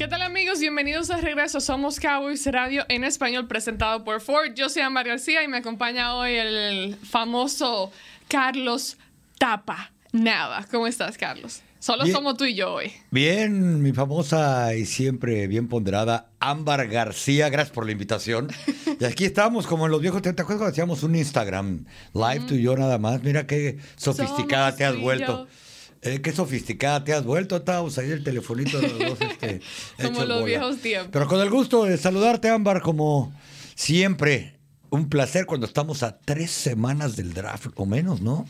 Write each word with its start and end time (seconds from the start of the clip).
¿Qué 0.00 0.08
tal 0.08 0.22
amigos? 0.22 0.60
Bienvenidos 0.60 1.10
a 1.10 1.18
regreso. 1.18 1.60
Somos 1.60 2.00
Cowboys 2.00 2.46
Radio 2.46 2.86
en 2.88 3.04
español 3.04 3.46
presentado 3.46 4.02
por 4.02 4.22
Ford. 4.22 4.54
Yo 4.54 4.70
soy 4.70 4.80
Amar 4.80 5.06
García 5.06 5.42
y 5.42 5.48
me 5.48 5.58
acompaña 5.58 6.14
hoy 6.14 6.36
el 6.36 6.96
famoso 6.96 7.92
Carlos 8.26 8.96
Tapa 9.36 9.92
Nada. 10.12 10.66
¿Cómo 10.70 10.86
estás, 10.86 11.18
Carlos? 11.18 11.60
Solo 11.80 12.06
somos 12.06 12.38
tú 12.38 12.46
y 12.46 12.54
yo 12.54 12.72
hoy. 12.72 12.90
Bien, 13.10 13.82
mi 13.82 13.92
famosa 13.92 14.74
y 14.74 14.86
siempre 14.86 15.46
bien 15.48 15.68
ponderada 15.68 16.30
Ámbar 16.40 16.88
García, 16.88 17.50
gracias 17.50 17.74
por 17.74 17.84
la 17.84 17.92
invitación. 17.92 18.48
Y 19.00 19.04
aquí 19.04 19.24
estamos, 19.26 19.66
como 19.66 19.86
en 19.86 19.92
los 19.92 20.00
viejos, 20.00 20.20
¿te 20.20 20.28
acuerdas 20.28 20.58
cuando 20.58 20.66
hacíamos 20.66 21.02
un 21.02 21.14
Instagram 21.14 21.86
live 22.12 22.44
tú 22.46 22.54
y 22.54 22.62
yo 22.62 22.76
nada 22.76 22.98
más? 22.98 23.22
Mira 23.22 23.46
qué 23.46 23.78
sofisticada 23.96 24.76
te 24.76 24.84
has 24.84 24.98
vuelto. 24.98 25.46
Eh, 26.02 26.20
qué 26.22 26.32
sofisticada 26.32 27.04
te 27.04 27.12
has 27.12 27.24
vuelto, 27.24 27.56
estábamos 27.56 27.98
ahí 27.98 28.10
el 28.10 28.24
telefonito 28.24 28.80
de 28.80 28.88
los 28.88 28.98
dos. 28.98 29.18
Este, 29.40 29.60
como 30.02 30.24
los 30.24 30.44
viejos 30.44 30.78
tiempos. 30.78 31.10
Pero 31.12 31.26
con 31.26 31.40
el 31.40 31.50
gusto 31.50 31.84
de 31.84 31.98
saludarte, 31.98 32.48
Ámbar, 32.48 32.80
como 32.80 33.32
siempre. 33.74 34.56
Un 34.88 35.08
placer 35.08 35.46
cuando 35.46 35.66
estamos 35.66 36.02
a 36.02 36.18
tres 36.18 36.50
semanas 36.50 37.16
del 37.16 37.32
draft 37.32 37.68
o 37.76 37.86
menos, 37.86 38.20
¿no? 38.20 38.46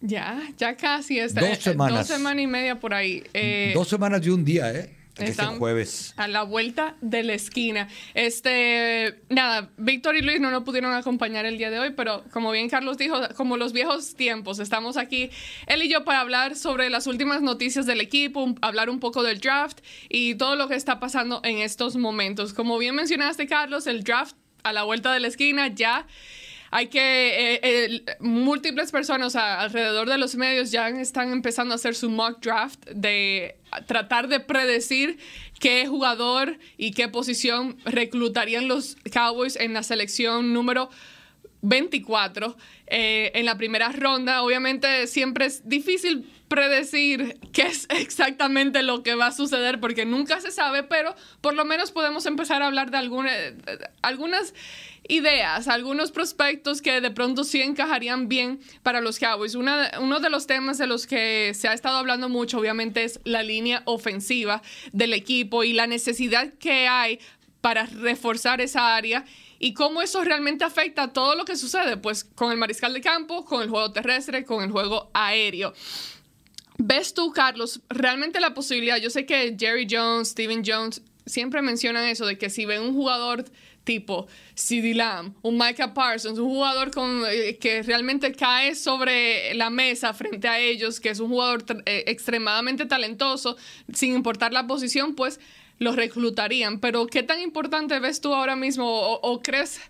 Ya, 0.00 0.40
ya 0.56 0.76
casi 0.76 1.18
está. 1.18 1.40
Dos 1.40 1.58
semanas. 1.58 2.08
Dos 2.08 2.16
semanas 2.16 2.44
y 2.44 2.46
media 2.46 2.78
por 2.78 2.94
ahí. 2.94 3.24
Eh, 3.34 3.72
dos 3.74 3.88
semanas 3.88 4.24
y 4.24 4.30
un 4.30 4.44
día, 4.44 4.72
¿eh? 4.72 4.94
Están 5.28 5.58
jueves. 5.58 6.14
A 6.16 6.28
la 6.28 6.42
vuelta 6.42 6.96
de 7.00 7.22
la 7.22 7.34
esquina. 7.34 7.88
Este, 8.14 9.20
nada, 9.28 9.70
Víctor 9.76 10.16
y 10.16 10.22
Luis 10.22 10.40
no 10.40 10.50
nos 10.50 10.64
pudieron 10.64 10.92
acompañar 10.92 11.46
el 11.46 11.58
día 11.58 11.70
de 11.70 11.78
hoy, 11.78 11.90
pero 11.96 12.24
como 12.32 12.50
bien 12.50 12.68
Carlos 12.68 12.98
dijo, 12.98 13.16
como 13.36 13.56
los 13.56 13.72
viejos 13.72 14.14
tiempos, 14.14 14.58
estamos 14.58 14.96
aquí 14.96 15.30
él 15.66 15.82
y 15.82 15.88
yo 15.88 16.04
para 16.04 16.20
hablar 16.20 16.56
sobre 16.56 16.90
las 16.90 17.06
últimas 17.06 17.42
noticias 17.42 17.86
del 17.86 18.00
equipo, 18.00 18.54
hablar 18.62 18.90
un 18.90 19.00
poco 19.00 19.22
del 19.22 19.40
draft 19.40 19.80
y 20.08 20.34
todo 20.34 20.56
lo 20.56 20.68
que 20.68 20.74
está 20.74 21.00
pasando 21.00 21.40
en 21.44 21.58
estos 21.58 21.96
momentos. 21.96 22.54
Como 22.54 22.78
bien 22.78 22.94
mencionaste, 22.94 23.46
Carlos, 23.46 23.86
el 23.86 24.04
draft 24.04 24.36
a 24.62 24.72
la 24.72 24.82
vuelta 24.84 25.12
de 25.12 25.20
la 25.20 25.28
esquina 25.28 25.68
ya 25.68 26.06
hay 26.70 26.86
que, 26.86 27.00
eh, 27.54 27.60
eh, 27.62 28.04
múltiples 28.20 28.92
personas 28.92 29.34
alrededor 29.34 30.08
de 30.08 30.18
los 30.18 30.36
medios 30.36 30.70
ya 30.70 30.88
están 30.88 31.32
empezando 31.32 31.74
a 31.74 31.76
hacer 31.76 31.94
su 31.94 32.10
mock 32.10 32.40
draft 32.40 32.84
de 32.90 33.56
tratar 33.86 34.28
de 34.28 34.38
predecir 34.40 35.18
qué 35.58 35.86
jugador 35.86 36.58
y 36.76 36.92
qué 36.92 37.08
posición 37.08 37.76
reclutarían 37.84 38.68
los 38.68 38.96
Cowboys 39.12 39.56
en 39.56 39.72
la 39.72 39.82
selección 39.82 40.52
número 40.52 40.90
24 41.62 42.56
eh, 42.86 43.32
en 43.34 43.44
la 43.44 43.56
primera 43.56 43.90
ronda. 43.90 44.42
Obviamente 44.42 45.06
siempre 45.06 45.46
es 45.46 45.68
difícil 45.68 46.28
predecir 46.48 47.38
qué 47.52 47.62
es 47.62 47.86
exactamente 47.90 48.82
lo 48.82 49.02
que 49.02 49.14
va 49.14 49.26
a 49.26 49.32
suceder 49.32 49.80
porque 49.80 50.04
nunca 50.04 50.40
se 50.40 50.50
sabe, 50.50 50.82
pero 50.82 51.14
por 51.40 51.54
lo 51.54 51.64
menos 51.64 51.92
podemos 51.92 52.26
empezar 52.26 52.62
a 52.62 52.66
hablar 52.66 52.90
de 52.90 52.98
algunas 54.02 54.54
ideas, 55.08 55.68
algunos 55.68 56.12
prospectos 56.12 56.82
que 56.82 57.00
de 57.00 57.10
pronto 57.10 57.44
sí 57.44 57.60
encajarían 57.60 58.28
bien 58.28 58.60
para 58.82 59.00
los 59.00 59.18
Cowboys. 59.18 59.54
uno 59.54 60.20
de 60.20 60.30
los 60.30 60.46
temas 60.46 60.78
de 60.78 60.86
los 60.86 61.06
que 61.06 61.52
se 61.54 61.68
ha 61.68 61.72
estado 61.72 61.98
hablando 61.98 62.28
mucho, 62.28 62.58
obviamente, 62.58 63.04
es 63.04 63.20
la 63.24 63.42
línea 63.42 63.82
ofensiva 63.86 64.62
del 64.92 65.12
equipo 65.12 65.64
y 65.64 65.72
la 65.72 65.86
necesidad 65.86 66.52
que 66.54 66.86
hay 66.86 67.18
para 67.60 67.86
reforzar 67.86 68.60
esa 68.60 68.96
área 68.96 69.24
y 69.62 69.74
cómo 69.74 70.00
eso 70.00 70.24
realmente 70.24 70.64
afecta 70.64 71.12
todo 71.12 71.36
lo 71.36 71.44
que 71.44 71.54
sucede, 71.54 71.98
pues 71.98 72.24
con 72.24 72.50
el 72.50 72.56
mariscal 72.56 72.94
de 72.94 73.02
campo, 73.02 73.44
con 73.44 73.62
el 73.62 73.68
juego 73.68 73.92
terrestre, 73.92 74.44
con 74.44 74.64
el 74.64 74.70
juego 74.70 75.10
aéreo. 75.12 75.74
¿Ves 76.78 77.12
tú, 77.12 77.30
Carlos, 77.30 77.80
realmente 77.90 78.40
la 78.40 78.54
posibilidad? 78.54 78.96
Yo 78.96 79.10
sé 79.10 79.26
que 79.26 79.54
Jerry 79.60 79.86
Jones, 79.88 80.30
Steven 80.30 80.62
Jones 80.66 81.02
siempre 81.26 81.60
mencionan 81.60 82.06
eso 82.06 82.24
de 82.24 82.38
que 82.38 82.48
si 82.48 82.64
ven 82.64 82.80
un 82.80 82.94
jugador 82.94 83.44
tipo 83.84 84.28
CD 84.54 84.94
Lamb, 84.94 85.34
un 85.42 85.58
Micah 85.58 85.92
Parsons, 85.92 86.38
un 86.38 86.48
jugador 86.48 86.90
con, 86.90 87.22
eh, 87.28 87.58
que 87.58 87.82
realmente 87.82 88.32
cae 88.32 88.74
sobre 88.74 89.52
la 89.54 89.68
mesa 89.68 90.14
frente 90.14 90.48
a 90.48 90.58
ellos, 90.58 91.00
que 91.00 91.10
es 91.10 91.20
un 91.20 91.28
jugador 91.28 91.64
eh, 91.84 92.04
extremadamente 92.06 92.86
talentoso, 92.86 93.58
sin 93.92 94.14
importar 94.14 94.54
la 94.54 94.66
posición, 94.66 95.14
pues 95.14 95.38
los 95.80 95.96
reclutarían. 95.96 96.78
Pero 96.78 97.06
¿qué 97.06 97.24
tan 97.24 97.40
importante 97.40 97.98
ves 97.98 98.20
tú 98.20 98.32
ahora 98.32 98.54
mismo 98.54 98.86
o, 98.86 99.42
crees? 99.42 99.80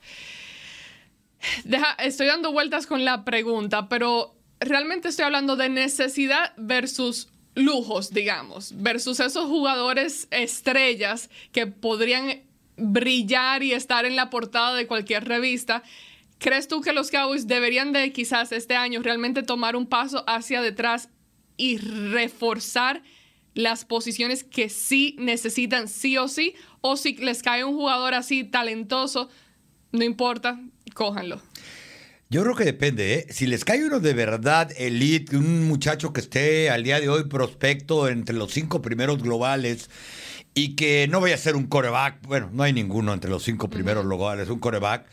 Estoy 1.98 2.28
dando 2.28 2.52
vueltas 2.52 2.86
con 2.86 3.04
la 3.04 3.24
pregunta, 3.24 3.88
pero 3.88 4.34
realmente 4.60 5.08
estoy 5.08 5.26
hablando 5.26 5.56
de 5.56 5.68
necesidad 5.68 6.54
versus 6.56 7.28
lujos, 7.54 8.10
digamos, 8.10 8.72
versus 8.76 9.20
esos 9.20 9.46
jugadores 9.46 10.28
estrellas 10.30 11.28
que 11.52 11.66
podrían 11.66 12.42
brillar 12.76 13.62
y 13.62 13.72
estar 13.72 14.06
en 14.06 14.16
la 14.16 14.30
portada 14.30 14.74
de 14.74 14.86
cualquier 14.86 15.26
revista. 15.26 15.82
¿Crees 16.38 16.68
tú 16.68 16.80
que 16.80 16.92
los 16.92 17.10
Cowboys 17.10 17.48
deberían 17.48 17.92
de 17.92 18.12
quizás 18.12 18.52
este 18.52 18.76
año 18.76 19.02
realmente 19.02 19.42
tomar 19.42 19.76
un 19.76 19.86
paso 19.86 20.24
hacia 20.26 20.62
detrás 20.62 21.08
y 21.56 21.78
reforzar 21.78 23.02
las 23.54 23.84
posiciones 23.84 24.44
que 24.44 24.68
sí 24.68 25.16
necesitan 25.18 25.88
sí 25.88 26.16
o 26.18 26.28
sí, 26.28 26.54
o 26.80 26.96
si 26.96 27.16
les 27.16 27.42
cae 27.42 27.64
un 27.64 27.74
jugador 27.74 28.14
así 28.14 28.44
talentoso, 28.44 29.28
no 29.92 30.04
importa, 30.04 30.60
cójanlo. 30.94 31.40
Yo 32.32 32.44
creo 32.44 32.54
que 32.54 32.64
depende, 32.64 33.14
¿eh? 33.14 33.26
Si 33.30 33.48
les 33.48 33.64
cae 33.64 33.84
uno 33.84 33.98
de 33.98 34.14
verdad 34.14 34.70
elite, 34.76 35.36
un 35.36 35.66
muchacho 35.66 36.12
que 36.12 36.20
esté 36.20 36.70
al 36.70 36.84
día 36.84 37.00
de 37.00 37.08
hoy 37.08 37.24
prospecto 37.24 38.06
entre 38.08 38.36
los 38.36 38.52
cinco 38.52 38.80
primeros 38.80 39.20
globales 39.20 39.90
y 40.54 40.76
que 40.76 41.08
no 41.08 41.20
vaya 41.20 41.34
a 41.34 41.38
ser 41.38 41.56
un 41.56 41.66
coreback, 41.66 42.24
bueno, 42.28 42.48
no 42.52 42.62
hay 42.62 42.72
ninguno 42.72 43.12
entre 43.12 43.30
los 43.30 43.42
cinco 43.42 43.68
primeros 43.68 44.04
globales, 44.04 44.48
un 44.48 44.60
coreback, 44.60 45.06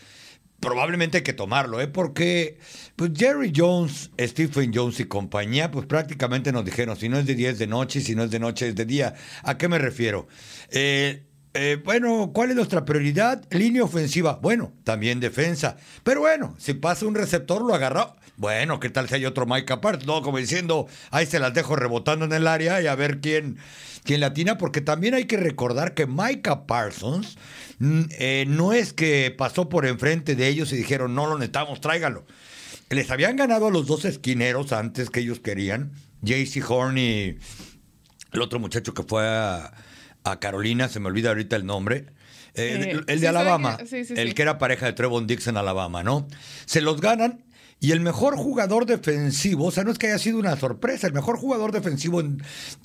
probablemente 0.59 1.17
hay 1.17 1.23
que 1.23 1.33
tomarlo, 1.33 1.79
¿eh? 1.81 1.87
Porque 1.87 2.59
pues 2.95 3.11
Jerry 3.15 3.51
Jones, 3.55 4.11
Stephen 4.19 4.71
Jones 4.73 4.99
y 4.99 5.05
compañía, 5.05 5.71
pues 5.71 5.85
prácticamente 5.85 6.51
nos 6.51 6.65
dijeron, 6.65 6.97
si 6.97 7.09
no 7.09 7.17
es 7.17 7.25
de 7.25 7.35
día 7.35 7.49
es 7.49 7.59
de 7.59 7.67
noche, 7.67 8.01
si 8.01 8.15
no 8.15 8.23
es 8.23 8.31
de 8.31 8.39
noche 8.39 8.69
es 8.69 8.75
de 8.75 8.85
día. 8.85 9.15
¿A 9.43 9.57
qué 9.57 9.67
me 9.67 9.77
refiero? 9.77 10.27
Eh, 10.71 11.23
eh, 11.53 11.81
bueno, 11.83 12.31
¿cuál 12.33 12.51
es 12.51 12.55
nuestra 12.55 12.85
prioridad? 12.85 13.43
Línea 13.51 13.83
ofensiva. 13.83 14.39
Bueno, 14.41 14.73
también 14.83 15.19
defensa. 15.19 15.77
Pero 16.03 16.21
bueno, 16.21 16.55
si 16.59 16.73
pasa 16.73 17.05
un 17.05 17.15
receptor, 17.15 17.63
lo 17.63 17.73
agarró. 17.73 18.15
Bueno, 18.37 18.79
¿qué 18.79 18.91
tal 18.91 19.09
si 19.09 19.15
hay 19.15 19.25
otro 19.25 19.47
Mike 19.47 19.73
apart? 19.73 20.03
No, 20.03 20.21
como 20.21 20.37
diciendo, 20.37 20.87
ahí 21.09 21.25
se 21.25 21.39
las 21.39 21.55
dejo 21.55 21.75
rebotando 21.75 22.25
en 22.25 22.33
el 22.33 22.45
área 22.45 22.79
y 22.79 22.85
a 22.85 22.93
ver 22.93 23.19
quién, 23.19 23.57
quién 24.03 24.21
latina, 24.21 24.59
porque 24.59 24.79
también 24.79 25.15
hay 25.15 25.25
que 25.25 25.37
recordar 25.37 25.95
que 25.95 26.05
Micah 26.05 26.67
Parsons 26.67 27.35
mm, 27.79 28.01
eh, 28.11 28.45
no 28.47 28.73
es 28.73 28.93
que 28.93 29.33
pasó 29.35 29.69
por 29.69 29.87
enfrente 29.87 30.35
de 30.35 30.47
ellos 30.47 30.71
y 30.71 30.77
dijeron, 30.77 31.15
no 31.15 31.25
lo 31.25 31.33
necesitamos, 31.39 31.81
tráigalo. 31.81 32.27
Les 32.91 33.09
habían 33.09 33.37
ganado 33.37 33.67
a 33.67 33.71
los 33.71 33.87
dos 33.87 34.05
esquineros 34.05 34.71
antes 34.71 35.09
que 35.09 35.21
ellos 35.21 35.39
querían, 35.39 35.93
JC 36.21 36.63
Horn 36.69 36.99
y 36.99 37.37
el 38.33 38.41
otro 38.41 38.59
muchacho 38.59 38.93
que 38.93 39.01
fue 39.01 39.25
a, 39.27 39.73
Carolina, 40.39 40.89
se 40.89 40.99
me 40.99 41.07
olvida 41.07 41.29
ahorita 41.29 41.55
el 41.55 41.65
nombre. 41.65 42.07
Eh, 42.53 42.97
eh, 42.97 43.01
el, 43.07 43.21
de 43.21 43.27
Alabama, 43.29 43.77
el 43.79 44.33
que 44.35 44.41
era 44.41 44.57
pareja 44.57 44.85
de 44.85 44.91
Trevon 44.91 45.25
Dix 45.25 45.47
en 45.47 45.55
Alabama, 45.55 46.03
¿no? 46.03 46.27
Se 46.65 46.81
los 46.81 46.99
ganan 46.99 47.45
y 47.79 47.91
el 47.91 47.99
mejor 47.99 48.35
jugador 48.35 48.87
defensivo, 48.87 49.65
o 49.65 49.71
sea, 49.71 49.83
no 49.83 49.91
es 49.91 49.99
que 49.99 50.07
haya 50.07 50.17
sido 50.17 50.39
una 50.39 50.57
sorpresa, 50.57 51.05
el 51.05 51.13
mejor 51.13 51.37
jugador 51.37 51.71
defensivo 51.71 52.21
en 52.21 52.41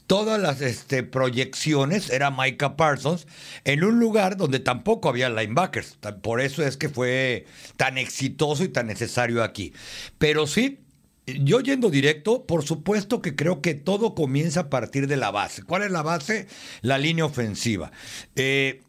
todas 0.07 0.39
las 0.41 0.61
este, 0.61 1.03
proyecciones 1.03 2.11
era 2.11 2.31
Micah 2.31 2.77
Parsons, 2.77 3.27
en 3.65 3.85
un 3.85 3.99
lugar 3.99 4.37
donde 4.37 4.61
tampoco 4.61 5.09
había 5.09 5.31
linebackers. 5.31 5.99
Por 6.21 6.43
eso 6.43 6.63
es 6.63 6.77
que 6.77 6.91
fue 6.91 7.47
tan 7.79 7.97
exitoso 7.97 8.65
y 8.65 8.69
tan 8.69 8.87
necesario 8.87 9.43
aquí. 9.43 9.73
Pero 10.19 10.47
sí, 10.47 10.81
yo 11.27 11.61
yendo 11.61 11.89
directo, 11.89 12.45
por 12.45 12.63
supuesto 12.63 13.23
que 13.23 13.35
creo 13.35 13.63
que 13.63 13.75
todo 13.75 14.15
comienza 14.15 14.61
a 14.61 14.71
partir 14.71 15.07
de 15.07 15.17
la 15.17 15.31
base. 15.31 15.63
¿Cuál 15.63 15.85
es 15.85 15.91
la 15.91 16.03
base? 16.03 16.49
La 16.83 16.99
línea 16.99 17.25
ofensiva. 17.25 17.93
Eh, 18.37 18.83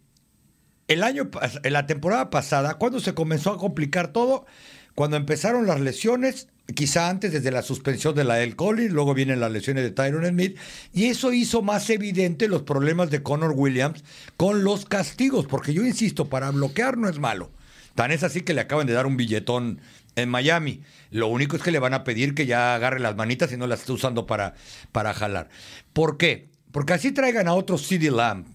el 0.89 1.03
año, 1.03 1.29
la 1.63 1.87
temporada 1.87 2.29
pasada, 2.29 2.73
cuando 2.73 2.99
se 2.99 3.13
comenzó 3.13 3.51
a 3.51 3.57
complicar 3.57 4.11
todo, 4.11 4.45
cuando 4.95 5.17
empezaron 5.17 5.67
las 5.67 5.81
lesiones 5.81 6.47
quizá 6.75 7.09
antes 7.09 7.31
desde 7.33 7.51
la 7.51 7.61
suspensión 7.61 8.15
de 8.15 8.23
la 8.23 8.41
El 8.41 8.55
Collins, 8.55 8.93
luego 8.93 9.13
vienen 9.13 9.39
las 9.39 9.51
lesiones 9.51 9.83
de 9.83 9.91
Tyron 9.91 10.25
Smith, 10.25 10.57
y 10.93 11.05
eso 11.05 11.33
hizo 11.33 11.61
más 11.61 11.89
evidente 11.89 12.47
los 12.47 12.63
problemas 12.63 13.09
de 13.09 13.21
Connor 13.21 13.53
Williams 13.55 14.03
con 14.37 14.63
los 14.63 14.85
castigos, 14.85 15.45
porque 15.45 15.73
yo 15.73 15.83
insisto, 15.83 16.29
para 16.29 16.51
bloquear 16.51 16.97
no 16.97 17.09
es 17.09 17.19
malo. 17.19 17.51
Tan 17.95 18.11
es 18.11 18.23
así 18.23 18.41
que 18.41 18.53
le 18.53 18.61
acaban 18.61 18.87
de 18.87 18.93
dar 18.93 19.05
un 19.05 19.17
billetón 19.17 19.79
en 20.15 20.29
Miami. 20.29 20.81
Lo 21.11 21.27
único 21.27 21.55
es 21.55 21.61
que 21.61 21.71
le 21.71 21.79
van 21.79 21.93
a 21.93 22.03
pedir 22.03 22.33
que 22.33 22.45
ya 22.45 22.73
agarre 22.73 22.99
las 22.99 23.15
manitas 23.15 23.51
y 23.51 23.57
no 23.57 23.67
las 23.67 23.81
esté 23.81 23.91
usando 23.91 24.25
para, 24.25 24.55
para 24.91 25.13
jalar. 25.13 25.49
¿Por 25.91 26.17
qué? 26.17 26.49
Porque 26.71 26.93
así 26.93 27.11
traigan 27.11 27.47
a 27.47 27.53
otro 27.53 27.77
CD 27.77 28.09
Lamb. 28.09 28.45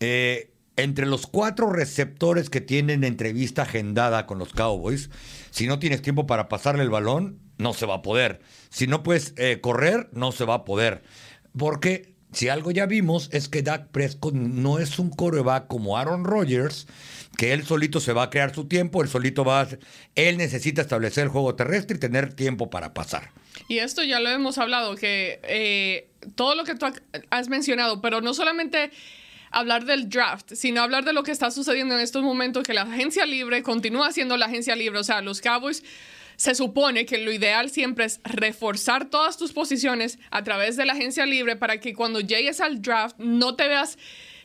Eh, 0.00 0.51
entre 0.76 1.06
los 1.06 1.26
cuatro 1.26 1.70
receptores 1.70 2.50
que 2.50 2.60
tienen 2.60 3.04
entrevista 3.04 3.62
agendada 3.62 4.26
con 4.26 4.38
los 4.38 4.52
Cowboys, 4.52 5.10
si 5.50 5.66
no 5.66 5.78
tienes 5.78 6.02
tiempo 6.02 6.26
para 6.26 6.48
pasarle 6.48 6.82
el 6.82 6.90
balón, 6.90 7.38
no 7.58 7.74
se 7.74 7.86
va 7.86 7.96
a 7.96 8.02
poder. 8.02 8.40
Si 8.70 8.86
no 8.86 9.02
puedes 9.02 9.34
eh, 9.36 9.60
correr, 9.60 10.08
no 10.12 10.32
se 10.32 10.44
va 10.44 10.54
a 10.54 10.64
poder. 10.64 11.02
Porque 11.56 12.14
si 12.32 12.48
algo 12.48 12.70
ya 12.70 12.86
vimos 12.86 13.28
es 13.32 13.48
que 13.48 13.62
Dak 13.62 13.88
Prescott 13.88 14.34
no 14.34 14.78
es 14.78 14.98
un 14.98 15.10
coreback 15.10 15.66
como 15.66 15.98
Aaron 15.98 16.24
Rodgers, 16.24 16.86
que 17.36 17.52
él 17.52 17.64
solito 17.64 18.00
se 18.00 18.12
va 18.14 18.24
a 18.24 18.30
crear 18.30 18.54
su 18.54 18.66
tiempo, 18.66 19.02
él 19.02 19.08
solito 19.08 19.44
va 19.44 19.62
a... 19.62 19.68
Él 20.14 20.38
necesita 20.38 20.80
establecer 20.80 21.24
el 21.24 21.28
juego 21.28 21.54
terrestre 21.54 21.96
y 21.96 22.00
tener 22.00 22.32
tiempo 22.32 22.70
para 22.70 22.94
pasar. 22.94 23.30
Y 23.68 23.78
esto 23.78 24.02
ya 24.02 24.18
lo 24.20 24.30
hemos 24.30 24.58
hablado, 24.58 24.96
que 24.96 25.40
eh, 25.42 26.08
todo 26.34 26.54
lo 26.54 26.64
que 26.64 26.74
tú 26.74 26.86
has 27.30 27.48
mencionado, 27.48 28.00
pero 28.00 28.22
no 28.22 28.32
solamente 28.32 28.90
hablar 29.52 29.84
del 29.84 30.08
draft, 30.08 30.52
sino 30.54 30.82
hablar 30.82 31.04
de 31.04 31.12
lo 31.12 31.22
que 31.22 31.30
está 31.30 31.50
sucediendo 31.50 31.94
en 31.94 32.00
estos 32.00 32.22
momentos, 32.22 32.64
que 32.64 32.74
la 32.74 32.82
agencia 32.82 33.26
libre 33.26 33.62
continúa 33.62 34.12
siendo 34.12 34.36
la 34.36 34.46
agencia 34.46 34.74
libre, 34.74 34.98
o 34.98 35.04
sea, 35.04 35.20
los 35.20 35.40
Cowboys 35.40 35.82
se 36.36 36.54
supone 36.54 37.06
que 37.06 37.18
lo 37.18 37.30
ideal 37.30 37.70
siempre 37.70 38.04
es 38.04 38.20
reforzar 38.24 39.08
todas 39.10 39.36
tus 39.36 39.52
posiciones 39.52 40.18
a 40.30 40.42
través 40.42 40.76
de 40.76 40.86
la 40.86 40.94
agencia 40.94 41.26
libre 41.26 41.56
para 41.56 41.78
que 41.78 41.94
cuando 41.94 42.20
llegues 42.20 42.60
al 42.60 42.82
draft 42.82 43.16
no 43.18 43.54
te 43.54 43.68
veas 43.68 43.96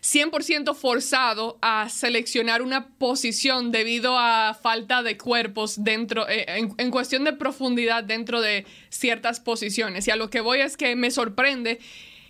100% 0.01 0.75
forzado 0.75 1.57
a 1.62 1.89
seleccionar 1.89 2.62
una 2.62 2.89
posición 2.89 3.71
debido 3.71 4.18
a 4.18 4.54
falta 4.54 5.01
de 5.01 5.18
cuerpos 5.18 5.83
dentro, 5.83 6.30
eh, 6.30 6.45
en, 6.48 6.74
en, 6.77 6.92
cuestión 6.92 7.24
de 7.24 7.33
profundidad 7.33 8.04
dentro 8.04 8.42
de 8.42 8.65
ciertas 8.89 9.39
posiciones. 9.39 10.07
Y 10.07 10.12
a 10.12 10.15
lo 10.15 10.30
que 10.30 10.42
voy 10.42 10.62
es 10.62 10.77
que 10.77 10.95
me 10.95 11.09
sorprende 11.09 11.80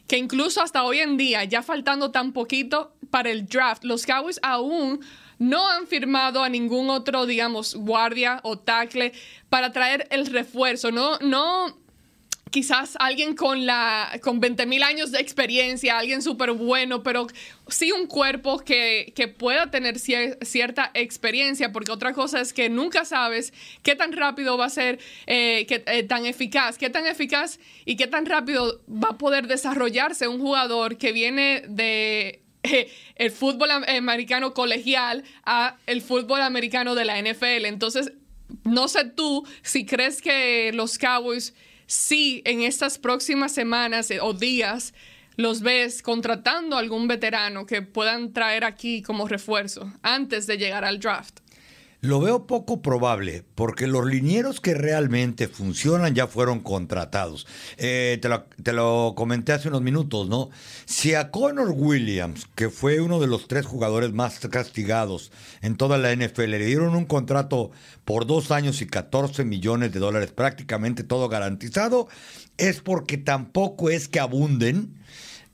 que 0.08 0.18
incluso 0.18 0.62
hasta 0.62 0.84
hoy 0.84 1.00
en 1.00 1.18
día, 1.18 1.44
ya 1.44 1.62
faltando 1.62 2.12
tan 2.12 2.32
poquito 2.32 2.94
para 3.10 3.30
el 3.30 3.46
draft, 3.46 3.84
los 3.84 4.06
Cowboys 4.06 4.40
aún 4.42 5.02
no 5.40 5.68
han 5.68 5.86
firmado 5.88 6.44
a 6.44 6.50
ningún 6.50 6.90
otro, 6.90 7.26
digamos, 7.26 7.76
guardia 7.76 8.40
o 8.44 8.58
tackle 8.58 9.12
para 9.50 9.72
traer 9.72 10.08
el 10.10 10.26
refuerzo. 10.26 10.92
No, 10.92 11.20
no 11.20 11.78
quizás 12.52 12.96
alguien 13.00 13.36
con, 13.36 13.66
la, 13.66 14.20
con 14.22 14.40
20 14.40 14.66
mil 14.66 14.84
años 14.84 15.12
de 15.12 15.20
experiencia, 15.20 15.98
alguien 15.98 16.22
súper 16.22 16.52
bueno, 16.52 17.04
pero 17.04 17.28
sí 17.68 17.92
un 17.92 18.08
cuerpo 18.08 18.60
que, 18.60 19.14
que 19.16 19.28
pueda 19.28 19.70
tener 19.72 20.00
cierta 20.00 20.92
experiencia, 20.94 21.72
porque 21.72 21.92
otra 21.92 22.14
cosa 22.14 22.42
es 22.42 22.54
que 22.54 22.70
nunca 22.70 23.06
sabes 23.06 23.54
qué 23.84 23.96
tan 23.96 24.14
rápido 24.14 24.58
va 24.58 24.66
a 24.66 24.70
ser, 24.70 25.00
eh, 25.26 25.66
qué, 25.68 25.84
eh, 25.88 26.04
tan 26.04 26.26
eficaz, 26.26 26.78
qué 26.78 26.90
tan 26.90 27.06
eficaz 27.06 27.60
y 27.86 27.96
qué 27.96 28.08
tan 28.08 28.26
rápido 28.26 28.82
va 28.88 29.10
a 29.10 29.18
poder 29.18 29.48
desarrollarse 29.48 30.28
un 30.28 30.40
jugador 30.40 30.98
que 30.98 31.12
viene 31.12 31.64
de 31.68 32.42
eh, 32.64 32.92
el 33.16 33.32
fútbol 33.32 33.72
americano 33.72 34.54
colegial 34.54 35.24
a 35.44 35.78
el 35.86 36.02
fútbol 36.02 36.42
americano 36.42 36.96
de 36.96 37.06
la 37.06 37.22
NFL. 37.22 37.66
Entonces, 37.66 38.14
no 38.64 38.88
sé 38.88 39.06
tú 39.06 39.46
si 39.62 39.86
crees 39.86 40.22
que 40.22 40.72
los 40.74 40.98
Cowboys 40.98 41.54
si 41.88 42.42
en 42.46 42.62
estas 42.62 43.00
próximas 43.00 43.54
semanas 43.54 44.12
eh, 44.12 44.20
o 44.22 44.34
días 44.34 44.94
los 45.38 45.62
ves 45.62 46.02
contratando 46.02 46.76
a 46.76 46.80
algún 46.80 47.08
veterano 47.08 47.66
que 47.66 47.82
puedan 47.82 48.34
traer 48.34 48.64
aquí 48.64 49.02
como 49.02 49.28
refuerzo 49.28 49.92
antes 50.02 50.48
de 50.48 50.58
llegar 50.58 50.84
al 50.84 51.00
draft. 51.00 51.40
Lo 52.08 52.22
veo 52.22 52.48
poco 52.48 52.82
probable, 52.82 53.44
porque 53.54 53.86
los 53.86 54.06
linieros 54.06 54.62
que 54.62 54.74
realmente 54.74 55.50
funcionan 55.50 56.16
ya 56.16 56.26
fueron 56.26 56.62
contratados. 56.62 57.46
Eh, 57.76 58.18
te, 58.22 58.30
lo, 58.30 58.46
te, 58.64 58.72
lo, 58.72 59.14
comenté 59.18 59.52
hace 59.52 59.68
unos 59.68 59.82
minutos, 59.82 60.30
¿no? 60.30 60.50
Si 60.86 61.16
a 61.16 61.32
Connor 61.32 61.74
Williams, 61.76 62.48
que 62.56 62.70
fue 62.70 63.02
uno 63.02 63.20
de 63.20 63.28
los 63.28 63.50
tres 63.50 63.66
jugadores 63.66 64.14
más 64.14 64.40
castigados 64.40 65.34
en 65.62 65.76
toda 65.76 65.98
la 65.98 66.16
NFL, 66.16 66.44
le 66.44 66.66
dieron 66.66 66.96
un 66.96 67.04
contrato 67.04 67.72
por 68.06 68.26
dos 68.26 68.52
años 68.52 68.82
y 68.82 68.88
14 68.88 69.44
millones 69.44 69.92
de 69.92 70.00
dólares, 70.00 70.32
prácticamente 70.32 71.04
todo 71.04 71.28
garantizado, 71.28 72.08
es 72.56 72.80
porque 72.80 73.18
tampoco 73.18 73.90
es 73.90 74.08
que 74.08 74.22
abunden 74.22 74.96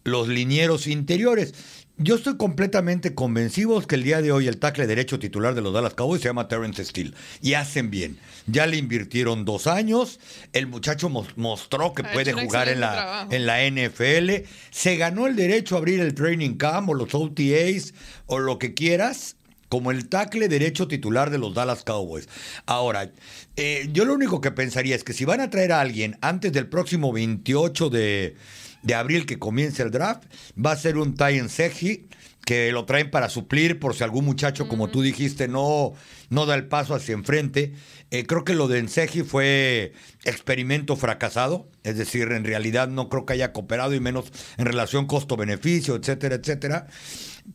los 0.04 0.28
linieros 0.28 0.86
interiores. 0.86 1.56
Yo 1.98 2.16
estoy 2.16 2.38
completamente 2.38 3.14
convencido 3.14 3.80
que 3.86 3.94
el 3.94 4.04
día 4.04 4.20
de 4.24 4.32
hoy 4.32 4.48
el 4.48 4.58
tackle 4.58 4.88
derecho 4.88 5.20
titular 5.20 5.54
de 5.54 5.62
los 5.62 5.76
Dallas 5.76 5.94
Cowboys 5.94 6.24
se 6.24 6.28
llama 6.28 6.48
Terrence 6.48 6.84
Steele. 6.84 7.14
Y 7.40 7.54
hacen 7.54 7.92
bien. 7.92 8.18
Ya 8.48 8.66
le 8.66 8.78
invirtieron 8.78 9.46
dos 9.46 9.68
años. 9.68 10.20
El 10.54 10.66
muchacho 10.66 11.08
mostró 11.36 11.94
que 11.94 12.04
puede 12.04 12.34
jugar 12.34 12.70
en 12.70 12.80
la, 12.80 13.28
en 13.30 13.46
la 13.46 13.60
NFL. 13.70 14.48
Se 14.72 14.98
ganó 14.98 15.28
el 15.28 15.36
derecho 15.36 15.76
a 15.76 15.78
abrir 15.78 16.00
el 16.00 16.16
training 16.16 16.56
camp 16.56 16.90
o 16.90 16.96
los 16.96 17.14
OTAs 17.14 17.94
o 18.26 18.40
lo 18.40 18.58
que 18.58 18.74
quieras 18.74 19.36
como 19.70 19.92
el 19.92 20.08
tackle 20.08 20.48
derecho 20.50 20.88
titular 20.88 21.30
de 21.30 21.38
los 21.38 21.54
Dallas 21.54 21.84
Cowboys. 21.84 22.28
Ahora, 22.66 23.12
eh, 23.56 23.90
yo 23.92 24.06
lo 24.06 24.14
único 24.14 24.42
que 24.42 24.52
pensaría 24.52 24.96
es 24.96 25.04
que 25.04 25.14
si 25.14 25.26
van 25.26 25.42
a 25.42 25.50
traer 25.50 25.72
a 25.72 25.82
alguien 25.82 26.18
antes 26.22 26.54
del 26.54 26.68
próximo 26.68 27.12
28 27.12 27.90
de 27.90 28.36
de 28.84 28.96
abril 28.96 29.26
que 29.26 29.40
comience 29.40 29.82
el 29.82 29.92
draft, 29.92 30.24
va 30.64 30.72
a 30.72 30.78
ser 30.78 30.98
un 30.98 31.16
Tyen 31.16 31.50
Seji 31.50 32.08
que 32.46 32.72
lo 32.72 32.86
traen 32.86 33.10
para 33.10 33.30
suplir 33.30 33.80
por 33.80 33.96
si 33.96 34.04
algún 34.04 34.26
muchacho, 34.26 34.68
como 34.68 34.90
tú 34.90 35.02
dijiste, 35.02 35.48
no, 35.48 35.94
no 36.30 36.46
da 36.46 36.56
el 36.56 36.68
paso 36.68 36.94
hacia 36.94 37.14
enfrente. 37.14 37.74
Eh, 38.12 38.26
creo 38.26 38.44
que 38.44 38.54
lo 38.54 38.68
de 38.68 38.80
Ensegi 38.80 39.24
fue 39.24 39.94
experimento 40.26 40.96
fracasado, 40.96 41.70
es 41.84 41.98
decir, 41.98 42.32
en 42.32 42.44
realidad 42.44 42.90
no 42.90 43.10
creo 43.10 43.26
que 43.26 43.34
haya 43.34 43.54
cooperado 43.54 43.94
y 43.94 44.00
menos 44.00 44.32
en 44.58 44.66
relación 44.66 45.08
costo-beneficio, 45.08 45.96
etcétera, 45.96 46.36
etcétera. 46.36 46.88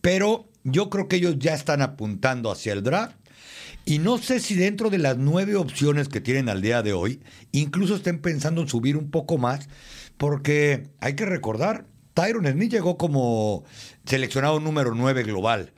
Pero 0.00 0.48
yo 0.64 0.90
creo 0.90 1.06
que 1.08 1.16
ellos 1.16 1.36
ya 1.38 1.54
están 1.54 1.82
apuntando 1.82 2.50
hacia 2.50 2.72
el 2.72 2.82
draft. 2.82 3.16
Y 3.84 4.00
no 4.00 4.18
sé 4.18 4.40
si 4.40 4.54
dentro 4.54 4.90
de 4.90 4.98
las 4.98 5.16
nueve 5.16 5.56
opciones 5.56 6.08
que 6.08 6.20
tienen 6.20 6.50
al 6.50 6.60
día 6.60 6.82
de 6.82 6.92
hoy, 6.92 7.22
incluso 7.52 7.96
estén 7.96 8.20
pensando 8.20 8.60
en 8.60 8.68
subir 8.68 8.98
un 8.98 9.10
poco 9.10 9.38
más, 9.38 9.68
porque 10.18 10.88
hay 11.00 11.14
que 11.14 11.24
recordar, 11.24 11.86
Tyron 12.12 12.46
Smith 12.46 12.70
llegó 12.70 12.98
como 12.98 13.64
seleccionado 14.04 14.60
número 14.60 14.94
9 14.94 15.22
global. 15.22 15.72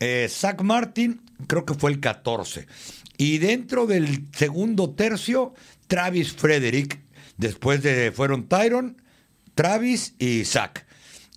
Eh, 0.00 0.26
Zach 0.28 0.60
Martin 0.60 1.22
creo 1.46 1.64
que 1.64 1.74
fue 1.74 1.92
el 1.92 2.00
14. 2.00 2.66
Y 3.16 3.38
dentro 3.38 3.86
del 3.86 4.26
segundo 4.34 4.90
tercio, 4.90 5.54
Travis 5.86 6.32
Frederick. 6.32 7.00
Después 7.36 7.82
de 7.82 8.12
fueron 8.12 8.48
Tyron, 8.48 9.00
Travis 9.54 10.14
y 10.18 10.44
Zach. 10.44 10.84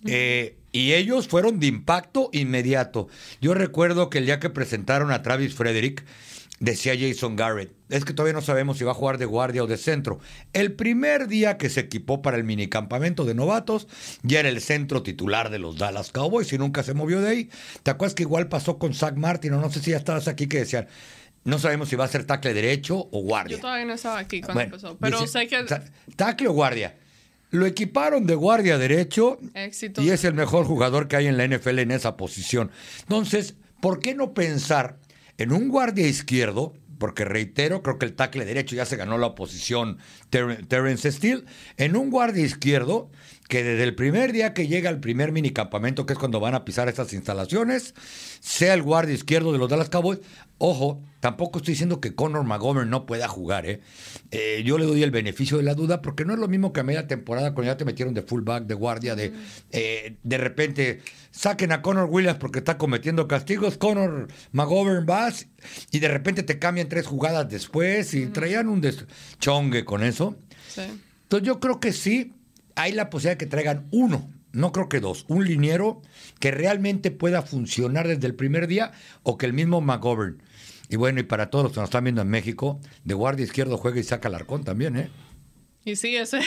Eh, 0.04 0.58
y 0.72 0.92
ellos 0.94 1.28
fueron 1.28 1.60
de 1.60 1.66
impacto 1.66 2.30
inmediato. 2.32 3.08
Yo 3.40 3.54
recuerdo 3.54 4.10
que 4.10 4.18
el 4.18 4.26
día 4.26 4.40
que 4.40 4.50
presentaron 4.50 5.10
a 5.10 5.22
Travis 5.22 5.54
Frederick, 5.54 6.04
decía 6.60 6.94
Jason 6.98 7.36
Garrett, 7.36 7.72
es 7.88 8.04
que 8.04 8.12
todavía 8.12 8.34
no 8.34 8.42
sabemos 8.42 8.78
si 8.78 8.84
va 8.84 8.92
a 8.92 8.94
jugar 8.94 9.18
de 9.18 9.24
guardia 9.26 9.62
o 9.62 9.66
de 9.66 9.76
centro. 9.76 10.18
El 10.52 10.72
primer 10.72 11.28
día 11.28 11.56
que 11.56 11.70
se 11.70 11.80
equipó 11.80 12.22
para 12.22 12.36
el 12.36 12.44
minicampamento 12.44 13.24
de 13.24 13.34
novatos, 13.34 13.88
ya 14.22 14.40
era 14.40 14.48
el 14.48 14.60
centro 14.60 15.02
titular 15.02 15.50
de 15.50 15.58
los 15.58 15.78
Dallas 15.78 16.10
Cowboys 16.10 16.52
y 16.52 16.58
nunca 16.58 16.82
se 16.82 16.94
movió 16.94 17.20
de 17.20 17.28
ahí. 17.28 17.50
¿Te 17.82 17.90
acuerdas 17.90 18.14
que 18.14 18.24
igual 18.24 18.48
pasó 18.48 18.78
con 18.78 18.94
Zach 18.94 19.14
Martin 19.14 19.52
o 19.54 19.60
no 19.60 19.70
sé 19.70 19.80
si 19.80 19.92
ya 19.92 19.96
estabas 19.96 20.28
aquí 20.28 20.48
que 20.48 20.58
decían, 20.58 20.88
no 21.44 21.58
sabemos 21.58 21.88
si 21.88 21.96
va 21.96 22.04
a 22.04 22.08
ser 22.08 22.24
tackle 22.24 22.54
derecho 22.54 23.08
o 23.10 23.22
guardia? 23.22 23.56
Yo 23.56 23.62
todavía 23.62 23.86
no 23.86 23.94
estaba 23.94 24.18
aquí 24.18 24.40
cuando 24.40 24.62
empezó, 24.62 24.96
pero 24.98 25.26
sé 25.26 25.46
que... 25.46 25.64
Tackle 26.16 26.48
o 26.48 26.52
guardia. 26.52 26.96
Lo 27.50 27.64
equiparon 27.64 28.26
de 28.26 28.34
guardia 28.34 28.76
derecho 28.76 29.38
Éxito. 29.54 30.02
y 30.02 30.10
es 30.10 30.24
el 30.24 30.34
mejor 30.34 30.66
jugador 30.66 31.08
que 31.08 31.16
hay 31.16 31.28
en 31.28 31.38
la 31.38 31.46
NFL 31.46 31.78
en 31.78 31.92
esa 31.92 32.18
posición. 32.18 32.70
Entonces, 33.00 33.54
¿por 33.80 34.00
qué 34.00 34.14
no 34.14 34.34
pensar 34.34 34.98
en 35.38 35.52
un 35.52 35.68
guardia 35.68 36.06
izquierdo, 36.06 36.74
porque 36.98 37.24
reitero, 37.24 37.82
creo 37.82 37.98
que 37.98 38.06
el 38.06 38.14
tackle 38.14 38.44
derecho 38.44 38.74
ya 38.74 38.84
se 38.84 38.96
ganó 38.96 39.18
la 39.18 39.28
oposición 39.28 39.98
Terence 40.30 41.12
Steele, 41.12 41.44
en 41.76 41.96
un 41.96 42.10
guardia 42.10 42.44
izquierdo 42.44 43.10
que 43.48 43.62
desde 43.64 43.84
el 43.84 43.94
primer 43.94 44.32
día 44.32 44.52
que 44.52 44.66
llega 44.66 44.90
al 44.90 45.00
primer 45.00 45.32
minicampamento, 45.32 46.04
que 46.04 46.12
es 46.12 46.18
cuando 46.18 46.40
van 46.40 46.54
a 46.54 46.64
pisar 46.64 46.88
estas 46.88 47.12
instalaciones, 47.14 47.94
sea 48.40 48.74
el 48.74 48.82
guardia 48.82 49.14
izquierdo 49.14 49.52
de 49.52 49.58
los 49.58 49.70
Dallas 49.70 49.88
Cowboys. 49.88 50.18
Ojo, 50.60 51.00
tampoco 51.20 51.58
estoy 51.58 51.74
diciendo 51.74 52.00
que 52.00 52.16
Conor 52.16 52.44
McGovern 52.44 52.90
no 52.90 53.06
pueda 53.06 53.28
jugar, 53.28 53.64
¿eh? 53.64 53.80
¿eh? 54.32 54.62
Yo 54.64 54.76
le 54.76 54.86
doy 54.86 55.04
el 55.04 55.12
beneficio 55.12 55.56
de 55.56 55.62
la 55.62 55.74
duda 55.74 56.02
porque 56.02 56.24
no 56.24 56.32
es 56.32 56.40
lo 56.40 56.48
mismo 56.48 56.72
que 56.72 56.80
a 56.80 56.82
media 56.82 57.06
temporada 57.06 57.54
cuando 57.54 57.72
ya 57.72 57.76
te 57.76 57.84
metieron 57.84 58.12
de 58.12 58.22
fullback, 58.22 58.64
de 58.64 58.74
guardia, 58.74 59.14
de 59.14 59.32
eh, 59.70 60.16
de 60.22 60.38
repente 60.38 61.00
saquen 61.30 61.70
a 61.70 61.80
Conor 61.80 62.08
Williams 62.10 62.38
porque 62.38 62.58
está 62.58 62.76
cometiendo 62.76 63.28
castigos, 63.28 63.78
Conor 63.78 64.26
McGovern 64.50 65.06
vas 65.06 65.46
y 65.92 66.00
de 66.00 66.08
repente 66.08 66.42
te 66.42 66.58
cambian 66.58 66.88
tres 66.88 67.06
jugadas 67.06 67.48
después 67.48 68.14
y 68.14 68.26
traían 68.26 68.68
un 68.68 68.82
chongue 69.38 69.84
con 69.84 70.02
eso. 70.02 70.36
Entonces 70.76 71.46
yo 71.46 71.60
creo 71.60 71.78
que 71.78 71.92
sí, 71.92 72.34
hay 72.74 72.92
la 72.92 73.10
posibilidad 73.10 73.34
de 73.34 73.38
que 73.38 73.46
traigan 73.46 73.86
uno, 73.92 74.28
no 74.52 74.72
creo 74.72 74.88
que 74.88 75.00
dos, 75.00 75.24
un 75.28 75.44
liniero 75.44 76.02
que 76.40 76.50
realmente 76.50 77.10
pueda 77.10 77.42
funcionar 77.42 78.08
desde 78.08 78.26
el 78.26 78.34
primer 78.34 78.66
día 78.66 78.92
o 79.22 79.38
que 79.38 79.46
el 79.46 79.52
mismo 79.52 79.80
McGovern. 79.80 80.42
Y 80.88 80.96
bueno, 80.96 81.20
y 81.20 81.24
para 81.24 81.50
todos 81.50 81.64
los 81.64 81.72
que 81.72 81.80
nos 81.80 81.88
están 81.88 82.04
viendo 82.04 82.22
en 82.22 82.28
México, 82.28 82.80
de 83.04 83.14
guardia 83.14 83.44
izquierdo 83.44 83.76
juega 83.76 84.00
y 84.00 84.04
saca 84.04 84.28
el 84.28 84.34
arcón 84.34 84.64
también, 84.64 84.96
¿eh? 84.96 85.10
Y 85.88 85.96
sí, 85.96 86.16
esa 86.16 86.38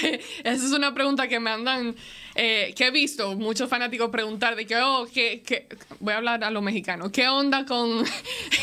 es 0.43 0.71
una 0.71 0.93
pregunta 0.93 1.27
que 1.27 1.39
me 1.39 1.49
andan, 1.49 1.95
eh, 2.35 2.73
que 2.75 2.87
he 2.87 2.91
visto 2.91 3.35
muchos 3.35 3.69
fanáticos 3.69 4.09
preguntar 4.09 4.55
de 4.55 4.65
que, 4.65 4.75
oh, 4.77 5.07
que, 5.11 5.67
voy 5.99 6.13
a 6.13 6.17
hablar 6.17 6.43
a 6.43 6.51
lo 6.51 6.61
mexicano, 6.61 7.11
¿qué 7.11 7.27
onda 7.27 7.65
con 7.65 8.03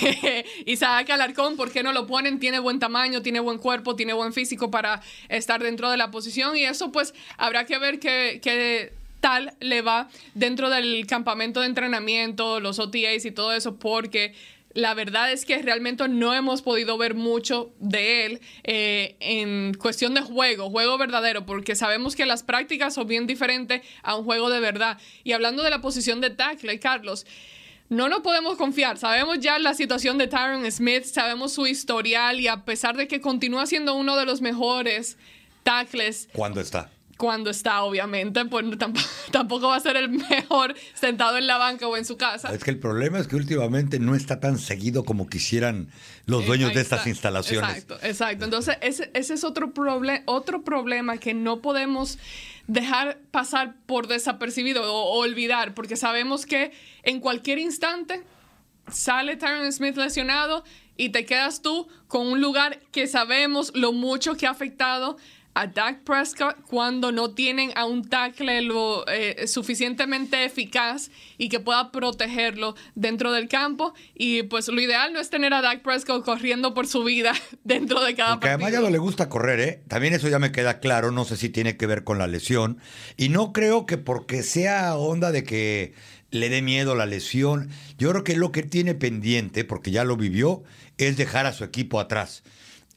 Isaac 0.67 1.11
Alarcón? 1.11 1.57
¿Por 1.57 1.73
qué 1.73 1.83
no 1.83 1.93
lo 1.93 2.07
ponen? 2.07 2.39
Tiene 2.39 2.61
buen 2.61 2.79
tamaño, 2.79 3.23
tiene 3.23 3.41
buen 3.41 3.59
cuerpo, 3.59 3.97
tiene 3.97 4.13
buen 4.13 4.33
físico 4.33 4.71
para 4.71 5.03
estar 5.29 5.63
dentro 5.63 5.91
de 5.91 5.97
la 5.97 6.11
posición 6.11 6.57
y 6.57 6.65
eso 6.65 6.93
pues 6.93 7.13
habrá 7.37 7.65
que 7.65 7.79
ver 7.79 7.99
qué, 7.99 8.93
tal 9.21 9.55
le 9.61 9.83
va 9.83 10.09
dentro 10.35 10.71
del 10.71 11.07
campamento 11.07 11.61
de 11.61 11.67
entrenamiento, 11.67 12.61
los 12.61 12.79
OTAs 12.79 13.25
y 13.25 13.31
todo 13.31 13.53
eso, 13.53 13.79
porque 13.79 14.35
la 14.75 14.95
verdad 14.95 15.33
es 15.33 15.45
que 15.45 15.61
realmente 15.61 16.07
no 16.09 16.35
hemos 16.35 16.63
podido 16.63 16.99
ver 16.99 17.15
mucho 17.15 17.73
de 17.81 18.27
él 18.27 18.41
eh, 18.65 19.17
en 19.21 19.75
cuestión 19.75 20.15
de 20.15 20.21
juego, 20.21 20.71
juego 20.71 20.99
verdadero, 20.99 21.47
porque 21.47 21.75
sabemos 21.75 22.15
que 22.15 22.27
las 22.27 22.43
prácticas 22.43 22.95
son 22.95 23.07
bien 23.07 23.27
diferentes 23.27 23.83
a 24.03 24.17
un 24.17 24.25
juego 24.25 24.51
de 24.51 24.61
verdad. 24.61 24.99
Y 25.25 25.33
hablando 25.33 25.63
de 25.63 25.71
la 25.71 25.81
posición 25.81 26.21
de 26.21 26.31
tackle, 26.31 26.79
Carlos, 26.79 27.27
no 27.89 28.09
nos 28.09 28.21
podemos 28.21 28.57
confiar. 28.57 28.99
Sabemos 28.99 29.41
ya 29.41 29.59
la 29.59 29.75
situación 29.75 30.19
de 30.19 30.29
Tyron 30.29 30.71
Smith, 30.71 31.05
sabemos 31.05 31.53
su 31.53 31.67
historial 31.67 32.39
y 32.39 32.47
a 32.47 32.65
pesar 32.65 32.97
de 32.97 33.09
que 33.09 33.21
continúa 33.21 33.67
siendo 33.67 33.95
uno 33.95 34.17
de 34.17 34.27
los 34.27 34.43
mejores 34.43 35.17
tackles. 35.63 36.29
¿Cuándo 36.33 36.61
está? 36.61 36.91
Cuando 37.19 37.51
está, 37.51 37.83
obviamente, 37.83 38.43
pues 38.47 38.65
tampoco, 39.33 39.69
va 39.69 39.77
a 39.77 39.81
ser 39.81 39.97
el 39.97 40.09
mejor 40.09 40.75
sentado 40.95 41.37
en 41.37 41.47
la 41.47 41.59
banca 41.59 41.87
o 41.87 41.97
en 41.97 42.07
su 42.07 42.17
casa. 42.17 42.55
Es 42.55 42.65
que 42.65 42.71
el 42.71 42.79
problema 42.79 43.19
es 43.19 43.27
que 43.27 43.37
últimamente 43.37 43.99
no 43.99 44.15
está 44.15 44.41
tan 44.41 44.59
seguido 44.59 45.05
como 45.05 45.29
quisieran 45.29 45.89
los 46.25 46.47
dueños 46.47 46.73
de 46.73 46.81
estas 46.81 47.07
instalaciones. 47.07 47.71
Exacto, 47.71 47.99
exacto. 48.03 48.45
Entonces, 48.45 48.79
ese, 48.81 49.11
es 49.13 49.45
otro, 49.45 49.73
otro 50.27 50.63
problema 50.63 51.19
que 51.19 51.35
no 51.35 51.61
podemos 51.61 52.19
dejar 52.69 53.19
pasar 53.33 53.75
por 53.87 54.07
desapercibido 54.07 54.83
o, 54.85 55.19
olvidar, 55.19 55.75
porque 55.75 55.97
sabemos 55.97 56.47
que 56.47 56.71
en 57.03 57.21
cualquier 57.21 57.59
instante 57.59 58.23
sale 58.91 59.37
Tyron 59.37 59.71
Smith 59.73 59.97
lesionado 59.97 60.63
y 60.97 61.09
te 61.09 61.25
quedas 61.25 61.63
tú 61.63 61.89
con 62.07 62.27
un 62.29 62.41
lugar 62.41 62.79
que 62.93 63.07
sabemos 63.09 63.73
lo 63.75 63.93
mucho 63.93 64.37
que 64.37 64.47
ha 64.47 64.51
afectado 64.51 65.17
a 65.59 65.67
Dak 65.67 66.05
Prescott 66.05 66.57
cuando 66.69 67.11
no 67.11 67.33
tienen 67.33 67.73
a 67.75 67.85
un 67.85 68.09
tackle 68.09 68.63
lo, 68.63 69.05
eh, 69.09 69.49
suficientemente 69.49 70.45
eficaz 70.45 71.11
y 71.37 71.49
que 71.49 71.59
pueda 71.59 71.91
protegerlo 71.91 72.77
dentro 72.95 73.33
del 73.33 73.49
campo. 73.49 73.93
Y 74.15 74.45
pues 74.45 74.69
lo 74.69 74.81
ideal 74.81 75.13
no 75.13 75.19
es 75.19 75.31
tener 75.31 75.53
a 75.53 75.61
Dak 75.61 75.83
Prescott 75.83 76.25
corriendo 76.25 76.75
por 76.75 76.87
su 76.87 77.03
vida 77.03 77.33
dentro 77.65 78.05
de 78.05 78.15
cada 78.15 78.35
Porque 78.35 78.51
además 78.51 78.71
ya 78.71 78.81
no 78.81 78.91
le 78.91 78.99
gusta 78.99 79.29
correr, 79.29 79.59
¿eh? 79.59 79.83
También 79.89 80.15
eso 80.15 80.29
ya 80.29 80.39
me 80.39 80.53
queda 80.53 80.79
claro. 80.79 81.11
No 81.11 81.25
sé 81.25 81.37
si 81.37 81.49
tiene 81.49 81.77
que 81.77 81.87
ver 81.89 82.05
con 82.05 82.19
la 82.19 82.29
lesión. 82.29 82.79
Y 83.17 83.29
no 83.29 83.53
creo 83.53 83.85
que 83.85 83.99
porque 83.99 84.45
sea 84.45 84.97
onda 84.97 85.33
de 85.33 85.43
que 85.43 85.93
le 86.31 86.51
dé 86.51 86.63
miedo 86.63 86.95
la 86.95 87.07
lesión. 87.07 87.71
Yo 87.99 88.11
creo 88.11 88.23
que 88.23 88.37
lo 88.37 88.53
que 88.53 88.63
tiene 88.63 88.95
pendiente, 88.95 89.65
porque 89.65 89.91
ya 89.91 90.05
lo 90.05 90.17
vivió, 90.17 90.63
es 90.99 91.17
dejar 91.17 91.47
a 91.47 91.53
su 91.53 91.65
equipo 91.65 91.99
atrás. 91.99 92.45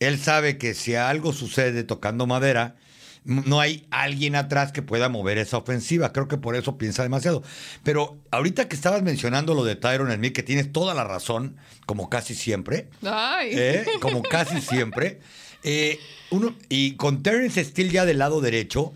Él 0.01 0.20
sabe 0.20 0.58
que 0.58 0.74
si 0.74 0.96
algo 0.96 1.31
sucede 1.31 1.84
tocando 1.84 2.25
madera, 2.25 2.75
no 3.24 3.60
hay 3.60 3.86
alguien 3.91 4.36
atrás 4.36 4.72
que 4.72 4.81
pueda 4.81 5.10
mover 5.10 5.38
esa 5.38 5.58
ofensiva. 5.58 6.12
Creo 6.12 6.27
que 6.27 6.38
por 6.38 6.55
eso 6.55 6.79
piensa 6.79 7.03
demasiado. 7.03 7.43
Pero 7.84 8.17
ahorita 8.31 8.67
que 8.67 8.75
estabas 8.75 9.03
mencionando 9.03 9.53
lo 9.53 9.63
de 9.63 9.75
Tyron 9.75 10.12
Smith, 10.12 10.34
que 10.34 10.41
tienes 10.41 10.72
toda 10.72 10.96
la 10.96 11.03
razón, 11.03 11.55
como 11.86 12.10
casi 12.10 12.34
siempre. 12.34 12.89
¿eh? 13.51 13.86
como 14.01 14.24
casi 14.24 14.60
siempre. 14.60 15.20
Eh, 15.63 16.00
uno, 16.31 16.55
y 16.67 16.96
con 16.96 17.22
Terrence 17.22 17.63
Steele 17.63 17.91
ya 17.91 18.05
del 18.05 18.17
lado 18.17 18.41
derecho, 18.41 18.93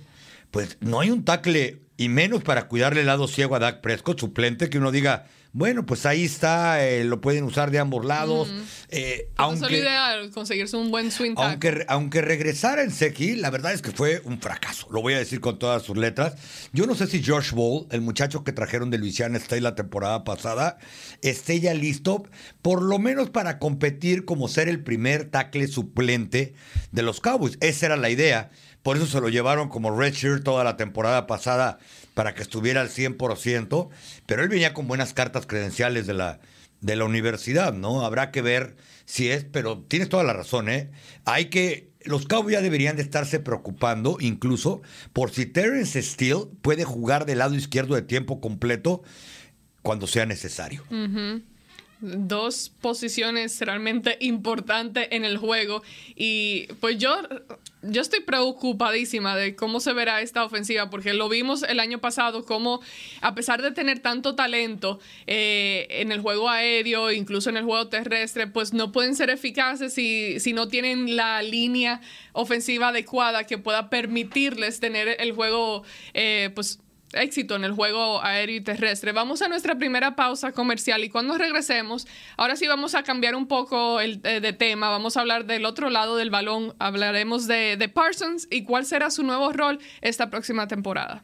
pues 0.49 0.77
no 0.79 1.01
hay 1.01 1.11
un 1.11 1.23
tackle, 1.23 1.81
y 1.97 2.09
menos 2.09 2.43
para 2.43 2.67
cuidarle 2.67 3.01
el 3.01 3.05
lado 3.05 3.27
ciego 3.27 3.55
a 3.55 3.59
Dak 3.59 3.81
Prescott, 3.81 4.19
suplente, 4.19 4.71
que 4.71 4.79
uno 4.79 4.91
diga, 4.91 5.27
bueno, 5.55 5.85
pues 5.85 6.05
ahí 6.05 6.25
está, 6.25 6.85
eh, 6.85 7.05
lo 7.05 7.21
pueden 7.21 7.45
usar 7.45 7.71
de 7.71 7.79
ambos 7.79 8.03
lados. 8.03 8.49
Eh, 8.89 9.29
aunque, 9.37 9.77
ideal, 9.77 10.29
conseguirse 10.31 10.75
un 10.75 10.91
buen 10.91 11.11
swing 11.11 11.31
aunque, 11.37 11.85
aunque 11.87 12.21
regresara 12.21 12.83
en 12.83 12.91
Seki, 12.91 13.37
la 13.37 13.51
verdad 13.51 13.71
es 13.71 13.81
que 13.81 13.91
fue 13.91 14.21
un 14.25 14.41
fracaso. 14.41 14.85
Lo 14.91 15.01
voy 15.01 15.13
a 15.13 15.17
decir 15.17 15.39
con 15.39 15.57
todas 15.57 15.83
sus 15.83 15.95
letras. 15.95 16.35
Yo 16.73 16.85
no 16.85 16.93
sé 16.93 17.07
si 17.07 17.23
Josh 17.23 17.53
Ball, 17.53 17.87
el 17.91 18.01
muchacho 18.01 18.43
que 18.43 18.51
trajeron 18.51 18.89
de 18.89 18.97
Louisiana 18.97 19.37
State 19.37 19.61
la 19.61 19.75
temporada 19.75 20.25
pasada, 20.25 20.77
esté 21.21 21.61
ya 21.61 21.73
listo, 21.73 22.23
por 22.61 22.81
lo 22.81 22.99
menos 22.99 23.29
para 23.29 23.57
competir 23.57 24.25
como 24.25 24.49
ser 24.49 24.67
el 24.67 24.83
primer 24.83 25.29
tackle 25.31 25.67
suplente 25.67 26.53
de 26.91 27.01
los 27.01 27.21
Cowboys. 27.21 27.57
Esa 27.61 27.85
era 27.85 27.95
la 27.95 28.09
idea. 28.09 28.49
Por 28.83 28.97
eso 28.97 29.07
se 29.07 29.21
lo 29.21 29.29
llevaron 29.29 29.69
como 29.69 29.97
redshirt 29.97 30.43
toda 30.43 30.65
la 30.65 30.75
temporada 30.75 31.27
pasada 31.27 31.79
para 32.15 32.33
que 32.33 32.41
estuviera 32.41 32.81
al 32.81 32.89
100%, 32.89 33.89
pero 34.25 34.41
él 34.41 34.49
venía 34.49 34.73
con 34.73 34.87
buenas 34.87 35.13
cartas 35.13 35.45
credenciales 35.45 36.07
de 36.07 36.15
la, 36.15 36.39
de 36.81 36.95
la 36.95 37.05
universidad, 37.05 37.73
¿no? 37.73 38.03
Habrá 38.03 38.31
que 38.31 38.41
ver 38.41 38.77
si 39.05 39.29
es, 39.29 39.43
pero 39.43 39.83
tienes 39.83 40.09
toda 40.09 40.23
la 40.23 40.33
razón, 40.33 40.69
¿eh? 40.69 40.89
Hay 41.25 41.45
que, 41.45 41.91
los 42.05 42.25
Cowboys 42.25 42.53
ya 42.53 42.61
deberían 42.61 42.95
de 42.95 43.03
estarse 43.03 43.39
preocupando 43.39 44.17
incluso 44.19 44.81
por 45.13 45.29
si 45.29 45.45
Terrence 45.45 46.01
Steele 46.01 46.45
puede 46.61 46.85
jugar 46.85 47.25
del 47.25 47.39
lado 47.39 47.53
izquierdo 47.53 47.95
de 47.95 48.01
tiempo 48.01 48.39
completo 48.39 49.03
cuando 49.81 50.07
sea 50.07 50.25
necesario 50.25 50.83
dos 52.01 52.71
posiciones 52.81 53.59
realmente 53.61 54.17
importantes 54.19 55.07
en 55.11 55.25
el 55.25 55.37
juego. 55.37 55.81
Y 56.15 56.67
pues 56.79 56.97
yo, 56.97 57.15
yo 57.87 58.01
estoy 58.01 58.21
preocupadísima 58.21 59.35
de 59.35 59.55
cómo 59.55 59.79
se 59.79 59.93
verá 59.93 60.21
esta 60.21 60.43
ofensiva, 60.43 60.89
porque 60.89 61.13
lo 61.13 61.29
vimos 61.29 61.63
el 61.63 61.79
año 61.79 61.99
pasado, 61.99 62.45
como 62.45 62.81
a 63.21 63.35
pesar 63.35 63.61
de 63.61 63.71
tener 63.71 63.99
tanto 63.99 64.35
talento 64.35 64.99
eh, 65.27 65.87
en 65.89 66.11
el 66.11 66.21
juego 66.21 66.49
aéreo, 66.49 67.11
incluso 67.11 67.49
en 67.49 67.57
el 67.57 67.65
juego 67.65 67.87
terrestre, 67.87 68.47
pues 68.47 68.73
no 68.73 68.91
pueden 68.91 69.15
ser 69.15 69.29
eficaces 69.29 69.93
si, 69.93 70.39
si 70.39 70.53
no 70.53 70.67
tienen 70.67 71.15
la 71.15 71.41
línea 71.41 72.01
ofensiva 72.33 72.89
adecuada 72.89 73.45
que 73.45 73.57
pueda 73.57 73.89
permitirles 73.89 74.79
tener 74.79 75.15
el 75.19 75.31
juego, 75.31 75.83
eh, 76.13 76.51
pues 76.53 76.79
éxito 77.15 77.55
en 77.55 77.63
el 77.63 77.71
juego 77.71 78.23
aéreo 78.23 78.57
y 78.57 78.61
terrestre. 78.61 79.11
Vamos 79.11 79.41
a 79.41 79.47
nuestra 79.47 79.75
primera 79.75 80.15
pausa 80.15 80.51
comercial 80.51 81.03
y 81.03 81.09
cuando 81.09 81.37
regresemos, 81.37 82.07
ahora 82.37 82.55
sí 82.55 82.67
vamos 82.67 82.95
a 82.95 83.03
cambiar 83.03 83.35
un 83.35 83.47
poco 83.47 83.99
el, 83.99 84.21
eh, 84.23 84.39
de 84.39 84.53
tema, 84.53 84.89
vamos 84.89 85.17
a 85.17 85.21
hablar 85.21 85.45
del 85.45 85.65
otro 85.65 85.89
lado 85.89 86.15
del 86.15 86.29
balón, 86.29 86.75
hablaremos 86.79 87.47
de, 87.47 87.77
de 87.77 87.89
Parsons 87.89 88.47
y 88.49 88.63
cuál 88.63 88.85
será 88.85 89.09
su 89.09 89.23
nuevo 89.23 89.51
rol 89.51 89.79
esta 90.01 90.29
próxima 90.29 90.67
temporada. 90.67 91.23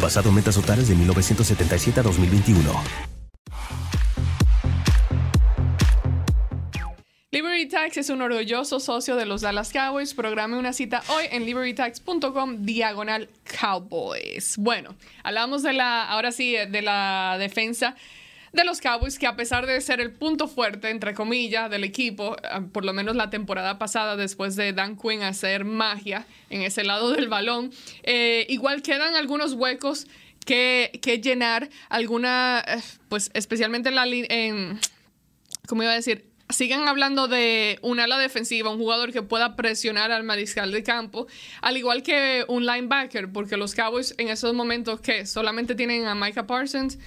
basado 0.00 0.28
en 0.28 0.34
metas 0.34 0.54
totales 0.54 0.88
de 0.88 0.94
1977 0.94 2.00
a 2.00 2.02
2021. 2.02 2.70
Liberty 7.32 7.66
Tax 7.68 7.98
es 7.98 8.08
un 8.08 8.22
orgulloso 8.22 8.80
socio 8.80 9.14
de 9.14 9.26
los 9.26 9.42
Dallas 9.42 9.70
Cowboys. 9.70 10.14
Programe 10.14 10.56
una 10.56 10.72
cita 10.72 11.02
hoy 11.08 11.24
en 11.30 11.44
libertytax.com 11.44 12.62
diagonal 12.62 13.28
Cowboys. 13.60 14.56
Bueno, 14.56 14.94
hablamos 15.22 15.62
de 15.62 15.74
la, 15.74 16.04
ahora 16.04 16.32
sí, 16.32 16.52
de 16.52 16.80
la 16.82 17.36
defensa 17.38 17.94
de 18.56 18.64
los 18.64 18.80
Cowboys, 18.80 19.18
que 19.18 19.26
a 19.26 19.36
pesar 19.36 19.66
de 19.66 19.80
ser 19.80 20.00
el 20.00 20.10
punto 20.10 20.48
fuerte, 20.48 20.90
entre 20.90 21.14
comillas, 21.14 21.70
del 21.70 21.84
equipo, 21.84 22.36
ah, 22.42 22.62
por 22.72 22.84
lo 22.84 22.92
menos 22.92 23.14
la 23.14 23.30
temporada 23.30 23.78
pasada, 23.78 24.16
después 24.16 24.56
de 24.56 24.72
Dan 24.72 24.96
Quinn 24.96 25.22
hacer 25.22 25.64
magia 25.64 26.26
en 26.50 26.62
ese 26.62 26.82
lado 26.82 27.12
del 27.12 27.28
balón, 27.28 27.70
eh, 28.02 28.46
igual 28.48 28.82
quedan 28.82 29.14
algunos 29.14 29.52
huecos 29.52 30.06
que, 30.44 30.98
que 31.02 31.20
llenar, 31.20 31.68
alguna, 31.88 32.64
eh, 32.66 32.80
pues 33.08 33.30
especialmente 33.34 33.90
en 33.90 33.94
la 33.94 34.06
en, 34.06 34.80
¿cómo 35.68 35.82
iba 35.82 35.92
a 35.92 35.96
decir? 35.96 36.30
Sigan 36.48 36.86
hablando 36.86 37.26
de 37.26 37.80
un 37.82 37.98
ala 37.98 38.18
defensiva, 38.18 38.70
un 38.70 38.78
jugador 38.78 39.12
que 39.12 39.20
pueda 39.20 39.56
presionar 39.56 40.12
al 40.12 40.22
mariscal 40.22 40.70
de 40.70 40.84
campo, 40.84 41.26
al 41.60 41.76
igual 41.76 42.04
que 42.04 42.44
un 42.48 42.64
linebacker, 42.64 43.32
porque 43.32 43.56
los 43.56 43.74
Cowboys 43.74 44.14
en 44.16 44.28
esos 44.28 44.54
momentos 44.54 45.00
que 45.00 45.26
solamente 45.26 45.74
tienen 45.74 46.06
a 46.06 46.14
Micah 46.14 46.46
Parsons, 46.46 46.98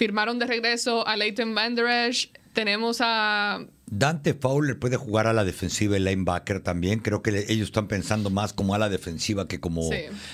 Firmaron 0.00 0.38
de 0.38 0.46
regreso 0.46 1.06
a 1.06 1.14
Leighton 1.14 1.54
Van 1.54 1.74
Der 1.74 2.08
Esch. 2.08 2.30
Tenemos 2.54 3.02
a 3.02 3.66
Dante 3.84 4.32
Fowler 4.32 4.78
puede 4.78 4.96
jugar 4.96 5.26
a 5.26 5.34
la 5.34 5.44
defensiva 5.44 5.98
y 5.98 6.00
linebacker 6.00 6.60
también. 6.60 7.00
Creo 7.00 7.22
que 7.22 7.44
ellos 7.48 7.68
están 7.68 7.86
pensando 7.86 8.30
más 8.30 8.54
como 8.54 8.74
a 8.74 8.78
la 8.78 8.88
defensiva 8.88 9.46
que 9.46 9.60
como 9.60 9.90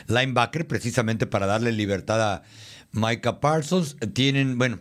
linebacker, 0.06 0.68
precisamente 0.68 1.26
para 1.26 1.46
darle 1.46 1.73
libertad 1.73 2.35
a 2.35 2.42
Micah 2.92 3.40
Parsons. 3.40 3.96
Tienen, 4.12 4.56
bueno, 4.56 4.78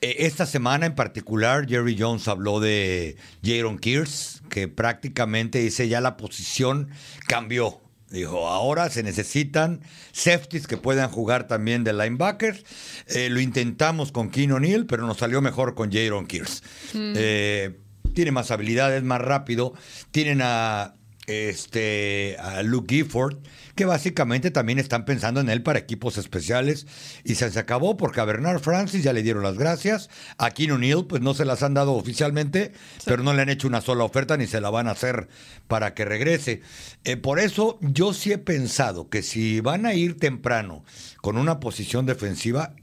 e, 0.00 0.14
esta 0.20 0.46
semana 0.46 0.86
en 0.86 0.94
particular, 0.94 1.68
Jerry 1.68 1.96
Jones 1.98 2.28
habló 2.28 2.60
de 2.60 3.16
Jaron 3.42 3.76
Kears, 3.76 4.40
que 4.48 4.68
prácticamente 4.68 5.58
dice 5.58 5.88
ya 5.88 6.00
la 6.00 6.16
posición 6.16 6.90
cambió. 7.26 7.81
Dijo, 8.12 8.46
ahora 8.46 8.90
se 8.90 9.02
necesitan 9.02 9.80
safeties 10.12 10.66
que 10.66 10.76
puedan 10.76 11.10
jugar 11.10 11.46
también 11.46 11.82
de 11.82 11.94
linebackers. 11.94 12.62
Eh, 13.06 13.30
lo 13.30 13.40
intentamos 13.40 14.12
con 14.12 14.30
Keen 14.30 14.52
O'Neill, 14.52 14.86
pero 14.86 15.06
nos 15.06 15.16
salió 15.16 15.40
mejor 15.40 15.74
con 15.74 15.90
Jaron 15.90 16.26
Kears. 16.26 16.62
Mm. 16.92 17.14
Eh, 17.16 17.78
tiene 18.14 18.30
más 18.30 18.50
habilidades, 18.50 19.02
más 19.02 19.20
rápido. 19.20 19.72
Tienen 20.10 20.40
a 20.42 20.94
este, 21.26 22.36
a 22.40 22.62
Luke 22.62 22.94
Gifford, 22.94 23.38
que 23.74 23.84
básicamente 23.84 24.50
también 24.50 24.78
están 24.78 25.04
pensando 25.04 25.40
en 25.40 25.48
él 25.48 25.62
para 25.62 25.78
equipos 25.78 26.18
especiales. 26.18 26.86
Y 27.24 27.36
se, 27.36 27.46
acabó 27.58 27.96
porque 27.96 28.20
a 28.20 28.24
Bernard 28.24 28.60
Francis 28.60 29.04
ya 29.04 29.12
le 29.12 29.22
dieron 29.22 29.42
las 29.42 29.56
gracias. 29.56 30.10
A 30.38 30.50
Keen 30.50 30.72
O'Neill, 30.72 31.06
pues 31.06 31.22
no 31.22 31.34
se 31.34 31.44
las 31.44 31.62
han 31.62 31.74
dado 31.74 31.92
oficialmente, 31.92 32.72
pero 33.04 33.22
no 33.22 33.32
le 33.32 33.42
han 33.42 33.48
hecho 33.48 33.68
una 33.68 33.80
sola 33.80 34.04
oferta 34.04 34.36
ni 34.36 34.46
se 34.46 34.60
la 34.60 34.70
van 34.70 34.88
a 34.88 34.92
hacer 34.92 35.28
para 35.68 35.94
que 35.94 36.04
regrese. 36.04 36.62
Eh, 37.04 37.16
por 37.16 37.38
eso 37.38 37.78
yo 37.80 38.12
sí 38.12 38.32
he 38.32 38.38
pensado 38.38 39.08
que 39.08 39.22
si 39.22 39.60
van 39.60 39.86
a 39.86 39.94
ir 39.94 40.18
temprano 40.18 40.84
con 41.20 41.36
una 41.38 41.60
posición 41.60 42.04
defensiva, 42.04 42.74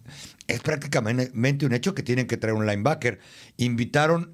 es 0.48 0.62
prácticamente 0.62 1.66
un 1.66 1.74
hecho 1.74 1.94
que 1.94 2.02
tienen 2.02 2.26
que 2.26 2.38
traer 2.38 2.56
un 2.56 2.66
linebacker. 2.66 3.20
Invitaron 3.58 4.34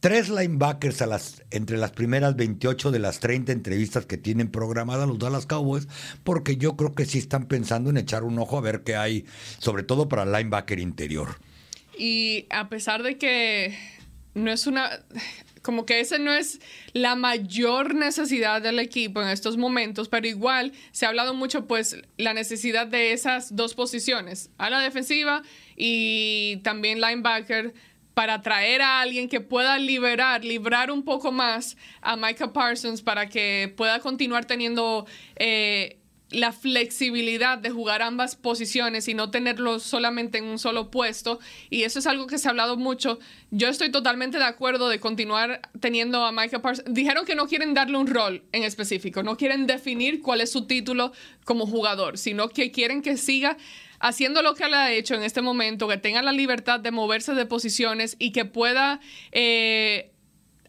tres 0.00 0.28
linebackers 0.28 1.02
a 1.02 1.06
las, 1.06 1.42
entre 1.50 1.76
las 1.76 1.92
primeras 1.92 2.36
28 2.36 2.90
de 2.90 2.98
las 2.98 3.20
30 3.20 3.52
entrevistas 3.52 4.06
que 4.06 4.16
tienen 4.16 4.50
programadas 4.50 5.08
los 5.08 5.18
Dallas 5.18 5.46
Cowboys, 5.46 5.88
porque 6.24 6.56
yo 6.56 6.76
creo 6.76 6.94
que 6.94 7.04
sí 7.04 7.18
están 7.18 7.46
pensando 7.46 7.90
en 7.90 7.96
echar 7.96 8.24
un 8.24 8.38
ojo 8.38 8.58
a 8.58 8.60
ver 8.60 8.82
qué 8.82 8.96
hay, 8.96 9.24
sobre 9.58 9.82
todo 9.82 10.08
para 10.08 10.24
linebacker 10.24 10.78
interior. 10.78 11.38
Y 11.98 12.46
a 12.50 12.68
pesar 12.68 13.02
de 13.02 13.18
que 13.18 13.76
no 14.34 14.52
es 14.52 14.66
una, 14.68 14.88
como 15.62 15.84
que 15.84 16.00
esa 16.00 16.18
no 16.18 16.32
es 16.32 16.60
la 16.92 17.16
mayor 17.16 17.94
necesidad 17.94 18.62
del 18.62 18.78
equipo 18.78 19.20
en 19.20 19.28
estos 19.28 19.56
momentos, 19.56 20.08
pero 20.08 20.26
igual 20.26 20.72
se 20.92 21.06
ha 21.06 21.08
hablado 21.08 21.34
mucho 21.34 21.66
pues 21.66 21.96
la 22.16 22.34
necesidad 22.34 22.86
de 22.86 23.12
esas 23.12 23.56
dos 23.56 23.74
posiciones, 23.74 24.50
a 24.58 24.70
la 24.70 24.80
defensiva 24.80 25.42
y 25.76 26.58
también 26.62 27.00
linebacker 27.00 27.74
para 28.18 28.42
traer 28.42 28.82
a 28.82 29.00
alguien 29.00 29.28
que 29.28 29.40
pueda 29.40 29.78
liberar, 29.78 30.44
librar 30.44 30.90
un 30.90 31.04
poco 31.04 31.30
más 31.30 31.76
a 32.00 32.16
Micah 32.16 32.52
Parsons 32.52 33.00
para 33.00 33.28
que 33.28 33.72
pueda 33.76 34.00
continuar 34.00 34.44
teniendo 34.44 35.06
eh, 35.36 36.00
la 36.30 36.50
flexibilidad 36.50 37.58
de 37.58 37.70
jugar 37.70 38.02
ambas 38.02 38.34
posiciones 38.34 39.06
y 39.06 39.14
no 39.14 39.30
tenerlo 39.30 39.78
solamente 39.78 40.38
en 40.38 40.46
un 40.46 40.58
solo 40.58 40.90
puesto. 40.90 41.38
Y 41.70 41.84
eso 41.84 42.00
es 42.00 42.08
algo 42.08 42.26
que 42.26 42.38
se 42.38 42.48
ha 42.48 42.50
hablado 42.50 42.76
mucho. 42.76 43.20
Yo 43.52 43.68
estoy 43.68 43.92
totalmente 43.92 44.38
de 44.38 44.44
acuerdo 44.44 44.88
de 44.88 44.98
continuar 44.98 45.60
teniendo 45.78 46.24
a 46.24 46.32
Micah 46.32 46.60
Parsons. 46.60 46.92
Dijeron 46.92 47.24
que 47.24 47.36
no 47.36 47.46
quieren 47.46 47.72
darle 47.72 47.98
un 47.98 48.08
rol 48.08 48.42
en 48.50 48.64
específico, 48.64 49.22
no 49.22 49.36
quieren 49.36 49.68
definir 49.68 50.22
cuál 50.22 50.40
es 50.40 50.50
su 50.50 50.66
título 50.66 51.12
como 51.44 51.68
jugador, 51.68 52.18
sino 52.18 52.48
que 52.48 52.72
quieren 52.72 53.00
que 53.00 53.16
siga 53.16 53.56
haciendo 54.00 54.42
lo 54.42 54.54
que 54.54 54.64
él 54.64 54.74
ha 54.74 54.92
hecho 54.92 55.14
en 55.14 55.22
este 55.22 55.42
momento, 55.42 55.88
que 55.88 55.96
tenga 55.96 56.22
la 56.22 56.32
libertad 56.32 56.80
de 56.80 56.90
moverse 56.90 57.34
de 57.34 57.46
posiciones 57.46 58.16
y 58.18 58.32
que 58.32 58.44
pueda 58.44 59.00
eh, 59.32 60.12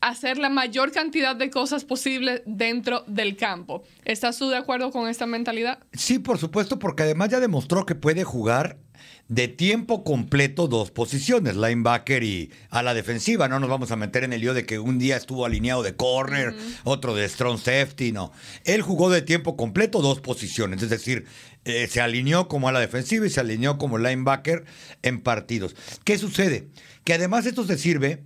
hacer 0.01 0.37
la 0.37 0.49
mayor 0.49 0.91
cantidad 0.91 1.35
de 1.35 1.49
cosas 1.49 1.85
posibles 1.85 2.41
dentro 2.45 3.03
del 3.07 3.35
campo. 3.35 3.83
¿Estás 4.05 4.37
tú 4.37 4.49
de 4.49 4.57
acuerdo 4.57 4.91
con 4.91 5.07
esta 5.07 5.25
mentalidad? 5.25 5.79
Sí, 5.93 6.19
por 6.19 6.37
supuesto, 6.37 6.79
porque 6.79 7.03
además 7.03 7.29
ya 7.29 7.39
demostró 7.39 7.85
que 7.85 7.95
puede 7.95 8.23
jugar 8.23 8.77
de 9.29 9.47
tiempo 9.47 10.03
completo 10.03 10.67
dos 10.67 10.89
posiciones, 10.89 11.55
linebacker 11.55 12.23
y 12.23 12.51
a 12.71 12.81
la 12.81 12.95
defensiva. 12.95 13.47
No 13.47 13.59
nos 13.59 13.69
vamos 13.69 13.91
a 13.91 13.95
meter 13.95 14.23
en 14.23 14.33
el 14.33 14.41
lío 14.41 14.55
de 14.55 14.65
que 14.65 14.79
un 14.79 14.97
día 14.97 15.17
estuvo 15.17 15.45
alineado 15.45 15.83
de 15.83 15.95
corner, 15.95 16.55
otro 16.83 17.13
de 17.13 17.29
strong 17.29 17.59
safety, 17.59 18.11
no. 18.11 18.31
Él 18.65 18.81
jugó 18.81 19.09
de 19.09 19.21
tiempo 19.21 19.55
completo 19.55 20.01
dos 20.01 20.19
posiciones, 20.19 20.81
es 20.81 20.89
decir, 20.89 21.25
eh, 21.65 21.87
se 21.87 22.01
alineó 22.01 22.47
como 22.47 22.69
a 22.69 22.71
la 22.71 22.79
defensiva 22.79 23.25
y 23.25 23.29
se 23.29 23.39
alineó 23.39 23.77
como 23.77 23.97
linebacker 23.97 24.65
en 25.01 25.21
partidos. 25.21 25.75
¿Qué 26.03 26.17
sucede? 26.17 26.67
Que 27.03 27.13
además 27.13 27.45
esto 27.45 27.65
se 27.65 27.77
sirve 27.77 28.23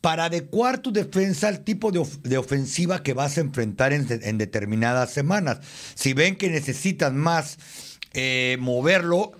para 0.00 0.26
adecuar 0.26 0.78
tu 0.78 0.92
defensa 0.92 1.48
al 1.48 1.64
tipo 1.64 1.90
de, 1.90 2.38
ofensiva 2.38 3.02
que 3.02 3.12
vas 3.12 3.38
a 3.38 3.40
enfrentar 3.40 3.92
en, 3.92 4.38
determinadas 4.38 5.10
semanas. 5.10 5.58
Si 5.94 6.12
ven 6.12 6.36
que 6.36 6.48
necesitan 6.48 7.16
más 7.16 7.58
eh, 8.12 8.56
moverlo, 8.60 9.32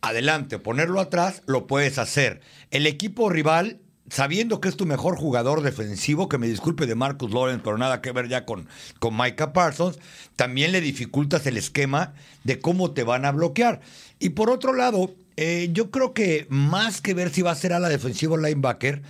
adelante, 0.00 0.58
ponerlo 0.58 1.00
atrás, 1.00 1.42
lo 1.46 1.66
puedes 1.66 1.98
hacer. 1.98 2.40
El 2.70 2.86
equipo 2.86 3.30
rival, 3.30 3.80
sabiendo 4.10 4.60
que 4.60 4.68
es 4.68 4.76
tu 4.76 4.86
mejor 4.86 5.16
jugador 5.16 5.62
defensivo, 5.62 6.28
que 6.28 6.38
me 6.38 6.46
disculpe 6.46 6.86
de 6.86 6.94
Marcus 6.94 7.32
Lawrence, 7.32 7.62
pero 7.64 7.78
nada 7.78 8.00
que 8.00 8.12
ver 8.12 8.28
ya 8.28 8.44
con, 8.44 8.68
con 8.98 9.16
Micah 9.16 9.52
Parsons, 9.52 9.98
también 10.36 10.72
le 10.72 10.80
dificultas 10.80 11.46
el 11.46 11.56
esquema 11.56 12.14
de 12.44 12.58
cómo 12.60 12.92
te 12.92 13.04
van 13.04 13.24
a 13.24 13.32
bloquear. 13.32 13.80
Y 14.18 14.30
por 14.30 14.50
otro 14.50 14.72
lado, 14.72 15.14
eh, 15.36 15.70
yo 15.72 15.90
creo 15.90 16.12
que 16.12 16.46
más 16.50 17.00
que 17.00 17.14
ver 17.14 17.30
si 17.30 17.42
va 17.42 17.50
a 17.50 17.56
ser 17.56 17.72
a 17.72 17.80
la 17.80 17.88
defensiva 17.88 18.34
o 18.34 18.38
linebacker, 18.38 19.02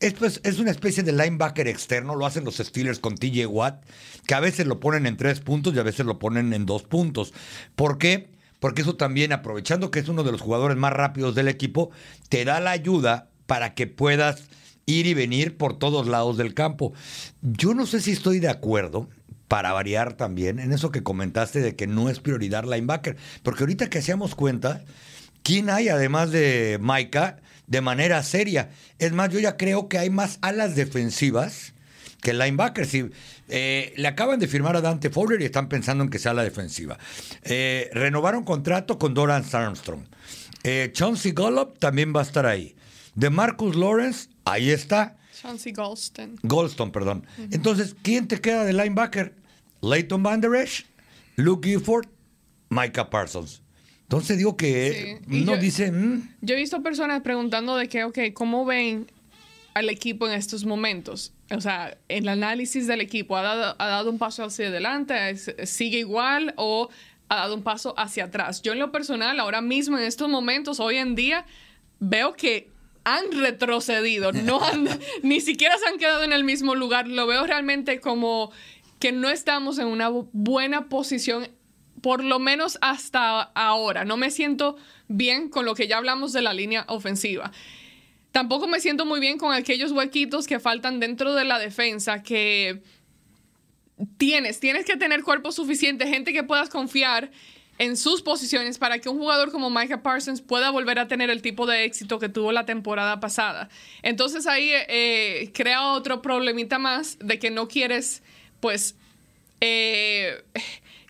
es, 0.00 0.40
es, 0.42 0.58
una 0.58 0.72
especie 0.72 1.04
de 1.04 1.12
linebacker 1.12 1.68
externo, 1.68 2.16
lo 2.16 2.26
hacen 2.26 2.44
los 2.44 2.56
Steelers 2.56 2.98
con 2.98 3.16
TJ 3.16 3.46
Watt, 3.46 3.84
que 4.26 4.34
a 4.34 4.40
veces 4.40 4.66
lo 4.66 4.80
ponen 4.80 5.06
en 5.06 5.16
tres 5.16 5.40
puntos 5.40 5.74
y 5.74 5.78
a 5.78 5.84
veces 5.84 6.04
lo 6.04 6.18
ponen 6.18 6.52
en 6.52 6.66
dos 6.66 6.82
puntos. 6.82 7.32
¿Por 7.76 7.98
qué? 7.98 8.32
porque 8.62 8.82
eso 8.82 8.94
también, 8.94 9.32
aprovechando 9.32 9.90
que 9.90 9.98
es 9.98 10.08
uno 10.08 10.22
de 10.22 10.30
los 10.30 10.40
jugadores 10.40 10.76
más 10.76 10.92
rápidos 10.92 11.34
del 11.34 11.48
equipo, 11.48 11.90
te 12.28 12.44
da 12.44 12.60
la 12.60 12.70
ayuda 12.70 13.31
para 13.46 13.74
que 13.74 13.86
puedas 13.86 14.44
ir 14.86 15.06
y 15.06 15.14
venir 15.14 15.56
por 15.56 15.78
todos 15.78 16.08
lados 16.08 16.36
del 16.36 16.54
campo. 16.54 16.92
Yo 17.40 17.74
no 17.74 17.86
sé 17.86 18.00
si 18.00 18.12
estoy 18.12 18.40
de 18.40 18.48
acuerdo, 18.48 19.08
para 19.52 19.72
variar 19.72 20.14
también, 20.14 20.58
en 20.58 20.72
eso 20.72 20.90
que 20.90 21.02
comentaste 21.02 21.60
de 21.60 21.76
que 21.76 21.86
no 21.86 22.08
es 22.08 22.20
prioridad 22.20 22.64
linebacker, 22.64 23.18
porque 23.42 23.64
ahorita 23.64 23.90
que 23.90 23.98
hacíamos 23.98 24.34
cuenta, 24.34 24.82
¿quién 25.42 25.68
hay 25.68 25.90
además 25.90 26.30
de 26.30 26.78
Maika 26.80 27.36
de 27.66 27.82
manera 27.82 28.22
seria? 28.22 28.70
Es 28.98 29.12
más, 29.12 29.28
yo 29.28 29.40
ya 29.40 29.58
creo 29.58 29.90
que 29.90 29.98
hay 29.98 30.08
más 30.08 30.38
alas 30.40 30.74
defensivas 30.74 31.74
que 32.22 32.32
linebackers. 32.32 32.94
Eh, 33.48 33.92
le 33.94 34.08
acaban 34.08 34.40
de 34.40 34.48
firmar 34.48 34.74
a 34.74 34.80
Dante 34.80 35.10
Fowler 35.10 35.42
y 35.42 35.44
están 35.44 35.68
pensando 35.68 36.02
en 36.02 36.08
que 36.08 36.18
sea 36.18 36.32
la 36.32 36.44
defensiva. 36.44 36.98
Eh, 37.42 37.90
renovaron 37.92 38.44
contrato 38.44 38.98
con 38.98 39.12
Doran 39.12 39.44
Armstrong. 39.52 40.04
Eh, 40.64 40.92
Chauncey 40.94 41.32
Gollop 41.32 41.78
también 41.78 42.14
va 42.16 42.20
a 42.20 42.24
estar 42.24 42.46
ahí. 42.46 42.74
De 43.14 43.30
Marcus 43.30 43.76
Lawrence, 43.76 44.28
ahí 44.44 44.70
está. 44.70 45.16
Chauncey 45.40 45.72
Golston. 45.72 46.36
Golston, 46.42 46.90
perdón. 46.92 47.26
Entonces, 47.50 47.94
¿quién 48.02 48.28
te 48.28 48.40
queda 48.40 48.64
de 48.64 48.72
linebacker? 48.72 49.34
Leighton 49.82 50.22
Van 50.22 50.40
Der 50.40 50.54
Esch, 50.54 50.86
Luke 51.36 51.68
Gifford, 51.68 52.06
Micah 52.70 53.10
Parsons. 53.10 53.60
Entonces 54.02 54.36
digo 54.38 54.56
que 54.56 55.20
Sí. 55.28 55.44
No 55.44 55.54
yo- 55.54 55.60
dice... 55.60 55.90
mm, 55.90 56.36
Yo 56.42 56.54
he 56.54 56.58
visto 56.58 56.82
personas 56.82 57.22
preguntando 57.22 57.76
de 57.76 57.88
que, 57.88 58.04
ok, 58.04 58.18
¿cómo 58.34 58.64
ven 58.64 59.10
al 59.74 59.88
equipo 59.88 60.26
en 60.28 60.34
estos 60.34 60.64
momentos? 60.64 61.32
O 61.50 61.60
sea, 61.60 61.96
el 62.08 62.28
análisis 62.28 62.86
del 62.86 63.00
equipo, 63.00 63.36
¿ha 63.36 63.42
dado, 63.42 63.74
ha 63.78 63.86
dado 63.86 64.10
un 64.10 64.18
paso 64.18 64.44
hacia 64.44 64.68
adelante? 64.68 65.30
¿Es- 65.30 65.54
¿Sigue 65.64 65.98
igual 65.98 66.52
o 66.56 66.88
ha 67.28 67.36
dado 67.36 67.54
un 67.54 67.62
paso 67.62 67.94
hacia 67.98 68.24
atrás? 68.24 68.60
Yo 68.62 68.72
en 68.72 68.78
lo 68.78 68.92
personal, 68.92 69.40
ahora 69.40 69.60
mismo, 69.62 69.98
en 69.98 70.04
estos 70.04 70.28
momentos, 70.28 70.78
hoy 70.78 70.96
en 70.98 71.14
día, 71.14 71.46
veo 71.98 72.34
que 72.34 72.68
han 73.04 73.32
retrocedido, 73.32 74.32
no 74.32 74.62
han, 74.62 74.88
ni 75.22 75.40
siquiera 75.40 75.76
se 75.78 75.86
han 75.86 75.98
quedado 75.98 76.22
en 76.24 76.32
el 76.32 76.44
mismo 76.44 76.74
lugar. 76.74 77.08
Lo 77.08 77.26
veo 77.26 77.46
realmente 77.46 78.00
como 78.00 78.52
que 78.98 79.12
no 79.12 79.28
estamos 79.30 79.78
en 79.78 79.88
una 79.88 80.10
bu- 80.10 80.28
buena 80.32 80.88
posición 80.88 81.48
por 82.00 82.24
lo 82.24 82.38
menos 82.40 82.78
hasta 82.80 83.42
ahora. 83.42 84.04
No 84.04 84.16
me 84.16 84.30
siento 84.30 84.76
bien 85.08 85.48
con 85.48 85.64
lo 85.64 85.74
que 85.74 85.86
ya 85.86 85.98
hablamos 85.98 86.32
de 86.32 86.42
la 86.42 86.52
línea 86.52 86.84
ofensiva. 86.88 87.52
Tampoco 88.32 88.66
me 88.66 88.80
siento 88.80 89.04
muy 89.04 89.20
bien 89.20 89.38
con 89.38 89.52
aquellos 89.52 89.92
huequitos 89.92 90.46
que 90.46 90.58
faltan 90.58 90.98
dentro 91.00 91.34
de 91.34 91.44
la 91.44 91.58
defensa 91.58 92.22
que 92.22 92.82
tienes, 94.16 94.58
tienes 94.58 94.84
que 94.84 94.96
tener 94.96 95.22
cuerpo 95.22 95.52
suficiente, 95.52 96.06
gente 96.08 96.32
que 96.32 96.42
puedas 96.42 96.68
confiar 96.70 97.30
en 97.82 97.96
sus 97.96 98.22
posiciones 98.22 98.78
para 98.78 98.98
que 99.00 99.08
un 99.08 99.18
jugador 99.18 99.50
como 99.50 99.68
Micah 99.70 100.02
Parsons 100.02 100.40
pueda 100.40 100.70
volver 100.70 100.98
a 101.00 101.08
tener 101.08 101.30
el 101.30 101.42
tipo 101.42 101.66
de 101.66 101.84
éxito 101.84 102.18
que 102.20 102.28
tuvo 102.28 102.52
la 102.52 102.64
temporada 102.64 103.18
pasada. 103.18 103.68
Entonces 104.02 104.46
ahí 104.46 104.70
eh, 104.72 105.50
crea 105.52 105.88
otro 105.92 106.22
problemita 106.22 106.78
más 106.78 107.18
de 107.18 107.38
que 107.38 107.50
no 107.50 107.66
quieres, 107.66 108.22
pues, 108.60 108.94
eh, 109.60 110.42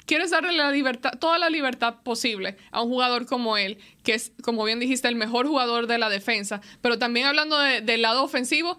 quieres 0.07 0.31
darle 0.31 0.53
la 0.53 0.71
libertad, 0.71 1.13
toda 1.21 1.39
la 1.39 1.51
libertad 1.51 1.97
posible 2.03 2.57
a 2.71 2.83
un 2.83 2.89
jugador 2.89 3.27
como 3.27 3.57
él, 3.57 3.77
que 4.03 4.15
es, 4.15 4.33
como 4.43 4.65
bien 4.65 4.81
dijiste, 4.81 5.09
el 5.09 5.17
mejor 5.17 5.47
jugador 5.47 5.87
de 5.87 5.99
la 5.99 6.09
defensa. 6.09 6.61
Pero 6.81 6.99
también 6.99 7.27
hablando 7.27 7.59
de- 7.59 7.81
del 7.83 8.03
lado 8.03 8.23
ofensivo, 8.23 8.79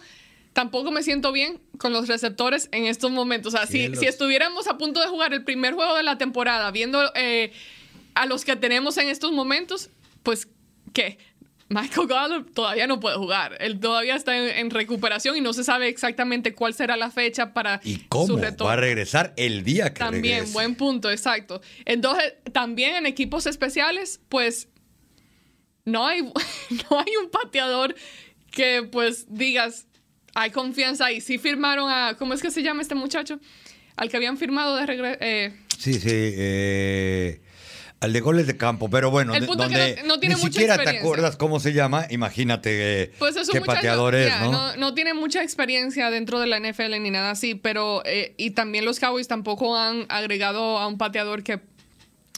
tampoco 0.54 0.92
me 0.92 1.02
siento 1.04 1.32
bien 1.32 1.60
con 1.80 1.94
los 1.94 2.08
receptores 2.08 2.70
en 2.72 2.86
estos 2.86 3.12
momentos. 3.12 3.54
O 3.54 3.58
sea, 3.58 3.66
si 3.68 4.06
estuviéramos 4.08 4.68
a 4.68 4.78
punto 4.78 5.00
de 5.00 5.08
jugar 5.08 5.34
el 5.34 5.44
primer 5.44 5.74
juego 5.74 5.96
de 5.96 6.04
la 6.04 6.18
temporada, 6.18 6.70
viendo 6.72 7.00
eh, 7.16 7.52
a 8.16 8.26
los 8.26 8.46
que 8.46 8.56
tenemos 8.56 8.98
en 8.98 9.08
estos 9.10 9.32
momentos, 9.32 9.90
pues, 10.24 10.48
¿qué? 10.94 11.18
Michael 11.70 12.08
Gallup 12.08 12.54
todavía 12.54 12.86
no 12.86 13.00
puede 13.00 13.16
jugar. 13.16 13.58
Él 13.60 13.80
todavía 13.80 14.16
está 14.16 14.38
en, 14.38 14.58
en 14.60 14.70
recuperación 14.70 15.36
y 15.38 15.42
no 15.42 15.54
se 15.54 15.64
sabe 15.64 15.88
exactamente 15.88 16.54
cuál 16.54 16.74
será 16.76 16.98
la 16.98 17.10
fecha 17.10 17.54
para 17.54 17.80
¿Y 17.84 17.96
su 17.96 18.08
cómo? 18.10 18.38
retorno. 18.38 18.66
Va 18.66 18.74
a 18.74 18.76
regresar 18.76 19.34
el 19.38 19.64
día 19.64 19.86
que 19.94 20.00
También, 20.00 20.36
regrese. 20.40 20.54
buen 20.54 20.76
punto, 20.76 21.10
exacto. 21.10 21.62
Entonces, 21.86 22.34
también 22.52 22.96
en 22.96 23.06
equipos 23.08 23.48
especiales, 23.48 24.20
pues 24.30 24.68
no 25.86 26.06
hay, 26.06 26.22
no 26.92 27.00
hay 27.00 27.16
un 27.24 27.30
pateador 27.32 27.96
que 28.52 28.84
pues 28.92 29.26
digas, 29.30 29.88
hay 30.36 30.52
confianza 30.52 31.06
ahí. 31.08 31.22
Sí 31.22 31.40
firmaron 31.40 31.90
a, 31.90 32.16
¿cómo 32.20 32.36
es 32.36 32.42
que 32.42 32.52
se 32.52 32.62
llama 32.62 32.84
este 32.84 32.94
muchacho? 32.94 33.40
Al 33.96 34.10
que 34.10 34.18
habían 34.18 34.38
firmado 34.38 34.76
de 34.76 34.86
regreso. 34.86 35.56
Sí, 35.80 35.94
sí. 35.96 36.10
eh, 36.12 37.42
al 38.04 38.14
de 38.14 38.20
goles 38.22 38.48
de 38.48 38.58
campo, 38.58 38.90
pero 38.90 39.10
bueno, 39.12 39.34
El 39.34 39.42
de- 39.42 39.48
punto 39.48 39.64
es 39.64 39.70
que 39.70 39.78
donde 39.78 40.02
no- 40.02 40.08
no 40.16 40.20
tiene 40.20 40.36
ni 40.36 40.42
mucha 40.42 40.52
siquiera 40.54 40.78
te 40.78 40.98
acuerdas 40.98 41.36
cómo 41.38 41.60
se 41.60 41.74
llama, 41.74 42.06
imagínate 42.10 43.12
Pues 43.20 43.36
qué 43.52 43.62
pateador 43.62 44.16
es. 44.16 44.32
¿no? 44.42 44.76
no 44.76 44.94
tiene 44.94 45.14
mucha 45.14 45.42
experiencia 45.44 46.10
dentro 46.12 46.40
de 46.40 46.48
la 46.48 46.58
NFL 46.60 47.00
ni 47.02 47.10
nada 47.12 47.32
así, 47.32 47.56
pero 47.56 48.02
eh, 48.06 48.34
y 48.38 48.52
también 48.52 48.86
los 48.86 49.00
Cowboys 49.00 49.28
tampoco 49.28 49.76
han 49.78 50.06
agregado 50.10 50.78
a 50.78 50.88
un 50.88 50.98
pateador 50.98 51.44
que 51.44 51.60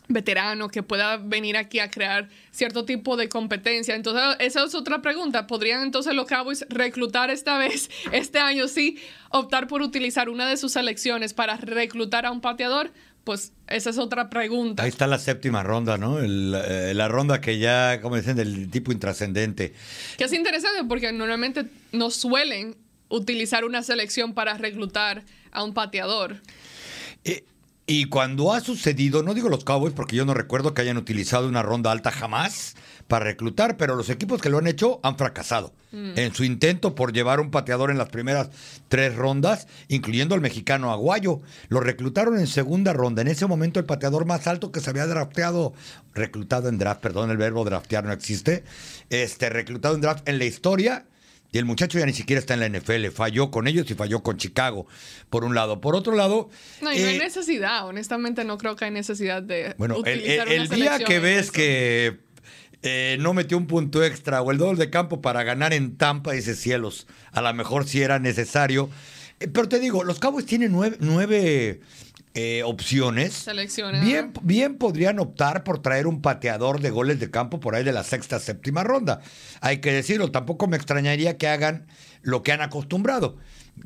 veterano 0.08 0.70
que 0.70 0.84
pueda 0.84 1.18
venir 1.18 1.58
aquí 1.58 1.80
a 1.80 1.90
crear 1.90 2.30
cierto 2.52 2.86
tipo 2.86 3.18
de 3.18 3.28
competencia. 3.28 3.96
Entonces, 3.96 4.22
esa 4.40 4.64
es 4.64 4.76
otra 4.76 5.02
pregunta. 5.02 5.48
¿Podrían 5.48 5.82
entonces 5.82 6.14
los 6.14 6.28
Cowboys 6.28 6.64
reclutar 6.70 7.32
esta 7.32 7.58
vez, 7.58 7.90
este 8.12 8.38
año 8.40 8.68
sí, 8.68 9.00
optar 9.32 9.68
por 9.68 9.82
utilizar 9.82 10.30
una 10.30 10.48
de 10.48 10.58
sus 10.58 10.74
selecciones 10.74 11.34
para 11.34 11.58
reclutar 11.58 12.26
a 12.28 12.32
un 12.32 12.40
pateador? 12.42 12.92
Pues 13.26 13.52
esa 13.68 13.90
es 13.90 13.98
otra 13.98 14.30
pregunta. 14.30 14.84
Ahí 14.84 14.90
está 14.90 15.08
la 15.08 15.18
séptima 15.18 15.64
ronda, 15.64 15.98
¿no? 15.98 16.20
El, 16.20 16.56
eh, 16.56 16.94
la 16.94 17.08
ronda 17.08 17.42
que 17.42 17.58
ya, 17.58 18.00
como 18.00 18.16
dicen, 18.16 18.38
del 18.38 18.70
tipo 18.70 18.92
intrascendente. 18.92 19.74
Que 20.18 20.26
es 20.26 20.34
interesante 20.34 20.84
porque 20.88 21.12
normalmente 21.12 21.66
no 21.92 22.12
suelen 22.12 22.78
utilizar 23.10 23.66
una 23.66 23.82
selección 23.82 24.34
para 24.34 24.58
reclutar 24.58 25.26
a 25.52 25.64
un 25.64 25.74
pateador. 25.74 26.38
Eh, 27.24 27.44
y 27.88 28.06
cuando 28.06 28.52
ha 28.52 28.62
sucedido, 28.62 29.22
no 29.22 29.36
digo 29.36 29.48
los 29.48 29.64
Cowboys 29.64 29.94
porque 29.94 30.16
yo 30.16 30.26
no 30.26 30.34
recuerdo 30.34 30.74
que 30.74 30.82
hayan 30.82 30.98
utilizado 30.98 31.48
una 31.48 31.62
ronda 31.62 31.92
alta 31.92 32.10
jamás 32.10 32.76
para 33.08 33.26
reclutar, 33.26 33.78
pero 33.78 33.96
los 33.96 34.10
equipos 34.10 34.42
que 34.42 34.50
lo 34.50 34.58
han 34.58 34.66
hecho 34.66 35.00
han 35.04 35.18
fracasado 35.18 35.72
en 35.92 36.34
su 36.34 36.44
intento 36.44 36.94
por 36.94 37.14
llevar 37.14 37.40
un 37.40 37.52
pateador 37.52 37.90
en 37.90 37.98
las 37.98 38.10
primeras 38.10 38.50
tres 38.90 39.16
rondas, 39.16 39.68
incluyendo 39.88 40.36
al 40.36 40.42
mexicano 40.42 40.92
Aguayo. 40.92 41.42
Lo 41.70 41.80
reclutaron 41.80 42.38
en 42.38 42.48
segunda 42.48 42.92
ronda. 42.92 43.22
En 43.22 43.30
ese 43.30 43.46
momento 43.46 43.80
el 43.80 43.86
pateador 43.86 44.26
más 44.26 44.46
alto 44.48 44.74
que 44.74 44.82
se 44.82 44.90
había 44.90 45.08
drafteado, 45.08 45.74
reclutado 46.14 46.68
en 46.68 46.80
draft, 46.80 47.00
perdón, 47.02 47.32
el 47.32 47.38
verbo 47.38 47.64
draftear 47.64 48.04
no 48.04 48.12
existe, 48.12 48.66
este, 49.10 49.50
reclutado 49.50 49.96
en 49.96 50.02
draft 50.02 50.28
en 50.28 50.38
la 50.38 50.46
historia. 50.46 51.06
Y 51.52 51.58
el 51.58 51.66
muchacho 51.66 51.98
ya 51.98 52.06
ni 52.06 52.12
siquiera 52.14 52.40
está 52.40 52.54
en 52.54 52.60
la 52.60 52.68
NFL, 52.80 53.08
falló 53.14 53.50
con 53.50 53.68
ellos 53.68 53.90
y 53.90 53.94
falló 53.94 54.22
con 54.24 54.36
Chicago, 54.38 54.88
por 55.30 55.46
un 55.46 55.56
lado. 55.56 55.80
Por 55.80 55.96
otro 55.96 56.14
lado... 56.16 56.50
No, 56.82 56.92
y 56.92 57.00
no 57.00 57.08
hay 57.08 57.16
eh, 57.16 57.20
necesidad. 57.20 57.88
Honestamente, 57.88 58.44
no 58.44 58.58
creo 58.58 58.76
que 58.76 58.86
hay 58.86 58.92
necesidad 58.92 59.42
de 59.42 59.74
bueno, 59.78 59.98
el, 60.06 60.20
el- 60.22 60.68
una 60.68 60.76
día 60.76 61.00
que 61.00 61.20
ves 61.20 61.44
eso. 61.46 61.52
que 61.54 62.18
eh, 62.82 63.18
no 63.22 63.34
metió 63.34 63.58
un 63.58 63.68
punto 63.68 64.04
extra 64.04 64.42
o 64.42 64.52
el 64.52 64.58
doble 64.58 64.80
de 64.80 64.90
campo 64.90 65.22
para 65.22 65.44
ganar 65.44 65.74
en 65.74 65.96
Tampa, 65.98 66.34
dices 66.34 66.60
cielos, 66.60 67.08
a 67.32 67.42
lo 67.42 67.54
mejor 67.54 67.88
sí 67.88 68.02
era 68.02 68.20
necesario. 68.20 68.90
Eh, 69.40 69.48
pero 69.48 69.70
te 69.70 69.80
digo, 69.80 70.04
los 70.04 70.20
Cowboys 70.20 70.46
tienen 70.46 70.72
nueve, 70.74 70.98
nueve, 71.00 71.80
eh, 72.38 72.64
opciones. 72.64 73.46
Bien, 74.02 74.34
bien 74.44 74.78
podrían 74.78 75.20
optar 75.20 75.64
por 75.64 75.82
traer 75.82 76.06
un 76.06 76.22
pateador 76.22 76.82
de 76.82 76.90
goles 76.90 77.18
de 77.22 77.32
campo 77.32 77.62
por 77.62 77.76
ahí 77.76 77.84
de 77.86 77.94
la 77.94 78.04
sexta, 78.04 78.40
séptima 78.40 78.84
ronda. 78.84 79.22
Hay 79.62 79.80
que 79.80 79.94
decirlo, 79.94 80.32
tampoco 80.32 80.68
me 80.68 80.76
extrañaría 80.76 81.38
que 81.38 81.48
hagan 81.48 81.88
lo 82.24 82.44
que 82.44 82.52
han 82.52 82.62
acostumbrado, 82.62 83.38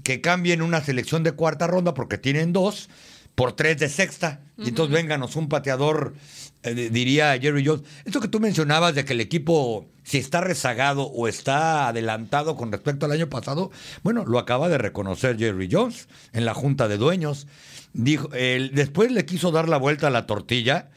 que 0.03 0.19
cambien 0.19 0.63
una 0.63 0.83
selección 0.83 1.23
de 1.23 1.33
cuarta 1.33 1.67
ronda 1.67 1.93
porque 1.93 2.17
tienen 2.17 2.51
dos 2.51 2.89
por 3.35 3.53
tres 3.53 3.77
de 3.77 3.87
sexta. 3.87 4.41
Y 4.57 4.69
entonces 4.69 4.93
vénganos 4.93 5.35
un 5.35 5.47
pateador, 5.47 6.15
eh, 6.63 6.89
diría 6.91 7.37
Jerry 7.39 7.63
Jones. 7.65 7.83
Esto 8.03 8.19
que 8.19 8.27
tú 8.27 8.39
mencionabas 8.39 8.95
de 8.95 9.05
que 9.05 9.13
el 9.13 9.21
equipo, 9.21 9.87
si 10.03 10.17
está 10.17 10.41
rezagado 10.41 11.03
o 11.03 11.27
está 11.27 11.87
adelantado 11.87 12.55
con 12.55 12.71
respecto 12.71 13.05
al 13.05 13.11
año 13.11 13.29
pasado, 13.29 13.71
bueno, 14.03 14.25
lo 14.25 14.39
acaba 14.39 14.69
de 14.69 14.79
reconocer 14.79 15.37
Jerry 15.37 15.69
Jones 15.71 16.09
en 16.33 16.45
la 16.45 16.55
junta 16.55 16.87
de 16.87 16.97
dueños. 16.97 17.47
Dijo, 17.93 18.29
él- 18.33 18.71
después 18.73 19.11
le 19.11 19.25
quiso 19.25 19.51
dar 19.51 19.67
la 19.69 19.77
vuelta 19.77 20.07
a 20.07 20.11
la 20.11 20.25
tortilla 20.27 20.89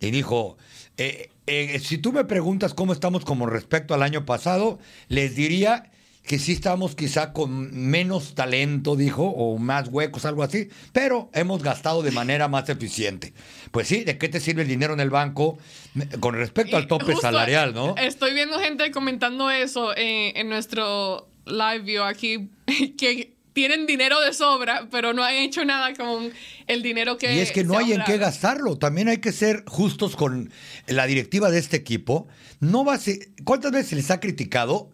y 0.00 0.10
dijo, 0.10 0.56
eh, 0.96 1.30
eh, 1.46 1.78
si 1.82 1.98
tú 1.98 2.12
me 2.12 2.24
preguntas 2.24 2.74
cómo 2.74 2.92
estamos 2.92 3.24
como 3.24 3.46
respecto 3.46 3.94
al 3.94 4.02
año 4.02 4.24
pasado, 4.24 4.78
les 5.08 5.36
diría 5.36 5.90
que 6.22 6.38
sí 6.38 6.52
estamos 6.52 6.94
quizá 6.94 7.32
con 7.32 7.70
menos 7.90 8.34
talento, 8.34 8.94
dijo, 8.94 9.24
o 9.24 9.58
más 9.58 9.88
huecos, 9.88 10.24
algo 10.26 10.42
así, 10.42 10.68
pero 10.92 11.30
hemos 11.32 11.62
gastado 11.62 12.02
de 12.02 12.10
manera 12.12 12.46
más 12.46 12.68
eficiente. 12.68 13.32
Pues 13.70 13.88
sí, 13.88 14.04
¿de 14.04 14.18
qué 14.18 14.28
te 14.28 14.38
sirve 14.38 14.62
el 14.62 14.68
dinero 14.68 14.92
en 14.92 15.00
el 15.00 15.10
banco 15.10 15.58
Me- 15.94 16.06
con 16.08 16.34
respecto 16.34 16.76
al 16.76 16.84
Y 16.84 16.86
tope 16.88 17.06
justo 17.06 17.22
salarial, 17.22 17.74
no? 17.74 17.96
Estoy 17.96 18.34
viendo 18.34 18.58
gente 18.60 18.90
comentando 18.92 19.50
eso 19.50 19.96
en, 19.96 20.36
en 20.36 20.48
nuestro 20.48 21.28
live 21.46 21.80
view 21.80 22.02
aquí, 22.04 22.50
que 22.98 23.34
tienen 23.60 23.84
dinero 23.84 24.18
de 24.22 24.32
sobra, 24.32 24.88
pero 24.90 25.12
no 25.12 25.22
han 25.22 25.34
hecho 25.34 25.66
nada 25.66 25.92
con 25.92 26.32
el 26.66 26.82
dinero 26.82 27.18
que... 27.18 27.34
Y 27.34 27.40
es 27.40 27.52
que 27.52 27.62
no 27.62 27.76
hay 27.76 27.92
en 27.92 28.02
qué 28.04 28.16
gastarlo. 28.16 28.78
También 28.78 29.08
hay 29.08 29.18
que 29.18 29.32
ser 29.32 29.64
justos 29.66 30.16
con 30.16 30.50
la 30.86 31.04
directiva 31.04 31.50
de 31.50 31.58
este 31.58 31.76
equipo. 31.76 32.26
No 32.60 32.86
va 32.86 32.94
a 32.94 32.98
¿Cuántas 33.44 33.70
veces 33.70 33.92
les 33.92 34.10
ha 34.10 34.18
criticado? 34.18 34.90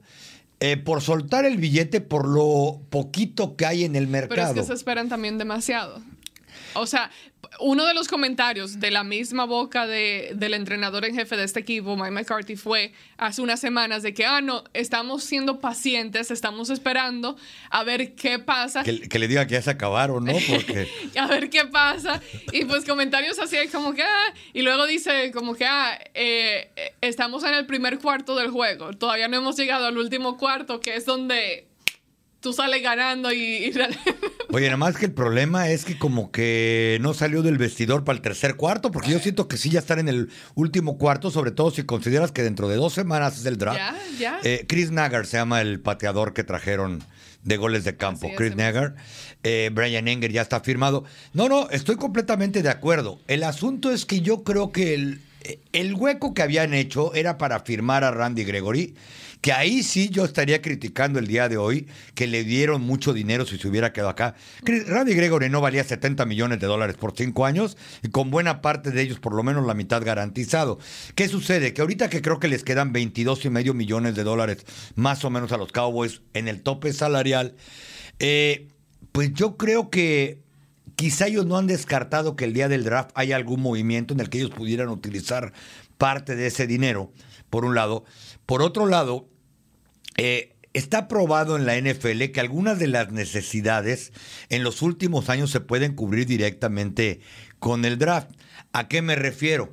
Eh, 0.58 0.76
por 0.78 1.00
soltar 1.00 1.44
el 1.44 1.58
billete 1.58 2.00
por 2.00 2.26
lo 2.26 2.80
poquito 2.90 3.54
que 3.54 3.66
hay 3.66 3.84
en 3.84 3.94
el 3.94 4.08
mercado. 4.08 4.34
Pero 4.34 4.48
es 4.48 4.54
que 4.54 4.64
se 4.64 4.72
esperan 4.72 5.08
también 5.08 5.38
demasiado. 5.38 6.02
O 6.74 6.86
sea, 6.86 7.12
uno 7.60 7.86
de 7.86 7.94
los 7.94 8.08
comentarios 8.08 8.80
de 8.80 8.90
la 8.90 9.04
misma 9.04 9.44
boca 9.44 9.86
de, 9.86 10.32
del 10.34 10.54
entrenador 10.54 11.04
en 11.04 11.14
jefe 11.14 11.36
de 11.36 11.44
este 11.44 11.60
equipo, 11.60 11.96
Mike 11.96 12.10
McCarthy, 12.10 12.56
fue 12.56 12.92
hace 13.16 13.42
unas 13.42 13.60
semanas 13.60 14.02
de 14.02 14.14
que, 14.14 14.24
ah, 14.24 14.40
no, 14.40 14.64
estamos 14.72 15.24
siendo 15.24 15.60
pacientes, 15.60 16.30
estamos 16.30 16.70
esperando 16.70 17.36
a 17.70 17.84
ver 17.84 18.14
qué 18.14 18.38
pasa. 18.38 18.82
Que, 18.82 19.18
le 19.18 19.28
diga 19.28 19.46
que 19.46 19.54
ya 19.54 19.62
se 19.62 19.70
acabaron, 19.70 20.24
¿no? 20.24 20.34
Porque... 20.48 20.88
a 21.18 21.26
ver 21.26 21.50
qué 21.50 21.64
pasa. 21.66 22.20
Y 22.52 22.64
pues 22.64 22.84
comentarios 22.84 23.38
así 23.38 23.56
como 23.72 23.94
que, 23.94 24.02
ah, 24.02 24.34
y 24.52 24.62
luego 24.62 24.86
dice 24.86 25.30
como 25.32 25.54
que, 25.54 25.64
ah, 25.64 25.98
eh, 26.14 26.70
estamos 27.00 27.44
en 27.44 27.54
el 27.54 27.66
primer 27.66 27.98
cuarto 27.98 28.36
del 28.36 28.50
juego, 28.50 28.92
todavía 28.92 29.28
no 29.28 29.36
hemos 29.36 29.56
llegado 29.56 29.86
al 29.86 29.98
último 29.98 30.36
cuarto, 30.36 30.80
que 30.80 30.96
es 30.96 31.06
donde 31.06 31.66
tú 32.46 32.52
sales 32.52 32.80
ganando 32.80 33.32
y... 33.32 33.74
Oye, 34.52 34.66
nada 34.66 34.76
más 34.76 34.96
que 34.96 35.06
el 35.06 35.12
problema 35.12 35.68
es 35.68 35.84
que 35.84 35.98
como 35.98 36.30
que 36.30 36.96
no 37.00 37.12
salió 37.12 37.42
del 37.42 37.58
vestidor 37.58 38.04
para 38.04 38.14
el 38.14 38.22
tercer 38.22 38.54
cuarto, 38.54 38.92
porque 38.92 39.10
yo 39.10 39.18
siento 39.18 39.48
que 39.48 39.56
sí 39.56 39.68
ya 39.68 39.80
están 39.80 39.98
en 39.98 40.08
el 40.08 40.30
último 40.54 40.96
cuarto, 40.96 41.32
sobre 41.32 41.50
todo 41.50 41.72
si 41.72 41.82
consideras 41.82 42.30
que 42.30 42.44
dentro 42.44 42.68
de 42.68 42.76
dos 42.76 42.92
semanas 42.92 43.36
es 43.36 43.46
el 43.46 43.58
draft. 43.58 43.78
Ya, 43.78 43.96
ya. 44.16 44.40
Eh, 44.44 44.64
Chris 44.68 44.92
Nagar 44.92 45.26
se 45.26 45.38
llama 45.38 45.60
el 45.60 45.80
pateador 45.80 46.34
que 46.34 46.44
trajeron 46.44 47.02
de 47.42 47.56
goles 47.56 47.82
de 47.82 47.96
campo. 47.96 48.30
Chris 48.36 48.54
Nagar. 48.54 48.94
Eh, 49.42 49.70
Brian 49.72 50.06
Enger 50.06 50.30
ya 50.30 50.42
está 50.42 50.60
firmado. 50.60 51.04
No, 51.32 51.48
no, 51.48 51.68
estoy 51.70 51.96
completamente 51.96 52.62
de 52.62 52.70
acuerdo. 52.70 53.18
El 53.26 53.42
asunto 53.42 53.90
es 53.90 54.06
que 54.06 54.20
yo 54.20 54.44
creo 54.44 54.70
que 54.70 54.94
el, 54.94 55.20
el 55.72 55.94
hueco 55.94 56.34
que 56.34 56.42
habían 56.42 56.74
hecho 56.74 57.14
era 57.14 57.38
para 57.38 57.60
firmar 57.60 58.04
a 58.04 58.10
Randy 58.10 58.44
Gregory 58.44 58.94
que 59.40 59.52
ahí 59.52 59.82
sí 59.82 60.08
yo 60.08 60.24
estaría 60.24 60.60
criticando 60.62 61.18
el 61.18 61.26
día 61.26 61.48
de 61.48 61.56
hoy 61.56 61.86
que 62.14 62.26
le 62.26 62.44
dieron 62.44 62.82
mucho 62.82 63.12
dinero 63.12 63.46
si 63.46 63.58
se 63.58 63.68
hubiera 63.68 63.92
quedado 63.92 64.10
acá. 64.10 64.34
Randy 64.64 65.14
Gregory 65.14 65.48
no 65.48 65.60
valía 65.60 65.84
70 65.84 66.24
millones 66.26 66.58
de 66.58 66.66
dólares 66.66 66.96
por 66.96 67.16
cinco 67.16 67.46
años 67.46 67.76
y 68.02 68.08
con 68.08 68.30
buena 68.30 68.60
parte 68.60 68.90
de 68.90 69.02
ellos 69.02 69.20
por 69.20 69.34
lo 69.34 69.42
menos 69.42 69.66
la 69.66 69.74
mitad 69.74 70.02
garantizado. 70.02 70.78
¿Qué 71.14 71.28
sucede? 71.28 71.72
Que 71.74 71.82
ahorita 71.82 72.08
que 72.10 72.22
creo 72.22 72.40
que 72.40 72.48
les 72.48 72.64
quedan 72.64 72.92
22 72.92 73.44
y 73.44 73.50
medio 73.50 73.74
millones 73.74 74.14
de 74.14 74.24
dólares 74.24 74.64
más 74.94 75.24
o 75.24 75.30
menos 75.30 75.52
a 75.52 75.58
los 75.58 75.70
Cowboys 75.72 76.22
en 76.34 76.48
el 76.48 76.62
tope 76.62 76.92
salarial, 76.92 77.54
eh, 78.18 78.68
pues 79.12 79.32
yo 79.32 79.56
creo 79.56 79.90
que 79.90 80.45
quizá 80.96 81.28
ellos 81.28 81.46
no 81.46 81.56
han 81.56 81.66
descartado 81.66 82.34
que 82.34 82.44
el 82.44 82.52
día 82.52 82.68
del 82.68 82.84
draft 82.84 83.10
haya 83.14 83.36
algún 83.36 83.60
movimiento 83.60 84.14
en 84.14 84.20
el 84.20 84.30
que 84.30 84.38
ellos 84.38 84.50
pudieran 84.50 84.88
utilizar 84.88 85.52
parte 85.98 86.34
de 86.34 86.48
ese 86.48 86.66
dinero, 86.66 87.12
por 87.50 87.64
un 87.64 87.74
lado. 87.74 88.04
Por 88.46 88.62
otro 88.62 88.86
lado, 88.86 89.28
eh, 90.16 90.56
está 90.72 91.08
probado 91.08 91.56
en 91.56 91.66
la 91.66 91.76
NFL 91.76 92.32
que 92.32 92.40
algunas 92.40 92.78
de 92.78 92.86
las 92.86 93.12
necesidades 93.12 94.12
en 94.48 94.64
los 94.64 94.82
últimos 94.82 95.28
años 95.28 95.50
se 95.50 95.60
pueden 95.60 95.94
cubrir 95.94 96.26
directamente 96.26 97.20
con 97.58 97.84
el 97.84 97.98
draft. 97.98 98.30
¿A 98.72 98.88
qué 98.88 99.02
me 99.02 99.16
refiero? 99.16 99.70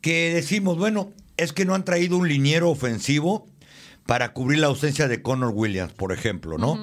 Que 0.00 0.32
decimos, 0.34 0.78
bueno, 0.78 1.12
es 1.36 1.52
que 1.52 1.64
no 1.64 1.74
han 1.74 1.84
traído 1.84 2.16
un 2.16 2.28
liniero 2.28 2.70
ofensivo 2.70 3.46
para 4.06 4.32
cubrir 4.32 4.60
la 4.60 4.68
ausencia 4.68 5.08
de 5.08 5.20
Connor 5.20 5.52
Williams, 5.54 5.92
por 5.92 6.12
ejemplo, 6.12 6.58
¿no? 6.58 6.78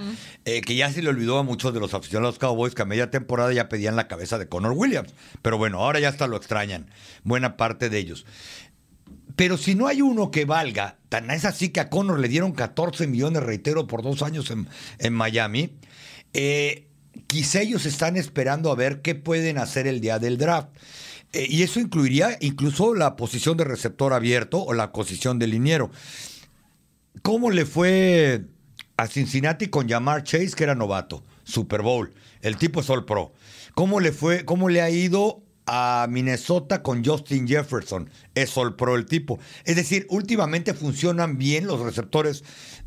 Eh, 0.45 0.62
que 0.62 0.75
ya 0.75 0.91
se 0.91 1.01
le 1.01 1.09
olvidó 1.09 1.39
a 1.39 1.43
muchos 1.43 1.73
de 1.73 1.79
los 1.79 1.93
aficionados 1.93 2.38
Cowboys 2.38 2.75
que 2.75 2.81
a 2.81 2.86
media 2.86 3.09
temporada 3.09 3.51
ya 3.53 3.69
pedían 3.69 3.95
la 3.95 4.07
cabeza 4.07 4.38
de 4.38 4.47
Connor 4.47 4.73
Williams. 4.73 5.13
Pero 5.41 5.57
bueno, 5.57 5.79
ahora 5.79 5.99
ya 5.99 6.09
hasta 6.09 6.27
lo 6.27 6.36
extrañan, 6.36 6.89
buena 7.23 7.55
parte 7.55 7.89
de 7.89 7.97
ellos. 7.97 8.25
Pero 9.36 9.57
si 9.57 9.73
no 9.73 9.88
hay 9.88 10.01
uno 10.01 10.31
que 10.31 10.45
valga, 10.45 10.97
tan 11.09 11.31
es 11.31 11.45
así 11.45 11.69
que 11.69 11.79
a 11.79 11.89
Connor 11.89 12.19
le 12.19 12.27
dieron 12.27 12.51
14 12.51 13.07
millones, 13.07 13.41
reitero, 13.41 13.88
por 13.88 14.03
dos 14.03 14.21
años 14.21 14.51
en, 14.51 15.13
Miami, 15.13 15.73
eh, 16.33 16.88
quizá 17.27 17.62
ellos 17.62 17.86
están 17.86 18.17
esperando 18.17 18.71
a 18.71 18.75
ver 18.75 19.01
qué 19.01 19.15
pueden 19.15 19.57
hacer 19.57 19.88
el 19.88 20.01
día 20.01 20.19
del 20.19 20.38
draft. 20.38 20.69
Eh, 21.31 21.47
y 21.49 21.63
eso 21.63 21.79
incluiría 21.79 22.38
incluso 22.41 22.93
la 22.93 23.15
posición 23.15 23.57
de 23.57 23.63
receptor 23.63 24.13
abierto 24.13 24.62
o 24.63 24.73
la 24.73 24.91
posición 24.91 25.39
de 25.39 25.47
liniero. 25.47 25.89
¿Cómo 27.21 27.52
le 27.52 27.65
fue 27.65 28.45
a 28.97 29.08
Cincinnati 29.08 29.67
con 29.67 29.88
Jamar 29.88 30.23
Chase, 30.23 30.52
que 30.56 30.63
era 30.63 30.76
novato? 30.76 31.23
Super 31.43 31.82
Bowl. 31.82 32.13
El 32.41 32.58
tipo 32.58 32.82
es 32.82 32.89
All 32.89 33.06
Pro. 33.06 33.34
¿Cómo 33.76 33.99
le 33.99 34.12
fue, 34.12 34.45
cómo 34.45 34.69
le 34.69 34.82
ha 34.82 34.89
ido 34.89 35.43
a 35.65 36.08
Minnesota 36.10 36.84
con 36.84 37.04
Justin 37.04 37.47
Jefferson. 37.47 38.10
Es 38.36 38.58
All 38.58 38.76
Pro 38.76 38.95
el 38.95 39.06
tipo. 39.06 39.39
Es 39.65 39.76
decir, 39.76 40.06
últimamente 40.10 40.73
funcionan 40.73 41.38
bien 41.38 41.67
los 41.67 41.80
receptores 41.80 42.43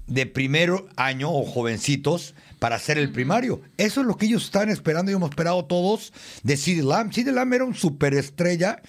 de 0.06 0.26
primer 0.26 0.72
año 0.96 1.32
o 1.32 1.44
jovencitos 1.44 2.34
para 2.58 2.76
hacer 2.76 2.96
el 2.96 3.10
primario. 3.10 3.60
Eso 3.76 4.00
es 4.00 4.06
lo 4.06 4.16
que 4.16 4.26
ellos 4.26 4.44
están 4.44 4.70
esperando 4.70 5.10
y 5.10 5.14
hemos 5.14 5.30
esperado 5.30 5.64
todos 5.64 6.12
de 6.42 6.56
Sid 6.56 6.82
Lamb. 6.82 7.12
Sid 7.12 7.28
Lamb 7.28 7.52
era 7.52 7.64
un 7.64 7.74
superestrella 7.74 8.80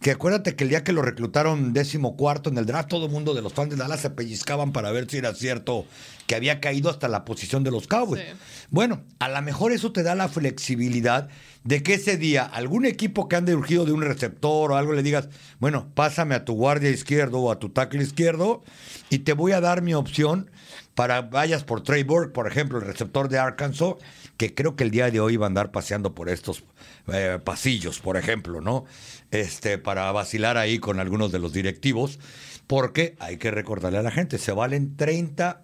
que 0.00 0.10
acuérdate 0.10 0.56
que 0.56 0.64
el 0.64 0.70
día 0.70 0.84
que 0.84 0.92
lo 0.92 1.02
reclutaron 1.02 1.72
décimo 1.72 2.16
cuarto 2.16 2.50
en 2.50 2.58
el 2.58 2.66
draft, 2.66 2.88
todo 2.88 3.06
el 3.06 3.12
mundo 3.12 3.34
de 3.34 3.42
los 3.42 3.54
fans 3.54 3.70
de 3.70 3.76
Dallas 3.76 4.00
se 4.00 4.10
pellizcaban 4.10 4.72
para 4.72 4.90
ver 4.90 5.08
si 5.08 5.18
era 5.18 5.34
cierto 5.34 5.86
que 6.26 6.34
había 6.34 6.60
caído 6.60 6.90
hasta 6.90 7.08
la 7.08 7.24
posición 7.24 7.64
de 7.64 7.70
los 7.70 7.86
Cowboys. 7.86 8.22
Bueno, 8.70 9.02
a 9.18 9.28
lo 9.28 9.40
mejor 9.42 9.72
eso 9.72 9.92
te 9.92 10.02
da 10.02 10.14
la 10.14 10.28
flexibilidad 10.28 11.28
de 11.64 11.82
que 11.82 11.94
ese 11.94 12.16
día 12.16 12.44
algún 12.44 12.84
equipo 12.84 13.28
que 13.28 13.36
ande 13.36 13.54
urgido 13.54 13.84
de 13.84 13.92
un 13.92 14.02
receptor 14.02 14.70
o 14.70 14.76
algo 14.76 14.92
le 14.92 15.02
digas, 15.02 15.28
bueno, 15.58 15.90
pásame 15.94 16.34
a 16.34 16.44
tu 16.44 16.54
guardia 16.54 16.90
izquierdo 16.90 17.40
o 17.40 17.50
a 17.50 17.58
tu 17.58 17.70
tackle 17.70 18.02
izquierdo 18.02 18.62
y 19.10 19.20
te 19.20 19.32
voy 19.32 19.52
a 19.52 19.60
dar 19.60 19.82
mi 19.82 19.94
opción 19.94 20.50
para 20.94 21.22
vayas 21.22 21.64
por 21.64 21.82
Trey 21.82 22.04
Burke, 22.04 22.32
por 22.32 22.46
ejemplo, 22.46 22.78
el 22.78 22.84
receptor 22.84 23.28
de 23.28 23.38
Arkansas, 23.38 23.94
que 24.36 24.54
creo 24.54 24.76
que 24.76 24.84
el 24.84 24.90
día 24.90 25.10
de 25.10 25.20
hoy 25.20 25.36
va 25.36 25.46
a 25.46 25.48
andar 25.48 25.72
paseando 25.72 26.14
por 26.14 26.28
estos 26.28 26.64
eh, 27.12 27.38
pasillos, 27.42 27.98
por 27.98 28.16
ejemplo, 28.16 28.60
¿no? 28.60 28.84
Este, 29.30 29.78
para 29.78 30.10
vacilar 30.12 30.56
ahí 30.56 30.78
con 30.78 31.00
algunos 31.00 31.32
de 31.32 31.40
los 31.40 31.52
directivos, 31.52 32.20
porque 32.66 33.16
hay 33.18 33.38
que 33.38 33.50
recordarle 33.50 33.98
a 33.98 34.02
la 34.02 34.10
gente, 34.10 34.38
se 34.38 34.52
valen 34.52 34.96
30 34.96 35.63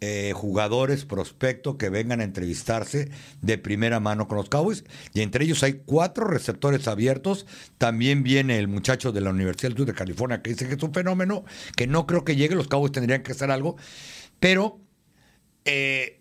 eh, 0.00 0.32
jugadores 0.34 1.06
prospectos 1.06 1.76
que 1.76 1.88
vengan 1.88 2.20
a 2.20 2.24
entrevistarse 2.24 3.10
de 3.40 3.56
primera 3.56 3.98
mano 3.98 4.28
con 4.28 4.36
los 4.36 4.48
Cowboys. 4.50 4.84
Y 5.14 5.22
entre 5.22 5.44
ellos 5.44 5.62
hay 5.62 5.80
cuatro 5.86 6.26
receptores 6.26 6.86
abiertos. 6.86 7.46
También 7.78 8.22
viene 8.22 8.58
el 8.58 8.68
muchacho 8.68 9.12
de 9.12 9.22
la 9.22 9.30
Universidad 9.30 9.70
del 9.70 9.78
Sur 9.78 9.86
de 9.86 9.94
California 9.94 10.42
que 10.42 10.50
dice 10.50 10.68
que 10.68 10.74
es 10.74 10.82
un 10.82 10.92
fenómeno, 10.92 11.44
que 11.76 11.86
no 11.86 12.06
creo 12.06 12.24
que 12.24 12.36
llegue. 12.36 12.54
Los 12.54 12.68
Cowboys 12.68 12.92
tendrían 12.92 13.22
que 13.22 13.32
hacer 13.32 13.50
algo. 13.50 13.76
Pero 14.38 14.80
eh, 15.64 16.20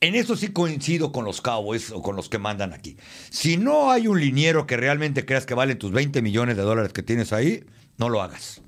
en 0.00 0.14
eso 0.14 0.34
sí 0.34 0.48
coincido 0.48 1.12
con 1.12 1.24
los 1.24 1.40
Cowboys 1.40 1.90
o 1.90 2.02
con 2.02 2.16
los 2.16 2.28
que 2.28 2.38
mandan 2.38 2.72
aquí. 2.72 2.96
Si 3.30 3.56
no 3.56 3.90
hay 3.90 4.08
un 4.08 4.20
liniero 4.20 4.66
que 4.66 4.76
realmente 4.76 5.24
creas 5.24 5.46
que 5.46 5.54
vale 5.54 5.74
tus 5.74 5.92
20 5.92 6.22
millones 6.22 6.56
de 6.56 6.62
dólares 6.62 6.92
que 6.92 7.02
tienes 7.02 7.32
ahí, 7.32 7.64
no 7.98 8.08
lo 8.08 8.22
hagas. 8.22 8.62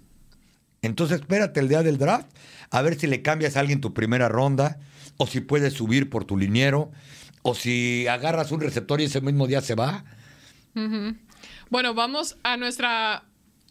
Entonces 0.82 1.20
espérate 1.20 1.60
el 1.60 1.68
día 1.68 1.82
del 1.82 1.98
draft 1.98 2.28
a 2.74 2.82
ver 2.82 2.98
si 2.98 3.06
le 3.06 3.22
cambias 3.22 3.56
a 3.56 3.60
alguien 3.60 3.80
tu 3.80 3.94
primera 3.94 4.28
ronda, 4.28 4.80
o 5.16 5.28
si 5.28 5.40
puedes 5.40 5.74
subir 5.74 6.10
por 6.10 6.24
tu 6.24 6.36
liniero, 6.36 6.90
o 7.42 7.54
si 7.54 8.08
agarras 8.08 8.50
un 8.50 8.60
receptor 8.60 9.00
y 9.00 9.04
ese 9.04 9.20
mismo 9.20 9.46
día 9.46 9.60
se 9.60 9.76
va. 9.76 10.04
Bueno, 11.70 11.94
vamos 11.94 12.36
a 12.42 12.56
nuestra 12.56 13.22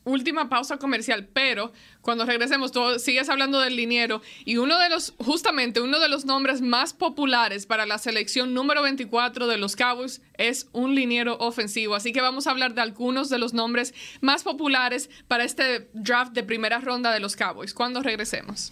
última 0.05 0.47
pausa 0.47 0.77
comercial, 0.77 1.27
pero 1.33 1.73
cuando 1.99 2.25
regresemos, 2.25 2.71
tú 2.71 2.97
sigues 2.97 3.27
hablando 3.27 3.59
del 3.59 3.75
liniero 3.75 4.21
y 4.45 4.55
uno 4.55 4.79
de 4.79 4.87
los, 4.87 5.13
justamente 5.17 5.81
uno 5.81 5.99
de 5.99 6.07
los 6.07 6.23
nombres 6.23 6.61
más 6.61 6.93
populares 6.93 7.65
para 7.65 7.85
la 7.85 7.97
selección 7.97 8.53
número 8.53 8.83
24 8.83 9.47
de 9.47 9.57
los 9.57 9.75
Cowboys 9.75 10.21
es 10.37 10.69
un 10.71 10.95
liniero 10.95 11.37
ofensivo. 11.39 11.95
Así 11.95 12.13
que 12.13 12.21
vamos 12.21 12.47
a 12.47 12.51
hablar 12.51 12.73
de 12.73 12.79
algunos 12.79 13.27
de 13.27 13.37
los 13.37 13.53
nombres 13.53 13.93
más 14.21 14.43
populares 14.43 15.09
para 15.27 15.43
este 15.43 15.89
draft 15.91 16.31
de 16.31 16.43
primera 16.43 16.79
ronda 16.79 17.11
de 17.11 17.19
los 17.19 17.35
Cowboys 17.35 17.73
cuando 17.73 18.01
regresemos. 18.01 18.71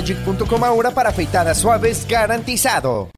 shavelogic.com 0.01 0.63
ahora 0.63 0.91
para 0.91 1.09
afeitadas 1.09 1.59
suaves 1.59 2.05
garantizado. 2.07 3.09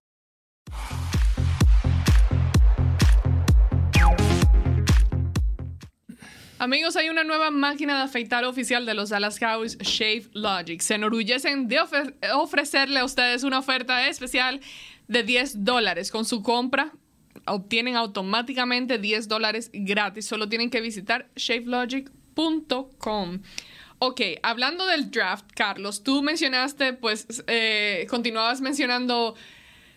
Amigos, 6.59 6.95
hay 6.95 7.09
una 7.09 7.23
nueva 7.25 7.51
máquina 7.51 7.97
de 7.97 8.03
afeitar 8.03 8.45
oficial 8.45 8.85
de 8.85 8.93
los 8.93 9.09
Dallas 9.09 9.37
Cowboys, 9.37 9.77
Shave 9.79 10.29
Logic. 10.33 10.79
Se 10.81 10.95
enorgullecen 10.95 11.67
de 11.67 11.81
ofre- 11.81 12.13
ofrecerle 12.35 12.99
a 12.99 13.05
ustedes 13.05 13.43
una 13.43 13.59
oferta 13.59 14.07
especial 14.07 14.61
de 15.09 15.23
10 15.23 15.65
dólares. 15.65 16.09
Con 16.09 16.23
su 16.23 16.41
compra, 16.41 16.93
obtienen 17.45 17.97
automáticamente 17.97 18.97
10 18.97 19.27
dólares 19.27 19.71
gratis. 19.73 20.25
Solo 20.25 20.47
tienen 20.47 20.69
que 20.69 20.79
visitar 20.79 21.29
shavelogic.com. 21.35 23.39
Ok, 24.05 24.19
hablando 24.41 24.85
del 24.85 25.11
draft, 25.11 25.45
Carlos, 25.55 26.03
tú 26.03 26.21
mencionaste, 26.21 26.91
pues, 26.91 27.25
eh, 27.47 28.05
continuabas 28.09 28.59
mencionando 28.59 29.33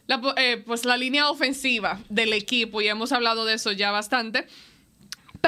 la, 0.06 0.22
eh, 0.36 0.62
pues, 0.64 0.84
la 0.84 0.96
línea 0.96 1.28
ofensiva 1.28 1.98
del 2.08 2.32
equipo 2.32 2.80
y 2.80 2.86
hemos 2.86 3.10
hablado 3.10 3.44
de 3.44 3.54
eso 3.54 3.72
ya 3.72 3.90
bastante. 3.90 4.46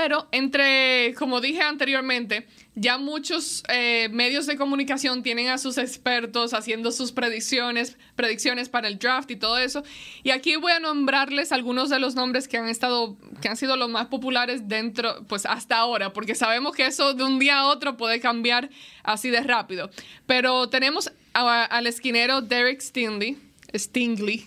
Pero 0.01 0.29
entre, 0.31 1.13
como 1.19 1.41
dije 1.41 1.61
anteriormente, 1.61 2.47
ya 2.77 2.99
muchos 2.99 3.65
eh, 3.69 4.09
medios 4.13 4.47
de 4.47 4.57
comunicación 4.57 5.25
tienen 5.25 5.49
a 5.49 5.59
sus 5.59 5.77
expertos 5.77 6.55
haciendo 6.55 6.93
sus 6.93 7.11
predicciones, 7.11 7.99
predicciones 8.15 8.69
para 8.69 8.87
el 8.87 9.01
draft 9.01 9.29
y 9.33 9.35
todo 9.35 9.59
eso. 9.59 9.83
Y 10.23 10.31
aquí 10.31 10.55
voy 10.55 10.71
a 10.71 10.79
nombrarles 10.79 11.51
algunos 11.51 11.91
de 11.91 11.99
los 11.99 12.15
nombres 12.15 12.47
que 12.47 12.59
han 12.59 12.69
estado, 12.69 13.17
que 13.43 13.49
han 13.49 13.57
sido 13.57 13.77
los 13.77 13.89
más 13.91 14.07
populares 14.07 14.69
dentro, 14.69 15.25
pues 15.27 15.45
hasta 15.47 15.77
ahora, 15.79 16.13
porque 16.13 16.37
sabemos 16.37 16.77
que 16.77 16.87
eso 16.87 17.15
de 17.15 17.25
un 17.25 17.41
día 17.41 17.59
a 17.59 17.67
otro 17.67 17.97
puede 17.97 18.21
cambiar 18.21 18.71
así 19.03 19.31
de 19.31 19.41
rápido. 19.41 19.91
Pero 20.29 20.69
tenemos 20.69 21.11
a- 21.35 21.65
al 21.65 21.89
esquinero 21.89 22.41
Derek 22.41 22.81
Stingley, 22.81 23.37
Stingley. 23.75 24.47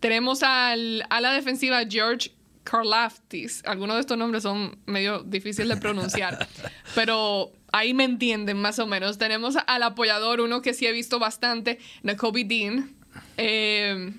Tenemos 0.00 0.42
al, 0.42 1.04
a 1.10 1.20
la 1.20 1.32
defensiva 1.32 1.82
George 1.86 2.30
Karlaftis. 2.66 3.62
Algunos 3.64 3.96
de 3.96 4.00
estos 4.00 4.18
nombres 4.18 4.42
son 4.42 4.78
medio 4.86 5.22
difíciles 5.22 5.68
de 5.68 5.76
pronunciar, 5.76 6.46
pero 6.94 7.52
ahí 7.72 7.94
me 7.94 8.04
entienden 8.04 8.58
más 8.58 8.78
o 8.78 8.86
menos. 8.86 9.16
Tenemos 9.18 9.56
al 9.66 9.82
apoyador, 9.82 10.40
uno 10.40 10.60
que 10.60 10.74
sí 10.74 10.86
he 10.86 10.92
visto 10.92 11.18
bastante, 11.18 11.78
Nakobe 12.02 12.44
Dean. 12.44 12.94
Eh, 13.38 14.12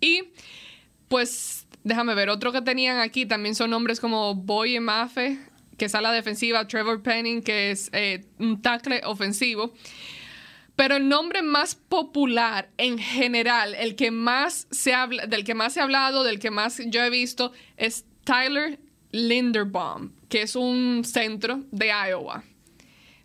y 0.00 0.24
pues 1.08 1.66
déjame 1.82 2.14
ver, 2.14 2.28
otro 2.28 2.52
que 2.52 2.62
tenían 2.62 2.98
aquí 2.98 3.26
también 3.26 3.54
son 3.54 3.70
nombres 3.70 4.00
como 4.00 4.34
Boy 4.34 4.78
Mafe, 4.80 5.38
que 5.78 5.86
es 5.86 5.94
a 5.94 6.00
la 6.00 6.12
defensiva, 6.12 6.66
Trevor 6.68 7.02
Penning, 7.02 7.42
que 7.42 7.70
es 7.70 7.88
eh, 7.92 8.24
un 8.38 8.60
tackle 8.60 9.00
ofensivo. 9.04 9.72
Pero 10.76 10.96
el 10.96 11.08
nombre 11.08 11.42
más 11.42 11.74
popular 11.76 12.68
en 12.78 12.98
general, 12.98 13.74
el 13.76 13.94
que 13.94 14.10
más 14.10 14.66
se 14.70 14.92
habla, 14.94 15.26
del 15.26 15.44
que 15.44 15.54
más 15.54 15.74
se 15.74 15.80
ha 15.80 15.84
hablado, 15.84 16.24
del 16.24 16.38
que 16.40 16.50
más 16.50 16.80
yo 16.86 17.02
he 17.02 17.10
visto, 17.10 17.52
es 17.76 18.04
Tyler 18.24 18.80
Linderbaum, 19.12 20.10
que 20.28 20.42
es 20.42 20.56
un 20.56 21.02
centro 21.04 21.62
de 21.70 21.90
Iowa. 22.10 22.42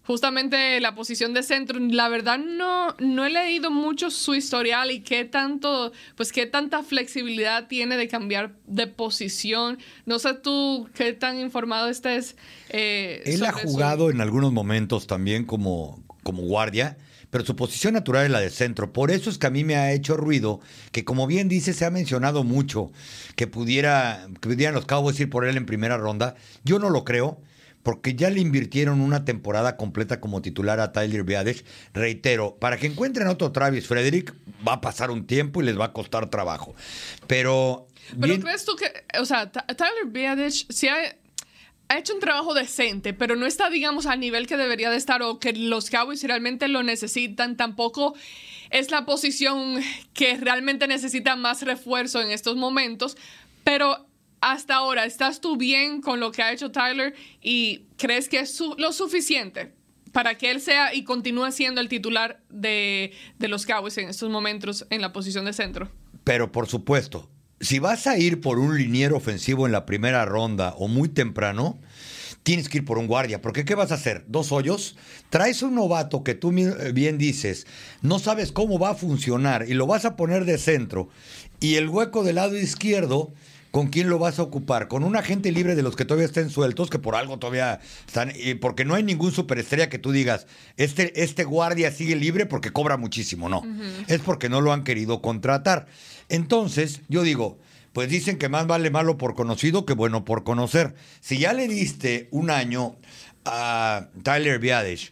Justamente 0.03 0.79
la 0.79 0.95
posición 0.95 1.35
de 1.35 1.43
centro, 1.43 1.77
la 1.79 2.09
verdad 2.09 2.39
no, 2.39 2.95
no 2.97 3.25
he 3.25 3.29
leído 3.29 3.69
mucho 3.69 4.09
su 4.09 4.33
historial 4.33 4.89
y 4.89 5.01
qué 5.01 5.23
tanto, 5.23 5.91
pues 6.15 6.31
qué 6.31 6.47
tanta 6.47 6.81
flexibilidad 6.81 7.67
tiene 7.67 7.95
de 7.95 8.07
cambiar 8.07 8.55
de 8.65 8.87
posición. 8.87 9.77
No 10.07 10.17
sé 10.17 10.33
tú 10.33 10.89
qué 10.95 11.13
tan 11.13 11.39
informado 11.39 11.89
estés. 11.89 12.35
eh, 12.69 13.21
Él 13.25 13.45
ha 13.45 13.51
su- 13.53 13.67
jugado 13.67 14.09
en 14.09 14.19
algunos 14.19 14.51
momentos 14.51 15.05
también 15.05 15.45
como, 15.45 16.03
como 16.29 16.43
guardia, 16.43 16.97
pero 17.29 17.45
su 17.45 17.55
posición 17.55 17.93
natural 17.93 18.25
es 18.25 18.31
la 18.31 18.39
de 18.39 18.49
centro. 18.49 18.93
Por 18.93 19.11
eso 19.11 19.29
es 19.29 19.37
que 19.37 19.47
a 19.47 19.49
mí 19.49 19.63
me 19.63 19.75
ha 19.75 19.91
hecho 19.91 20.15
ruido 20.15 20.59
que, 20.91 21.03
como 21.03 21.27
bien 21.27 21.47
dice, 21.49 21.73
se 21.73 21.85
ha 21.85 21.89
mencionado 21.91 22.43
mucho 22.43 22.91
que 23.35 23.47
pudiera 23.47 24.27
que 24.41 24.49
pudieran 24.49 24.75
los 24.75 24.85
Cowboys 24.85 25.19
ir 25.19 25.29
por 25.29 25.45
él 25.47 25.57
en 25.57 25.65
primera 25.65 25.97
ronda. 25.97 26.35
Yo 26.63 26.77
no 26.79 26.89
lo 26.89 27.03
creo. 27.03 27.41
Porque 27.81 28.13
ya 28.13 28.29
le 28.29 28.41
invirtieron 28.41 28.99
una 28.99 29.23
temporada 29.23 29.77
completa 29.77 30.19
como 30.19 30.41
titular 30.41 30.81
a 30.81 30.91
Tyler 30.91 31.23
Biadasz. 31.23 31.63
Reitero, 31.93 32.57
para 32.59 32.75
que 32.75 32.87
encuentren 32.87 33.29
otro 33.29 33.53
Travis 33.53 33.87
Frederick, 33.87 34.35
va 34.67 34.73
a 34.73 34.81
pasar 34.81 35.11
un 35.11 35.25
tiempo 35.25 35.61
y 35.61 35.65
les 35.65 35.79
va 35.79 35.85
a 35.85 35.93
costar 35.93 36.29
trabajo. 36.29 36.75
Pero. 37.25 37.87
Pero 38.09 38.27
bien- 38.27 38.41
crees 38.41 38.65
tú 38.65 38.75
que, 38.75 38.91
o 39.17 39.23
sea, 39.25 39.49
Tyler 39.49 40.07
Biadasz 40.07 40.65
sí 40.69 40.89
ha, 40.89 40.97
ha 41.89 41.97
hecho 41.97 42.13
un 42.13 42.19
trabajo 42.19 42.53
decente, 42.53 43.13
pero 43.13 43.35
no 43.35 43.45
está, 43.45 43.69
digamos, 43.69 44.05
al 44.05 44.19
nivel 44.19 44.47
que 44.47 44.55
debería 44.57 44.89
de 44.91 44.97
estar 44.97 45.21
o 45.23 45.39
que 45.39 45.53
los 45.53 45.89
Cowboys 45.89 46.23
realmente 46.23 46.67
lo 46.67 46.83
necesitan. 46.83 47.57
Tampoco 47.57 48.13
es 48.69 48.91
la 48.91 49.05
posición 49.05 49.81
que 50.13 50.37
realmente 50.37 50.87
necesita 50.87 51.35
más 51.35 51.63
refuerzo 51.63 52.21
en 52.21 52.29
estos 52.31 52.55
momentos, 52.55 53.17
pero 53.63 54.05
hasta 54.41 54.75
ahora, 54.75 55.05
¿estás 55.05 55.41
tú 55.41 55.57
bien 55.57 55.99
con 56.01 56.19
lo 56.19 56.31
que 56.31 56.41
ha 56.43 56.53
hecho 56.53 56.71
Tyler 56.71 57.13
y 57.41 57.81
crees 57.97 58.29
que 58.29 58.39
es 58.39 58.53
su- 58.55 58.75
lo 58.77 58.93
suficiente 58.93 59.73
para 60.13 60.37
que 60.37 60.49
él 60.51 60.61
sea 60.61 60.93
y 60.93 61.03
continúe 61.03 61.51
siendo 61.51 61.81
el 61.81 61.89
titular 61.89 62.39
de, 62.49 63.11
de 63.37 63.47
los 63.47 63.65
Cowboys 63.65 63.97
en 63.97 64.09
estos 64.09 64.29
momentos 64.29 64.85
en 64.91 65.01
la 65.01 65.11
posición 65.11 65.45
de 65.45 65.53
centro? 65.53 65.91
Pero 66.23 66.51
por 66.51 66.67
supuesto, 66.67 67.29
si 67.61 67.79
vas 67.79 68.07
a 68.07 68.17
ir 68.17 68.41
por 68.41 68.59
un 68.59 68.77
liniero 68.77 69.17
ofensivo 69.17 69.65
en 69.65 69.71
la 69.71 69.85
primera 69.85 70.25
ronda 70.25 70.73
o 70.77 70.87
muy 70.87 71.09
temprano, 71.09 71.79
tienes 72.43 72.69
que 72.69 72.79
ir 72.79 72.85
por 72.85 72.97
un 72.97 73.07
guardia. 73.07 73.41
Porque 73.41 73.65
¿qué 73.65 73.75
vas 73.75 73.91
a 73.91 73.95
hacer? 73.95 74.23
¿Dos 74.27 74.51
hoyos? 74.51 74.95
Traes 75.29 75.61
un 75.61 75.75
novato 75.75 76.23
que 76.23 76.35
tú 76.35 76.51
eh, 76.57 76.91
bien 76.93 77.17
dices, 77.17 77.67
no 78.01 78.19
sabes 78.19 78.51
cómo 78.51 78.79
va 78.79 78.91
a 78.91 78.95
funcionar 78.95 79.65
y 79.67 79.73
lo 79.73 79.87
vas 79.87 80.05
a 80.05 80.15
poner 80.15 80.45
de 80.45 80.57
centro. 80.57 81.09
Y 81.59 81.75
el 81.75 81.89
hueco 81.89 82.23
del 82.23 82.35
lado 82.35 82.57
izquierdo, 82.57 83.33
¿con 83.71 83.87
quién 83.87 84.09
lo 84.09 84.17
vas 84.17 84.39
a 84.39 84.43
ocupar? 84.43 84.87
Con 84.87 85.03
un 85.03 85.15
agente 85.15 85.51
libre 85.51 85.75
de 85.75 85.83
los 85.83 85.95
que 85.95 86.05
todavía 86.05 86.25
estén 86.25 86.49
sueltos, 86.49 86.89
que 86.89 86.99
por 86.99 87.15
algo 87.15 87.37
todavía 87.37 87.81
están... 88.07 88.31
y 88.35 88.55
porque 88.55 88.85
no 88.85 88.95
hay 88.95 89.03
ningún 89.03 89.31
superestrella 89.31 89.89
que 89.89 89.99
tú 89.99 90.11
digas, 90.11 90.47
este, 90.77 91.21
este 91.21 91.43
guardia 91.43 91.91
sigue 91.91 92.15
libre 92.15 92.45
porque 92.45 92.71
cobra 92.71 92.95
muchísimo. 92.95 93.49
No, 93.49 93.63
es 94.07 94.21
porque 94.21 94.49
no 94.49 94.61
lo 94.61 94.71
han 94.71 94.83
querido 94.83 95.21
contratar. 95.21 95.87
Entonces, 96.29 97.01
yo 97.09 97.23
digo, 97.23 97.59
pues 97.93 98.09
dicen 98.09 98.37
que 98.37 98.49
más 98.49 98.67
vale 98.67 98.91
malo 98.91 99.17
por 99.17 99.35
conocido 99.35 99.85
que 99.85 99.93
bueno 99.93 100.25
por 100.25 100.43
conocer. 100.43 100.95
Si 101.19 101.39
ya 101.39 101.53
le 101.53 101.67
diste 101.67 102.29
un 102.31 102.49
año 102.49 102.95
a 103.45 104.09
Tyler 104.23 104.59
Biadasz, 104.59 105.11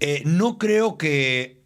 eh, 0.00 0.22
no 0.24 0.58
creo 0.58 0.96
que 0.96 1.60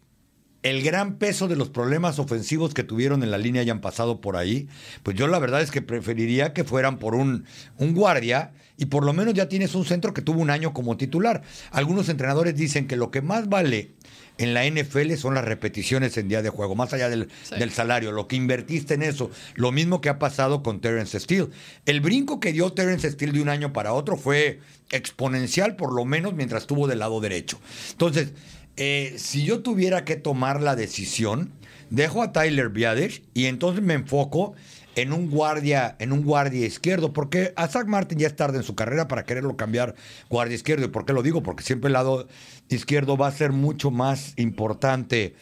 el 0.63 0.81
gran 0.81 1.17
peso 1.17 1.47
de 1.47 1.55
los 1.55 1.69
problemas 1.69 2.19
ofensivos 2.19 2.73
que 2.73 2.83
tuvieron 2.83 3.23
en 3.23 3.31
la 3.31 3.37
línea 3.37 3.61
hayan 3.61 3.79
pasado 3.79 4.19
por 4.19 4.35
ahí, 4.35 4.67
pues 5.03 5.15
yo 5.15 5.27
la 5.27 5.39
verdad 5.39 5.61
es 5.61 5.71
que 5.71 5.81
preferiría 5.81 6.53
que 6.53 6.63
fueran 6.63 6.97
por 6.97 7.15
un 7.15 7.45
guardia 7.77 8.51
y 8.77 8.85
por 8.85 9.03
lo 9.03 9.11
menos 9.11 9.33
ya 9.33 9.49
tienes 9.49 9.75
un 9.75 9.85
centro 9.85 10.13
que 10.13 10.21
tuvo 10.21 10.39
un 10.39 10.51
año 10.51 10.73
como 10.73 10.97
titular. 10.97 11.41
Algunos 11.71 12.09
entrenadores 12.09 12.55
dicen 12.55 12.87
que 12.87 12.95
lo 12.95 13.11
que 13.11 13.21
más 13.21 13.49
vale 13.49 13.95
en 14.37 14.53
la 14.53 14.69
NFL 14.69 15.13
son 15.15 15.33
las 15.33 15.45
repeticiones 15.45 16.17
en 16.17 16.27
día 16.27 16.41
de 16.41 16.49
juego, 16.49 16.75
más 16.75 16.93
allá 16.93 17.09
del, 17.09 17.29
del, 17.57 17.71
salario, 17.71 18.11
lo 18.11 18.27
que 18.27 18.35
invertiste 18.35 18.93
en 18.93 19.03
eso. 19.03 19.31
Lo 19.55 19.71
mismo 19.71 20.01
que 20.01 20.09
ha 20.09 20.19
pasado 20.19 20.63
con 20.63 20.79
Terence 20.79 21.19
Steele. 21.19 21.49
El 21.85 22.01
brinco 22.01 22.39
que 22.39 22.53
dio 22.53 22.71
Terence 22.73 23.09
Steele 23.11 23.33
de 23.33 23.41
un 23.41 23.49
año 23.49 23.73
para 23.73 23.93
otro 23.93 24.17
fue 24.17 24.59
exponencial, 24.91 25.75
por 25.75 25.93
lo 25.93 26.05
menos 26.05 26.33
mientras 26.33 26.63
estuvo 26.63 26.87
del 26.87 26.99
lado 26.99 27.19
derecho. 27.19 27.59
Entonces, 27.91 28.33
eh, 28.77 29.15
si 29.17 29.43
yo 29.43 29.61
tuviera 29.61 30.05
que 30.05 30.15
tomar 30.15 30.61
la 30.61 30.75
decisión, 30.75 31.51
dejo 31.89 32.21
a 32.21 32.31
Tyler 32.31 32.69
Biadasz 32.69 33.21
y 33.33 33.45
entonces 33.45 33.83
me 33.83 33.95
enfoco 33.95 34.53
en 34.97 35.13
un 35.13 35.29
guardia, 35.29 35.95
en 35.99 36.11
un 36.11 36.23
guardia 36.23 36.65
izquierdo, 36.65 37.13
porque 37.13 37.53
a 37.55 37.67
Zach 37.67 37.85
Martin 37.85 38.17
ya 38.17 38.25
es 38.25 38.35
tarde 38.35 38.57
en 38.57 38.63
su 38.63 38.73
carrera 38.73 39.07
para 39.07 39.25
quererlo 39.25 39.55
cambiar 39.55 39.93
guardia 40.27 40.55
izquierdo. 40.55 40.85
¿Y 40.85 40.89
por 40.89 41.05
qué 41.05 41.13
lo 41.13 41.21
digo? 41.21 41.43
Porque 41.43 41.63
siempre 41.63 41.89
el 41.89 41.93
lado 41.93 42.27
izquierdo 42.67 43.15
va 43.15 43.27
a 43.27 43.31
ser 43.31 43.51
mucho 43.51 43.91
más 43.91 44.33
importante 44.37 45.35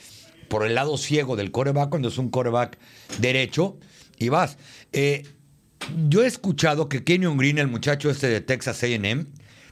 por 0.49 0.65
el 0.65 0.75
lado 0.75 0.97
ciego 0.97 1.37
del 1.37 1.51
coreback 1.51 1.89
cuando 1.89 2.09
es 2.09 2.17
un 2.17 2.29
coreback 2.29 2.77
derecho 3.19 3.77
y 4.19 4.27
vas. 4.27 4.57
Eh, 4.91 5.23
yo 6.09 6.23
he 6.23 6.27
escuchado 6.27 6.89
que 6.89 7.05
Kenyon 7.05 7.37
Green, 7.37 7.57
el 7.57 7.69
muchacho 7.69 8.09
este 8.09 8.27
de 8.27 8.41
Texas 8.41 8.83
AM, 8.83 9.27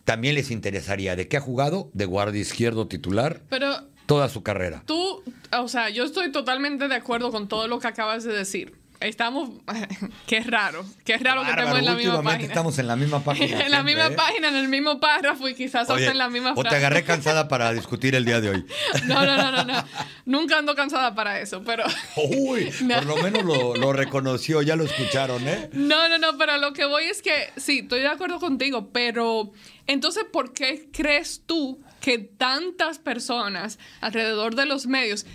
también 0.05 0.35
les 0.35 0.49
interesaría. 0.49 1.17
¿De 1.17 1.27
qué 1.27 1.35
ha 1.35 1.41
jugado? 1.41 1.91
De 1.93 2.05
guardia 2.05 2.39
izquierdo 2.39 2.87
titular. 2.87 3.41
Pero 3.49 3.75
toda 4.05 4.29
su 4.29 4.43
carrera. 4.43 4.83
Tú, 4.85 5.23
o 5.51 5.67
sea, 5.67 5.89
yo 5.89 6.05
estoy 6.05 6.31
totalmente 6.31 6.87
de 6.87 6.95
acuerdo 6.95 7.31
con 7.31 7.49
todo 7.49 7.67
lo 7.67 7.79
que 7.79 7.87
acabas 7.87 8.23
de 8.23 8.31
decir. 8.31 8.82
Estamos, 9.03 9.49
qué 10.27 10.39
raro, 10.39 10.85
qué 11.03 11.17
raro 11.17 11.43
que 11.43 11.49
estemos 11.49 11.77
en 11.77 11.85
la 11.85 11.95
misma 11.95 12.23
página. 12.23 12.47
estamos 12.47 12.79
en 12.79 12.87
la 12.87 12.95
misma 12.95 13.19
página. 13.23 13.65
en 13.65 13.71
la 13.71 13.83
misma 13.83 14.07
¿eh? 14.07 14.11
página, 14.11 14.47
en 14.47 14.55
el 14.55 14.67
mismo 14.69 14.99
párrafo 14.99 15.49
y 15.49 15.55
quizás 15.55 15.89
hasta 15.89 16.11
en 16.11 16.17
la 16.17 16.29
misma 16.29 16.53
frase. 16.53 16.67
O 16.67 16.69
te 16.69 16.75
agarré 16.75 17.03
cansada 17.05 17.47
para 17.47 17.73
discutir 17.73 18.15
el 18.15 18.25
día 18.25 18.39
de 18.39 18.49
hoy. 18.49 18.65
no, 19.05 19.25
no, 19.25 19.37
no, 19.37 19.51
no, 19.51 19.63
no. 19.63 19.83
Nunca 20.25 20.57
ando 20.57 20.73
cansada 20.73 21.13
para 21.13 21.39
eso, 21.41 21.61
pero... 21.65 21.83
Uy, 22.15 22.71
por 22.71 23.05
lo 23.05 23.17
menos 23.17 23.43
lo, 23.43 23.75
lo, 23.75 23.91
reconoció, 23.91 24.61
ya 24.61 24.75
lo 24.75 24.85
escucharon, 24.85 25.45
¿eh? 25.47 25.69
No, 25.73 26.07
no, 26.07 26.17
no, 26.17 26.37
pero 26.37 26.57
lo 26.57 26.71
que 26.71 26.85
voy 26.85 27.03
es 27.03 27.21
que, 27.21 27.51
sí, 27.57 27.79
estoy 27.79 27.99
de 27.99 28.07
acuerdo 28.07 28.39
contigo, 28.39 28.89
pero 28.93 29.51
entonces, 29.85 30.23
¿por 30.31 30.53
qué 30.53 30.87
crees 30.93 31.41
tú 31.45 31.83
que 31.99 32.19
tantas 32.19 32.99
personas 32.99 33.79
alrededor 34.01 34.55
de 34.55 34.65
los 34.65 34.87
medios 34.87 35.25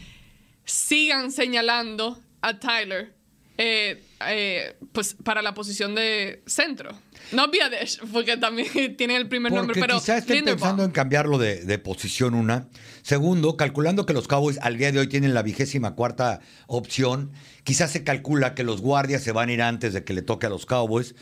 sigan 0.65 1.33
señalando 1.33 2.23
a 2.41 2.59
Tyler 2.59 3.18
eh, 3.59 4.01
eh, 4.27 4.77
pues 4.93 5.17
para 5.25 5.43
la 5.43 5.53
posición 5.53 5.97
de 5.97 6.43
centro. 6.47 6.91
No 7.33 7.51
Biadesh, 7.51 7.99
porque 8.13 8.37
también 8.37 8.69
tiene 8.97 9.17
el 9.17 9.29
primer 9.29 9.53
nombre, 9.53 9.81
pero 9.81 9.99
quizá 9.99 10.19
estén 10.19 10.45
pensando 10.45 10.85
en 10.85 10.93
cambiarlo 10.93 11.39
de, 11.39 11.65
de, 11.65 11.79
posición 11.79 12.35
una. 12.35 12.69
Segundo, 13.03 13.57
calculando 13.57 14.07
que 14.07 14.13
los 14.13 14.29
Cowboys 14.29 14.59
al 14.63 14.79
día 14.79 14.93
de 14.93 15.01
hoy 15.01 15.09
tienen 15.09 15.35
la 15.35 15.43
vigésima 15.43 15.97
cuarta 15.97 16.41
opción, 16.69 17.33
quizás 17.65 17.91
se 17.91 18.05
calcula 18.05 18.55
que 18.55 18.63
los 18.63 18.81
guardias 18.81 19.23
se 19.23 19.33
van 19.33 19.49
a 19.49 19.53
ir 19.53 19.63
antes 19.63 19.93
de 19.93 20.05
que 20.05 20.13
le 20.13 20.23
toque 20.23 20.47
a 20.47 20.51
los 20.51 20.65
Cowboys. 20.65 21.17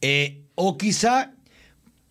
Eh, 0.00 0.42
o 0.56 0.76
quizá 0.76 1.34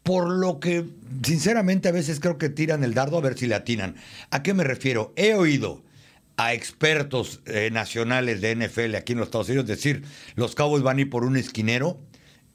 por 0.03 0.30
lo 0.30 0.59
que 0.61 0.86
sinceramente 1.23 1.89
a 1.89 1.91
veces 1.91 2.19
creo 2.21 2.38
que 2.38 2.47
tiran 2.47 2.84
el 2.84 2.93
dardo 2.93 3.17
a 3.17 3.21
ver 3.21 3.38
si 3.38 3.47
le 3.47 3.55
atinan. 3.55 3.95
¿A 4.30 4.41
qué 4.41 4.53
me 4.53 4.63
refiero? 4.63 5.11
He 5.17 5.34
oído 5.34 5.84
a 6.38 6.53
expertos 6.53 7.41
eh, 7.45 7.69
nacionales 7.71 8.41
de 8.41 8.55
NFL 8.55 8.95
aquí 8.95 9.13
en 9.13 9.19
los 9.19 9.27
Estados 9.27 9.49
Unidos 9.49 9.67
decir, 9.67 10.03
los 10.36 10.55
Cowboys 10.55 10.83
van 10.83 10.97
a 10.97 11.01
ir 11.01 11.09
por 11.09 11.23
un 11.23 11.38
esquinero 11.38 11.99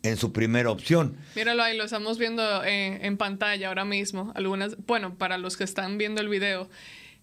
en 0.02 0.16
su 0.16 0.32
primera 0.32 0.70
opción. 0.70 1.16
Míralo 1.36 1.62
ahí, 1.62 1.76
lo 1.76 1.84
estamos 1.84 2.18
viendo 2.18 2.64
en, 2.64 3.16
pantalla 3.16 3.68
ahora 3.68 3.84
mismo. 3.84 4.32
Algunas, 4.34 4.76
bueno, 4.86 5.16
para 5.16 5.38
los 5.38 5.56
que 5.56 5.64
están 5.64 5.98
viendo 5.98 6.20
el 6.20 6.28
video 6.28 6.68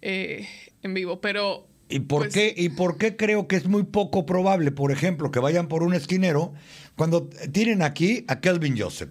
eh, 0.01 0.47
en 0.83 0.93
vivo, 0.93 1.21
pero... 1.21 1.67
¿Y 1.89 2.01
por, 2.01 2.23
pues 2.23 2.33
qué, 2.33 2.53
¿Y 2.55 2.69
por 2.69 2.97
qué 2.97 3.15
creo 3.15 3.47
que 3.47 3.55
es 3.55 3.65
muy 3.65 3.83
poco 3.83 4.25
probable, 4.25 4.71
por 4.71 4.91
ejemplo, 4.91 5.31
que 5.31 5.39
vayan 5.39 5.69
por 5.69 5.83
un 5.83 5.93
esquinero 5.93 6.53
cuando 6.97 7.29
tienen 7.53 7.81
aquí 7.81 8.25
a 8.27 8.41
Kelvin 8.41 8.77
Joseph? 8.77 9.09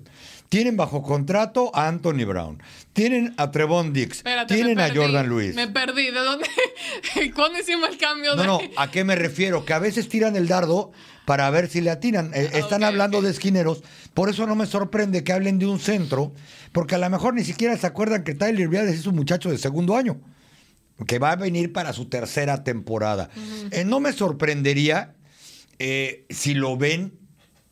Tienen 0.49 0.77
bajo 0.77 1.03
contrato 1.03 1.71
a 1.75 1.89
Anthony 1.89 2.25
Brown. 2.25 2.63
Tienen 2.93 3.35
a 3.37 3.51
Trevon 3.51 3.93
Dix. 3.93 4.23
tienen 4.47 4.79
a 4.81 4.95
Jordan 4.95 5.29
Lewis. 5.29 5.55
Me 5.55 5.69
perdí. 5.69 6.11
¿De 6.11 6.21
dónde? 6.21 6.47
¿Cuándo 7.35 7.59
hicimos 7.59 7.91
el 7.91 7.99
cambio? 7.99 8.37
No, 8.37 8.45
no. 8.45 8.61
¿A 8.77 8.91
qué 8.91 9.05
me 9.05 9.17
refiero? 9.17 9.65
Que 9.65 9.73
a 9.73 9.79
veces 9.79 10.09
tiran 10.09 10.37
el 10.37 10.47
dardo 10.47 10.93
para 11.25 11.51
ver 11.51 11.69
si 11.69 11.81
le 11.81 11.91
atinan. 11.91 12.33
Eh, 12.35 12.51
están 12.55 12.85
hablando 12.85 13.21
de 13.21 13.31
esquineros. 13.31 13.83
Por 14.15 14.31
eso 14.31 14.47
no 14.47 14.55
me 14.55 14.67
sorprende 14.67 15.25
que 15.25 15.33
hablen 15.33 15.59
de 15.59 15.67
un 15.67 15.81
centro, 15.81 16.33
porque 16.73 16.95
a 16.95 16.99
lo 16.99 17.11
mejor 17.11 17.35
ni 17.35 17.45
siquiera 17.45 17.77
se 17.77 17.87
acuerdan 17.87 18.25
que 18.25 18.35
Tyler 18.35 18.69
Viades 18.69 18.99
es 18.99 19.07
un 19.07 19.17
muchacho 19.17 19.51
de 19.51 19.59
segundo 19.59 19.97
año, 19.97 20.21
que 21.07 21.19
va 21.19 21.33
a 21.33 21.37
venir 21.37 21.73
para 21.73 21.93
su 21.93 22.07
tercera 22.07 22.63
temporada. 22.63 23.29
Eh, 23.73 23.85
no 23.85 23.99
me 24.01 24.13
sorprendería 24.13 25.15
eh, 25.79 26.25
si 26.31 26.55
lo 26.55 26.77
ven 26.77 27.19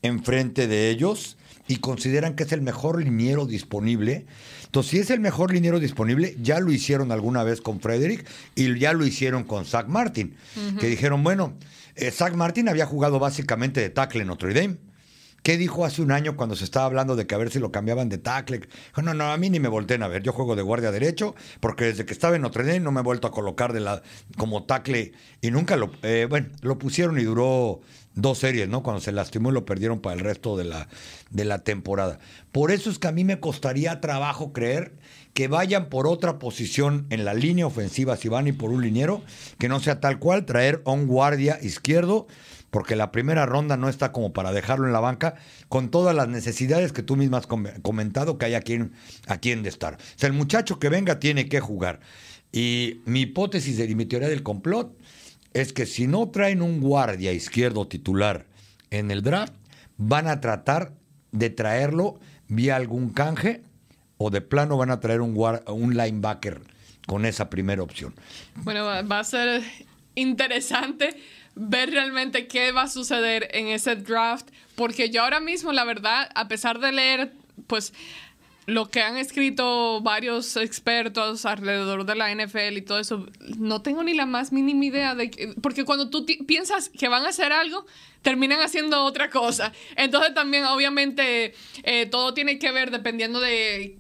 enfrente 0.02 0.66
de 0.66 0.90
ellos 0.90 1.38
y 1.66 1.76
consideran 1.76 2.34
que 2.34 2.44
es 2.44 2.52
el 2.52 2.62
mejor 2.62 3.02
liniero 3.02 3.46
disponible. 3.46 4.26
Entonces, 4.64 4.90
si 4.90 4.98
es 4.98 5.10
el 5.10 5.20
mejor 5.20 5.52
liniero 5.52 5.80
disponible, 5.80 6.36
ya 6.40 6.60
lo 6.60 6.72
hicieron 6.72 7.12
alguna 7.12 7.42
vez 7.44 7.60
con 7.60 7.80
Frederick 7.80 8.26
y 8.54 8.78
ya 8.78 8.92
lo 8.92 9.06
hicieron 9.06 9.44
con 9.44 9.64
Zach 9.64 9.86
Martin, 9.86 10.36
que 10.78 10.88
dijeron, 10.88 11.22
bueno, 11.22 11.54
eh, 11.96 12.10
Zach 12.10 12.34
Martin 12.34 12.68
había 12.68 12.86
jugado 12.86 13.18
básicamente 13.18 13.80
de 13.80 13.90
tackle 13.90 14.22
en 14.22 14.28
Notre 14.28 14.52
Dame. 14.52 14.76
¿Qué 15.44 15.58
dijo 15.58 15.84
hace 15.84 16.00
un 16.00 16.10
año 16.10 16.36
cuando 16.36 16.56
se 16.56 16.64
estaba 16.64 16.86
hablando 16.86 17.16
de 17.16 17.26
que 17.26 17.34
a 17.34 17.38
ver 17.38 17.50
si 17.50 17.58
lo 17.58 17.70
cambiaban 17.70 18.08
de 18.08 18.16
tackle? 18.16 18.62
no, 19.02 19.12
no, 19.12 19.30
a 19.30 19.36
mí 19.36 19.50
ni 19.50 19.60
me 19.60 19.68
volteen 19.68 20.02
a 20.02 20.08
ver. 20.08 20.22
Yo 20.22 20.32
juego 20.32 20.56
de 20.56 20.62
guardia 20.62 20.90
derecho 20.90 21.34
porque 21.60 21.84
desde 21.84 22.06
que 22.06 22.14
estaba 22.14 22.34
en 22.34 22.42
Notre 22.42 22.64
Dame 22.64 22.80
no 22.80 22.92
me 22.92 23.00
he 23.00 23.02
vuelto 23.02 23.28
a 23.28 23.30
colocar 23.30 23.74
de 23.74 23.80
la, 23.80 24.02
como 24.38 24.64
tackle 24.64 25.12
y 25.42 25.50
nunca 25.50 25.76
lo, 25.76 25.90
eh, 26.02 26.26
bueno, 26.30 26.48
lo 26.62 26.78
pusieron 26.78 27.18
y 27.20 27.24
duró 27.24 27.82
dos 28.14 28.38
series, 28.38 28.68
¿no? 28.68 28.82
Cuando 28.82 29.00
se 29.00 29.12
lastimó 29.12 29.50
y 29.50 29.52
lo 29.52 29.64
perdieron 29.64 30.00
para 30.00 30.14
el 30.14 30.20
resto 30.20 30.56
de 30.56 30.64
la, 30.64 30.88
de 31.30 31.44
la 31.44 31.58
temporada. 31.60 32.18
Por 32.52 32.70
eso 32.70 32.90
es 32.90 32.98
que 32.98 33.08
a 33.08 33.12
mí 33.12 33.24
me 33.24 33.40
costaría 33.40 34.00
trabajo 34.00 34.52
creer 34.52 34.92
que 35.34 35.48
vayan 35.48 35.88
por 35.88 36.06
otra 36.06 36.38
posición 36.38 37.06
en 37.10 37.24
la 37.24 37.34
línea 37.34 37.66
ofensiva 37.66 38.16
si 38.16 38.28
van 38.28 38.46
y 38.46 38.52
por 38.52 38.70
un 38.70 38.82
liniero, 38.82 39.22
que 39.58 39.68
no 39.68 39.80
sea 39.80 40.00
tal 40.00 40.20
cual 40.20 40.46
traer 40.46 40.80
a 40.86 40.92
un 40.92 41.06
guardia 41.06 41.58
izquierdo, 41.60 42.28
porque 42.70 42.96
la 42.96 43.10
primera 43.10 43.44
ronda 43.44 43.76
no 43.76 43.88
está 43.88 44.12
como 44.12 44.32
para 44.32 44.52
dejarlo 44.52 44.86
en 44.86 44.92
la 44.92 45.00
banca, 45.00 45.34
con 45.68 45.90
todas 45.90 46.14
las 46.14 46.28
necesidades 46.28 46.92
que 46.92 47.02
tú 47.02 47.16
misma 47.16 47.38
has 47.38 47.46
comentado 47.46 48.38
que 48.38 48.46
hay 48.46 48.54
aquí 48.54 48.74
en, 48.74 48.92
aquí 49.26 49.50
en 49.50 49.64
de 49.64 49.68
estar. 49.68 49.94
O 49.94 50.18
sea, 50.18 50.28
el 50.28 50.32
muchacho 50.32 50.78
que 50.78 50.88
venga 50.88 51.18
tiene 51.18 51.48
que 51.48 51.60
jugar. 51.60 52.00
Y 52.52 53.02
mi 53.04 53.22
hipótesis 53.22 53.76
de 53.76 53.92
mi 53.96 54.06
teoría 54.06 54.28
del 54.28 54.44
complot 54.44 54.96
es 55.54 55.72
que 55.72 55.86
si 55.86 56.06
no 56.06 56.28
traen 56.28 56.60
un 56.60 56.80
guardia 56.80 57.32
izquierdo 57.32 57.86
titular 57.86 58.46
en 58.90 59.10
el 59.10 59.22
draft, 59.22 59.54
van 59.96 60.28
a 60.28 60.40
tratar 60.40 60.92
de 61.32 61.50
traerlo 61.50 62.20
vía 62.48 62.76
algún 62.76 63.10
canje 63.10 63.62
o 64.18 64.30
de 64.30 64.40
plano 64.40 64.76
van 64.76 64.90
a 64.90 65.00
traer 65.00 65.20
un, 65.20 65.36
un 65.66 65.96
linebacker 65.96 66.60
con 67.06 67.24
esa 67.24 67.50
primera 67.50 67.82
opción. 67.82 68.14
Bueno, 68.56 68.84
va 68.84 69.18
a 69.18 69.24
ser 69.24 69.62
interesante 70.14 71.16
ver 71.54 71.90
realmente 71.90 72.46
qué 72.46 72.72
va 72.72 72.82
a 72.82 72.88
suceder 72.88 73.48
en 73.52 73.68
ese 73.68 73.96
draft, 73.96 74.48
porque 74.74 75.10
yo 75.10 75.22
ahora 75.22 75.40
mismo, 75.40 75.72
la 75.72 75.84
verdad, 75.84 76.28
a 76.34 76.48
pesar 76.48 76.80
de 76.80 76.92
leer, 76.92 77.32
pues 77.66 77.92
lo 78.66 78.90
que 78.90 79.02
han 79.02 79.16
escrito 79.16 80.00
varios 80.00 80.56
expertos 80.56 81.44
alrededor 81.44 82.06
de 82.06 82.14
la 82.14 82.34
NFL 82.34 82.76
y 82.76 82.82
todo 82.82 82.98
eso, 82.98 83.26
no 83.58 83.82
tengo 83.82 84.02
ni 84.02 84.14
la 84.14 84.26
más 84.26 84.52
mínima 84.52 84.84
idea 84.86 85.14
de 85.14 85.30
que, 85.30 85.48
porque 85.60 85.84
cuando 85.84 86.08
tú 86.08 86.24
piensas 86.46 86.88
que 86.88 87.08
van 87.08 87.26
a 87.26 87.28
hacer 87.28 87.52
algo, 87.52 87.84
terminan 88.22 88.60
haciendo 88.60 89.04
otra 89.04 89.28
cosa. 89.28 89.72
Entonces 89.96 90.32
también 90.32 90.64
obviamente 90.64 91.54
eh, 91.82 92.06
todo 92.06 92.32
tiene 92.32 92.58
que 92.58 92.72
ver 92.72 92.90
dependiendo 92.90 93.38
de 93.38 93.98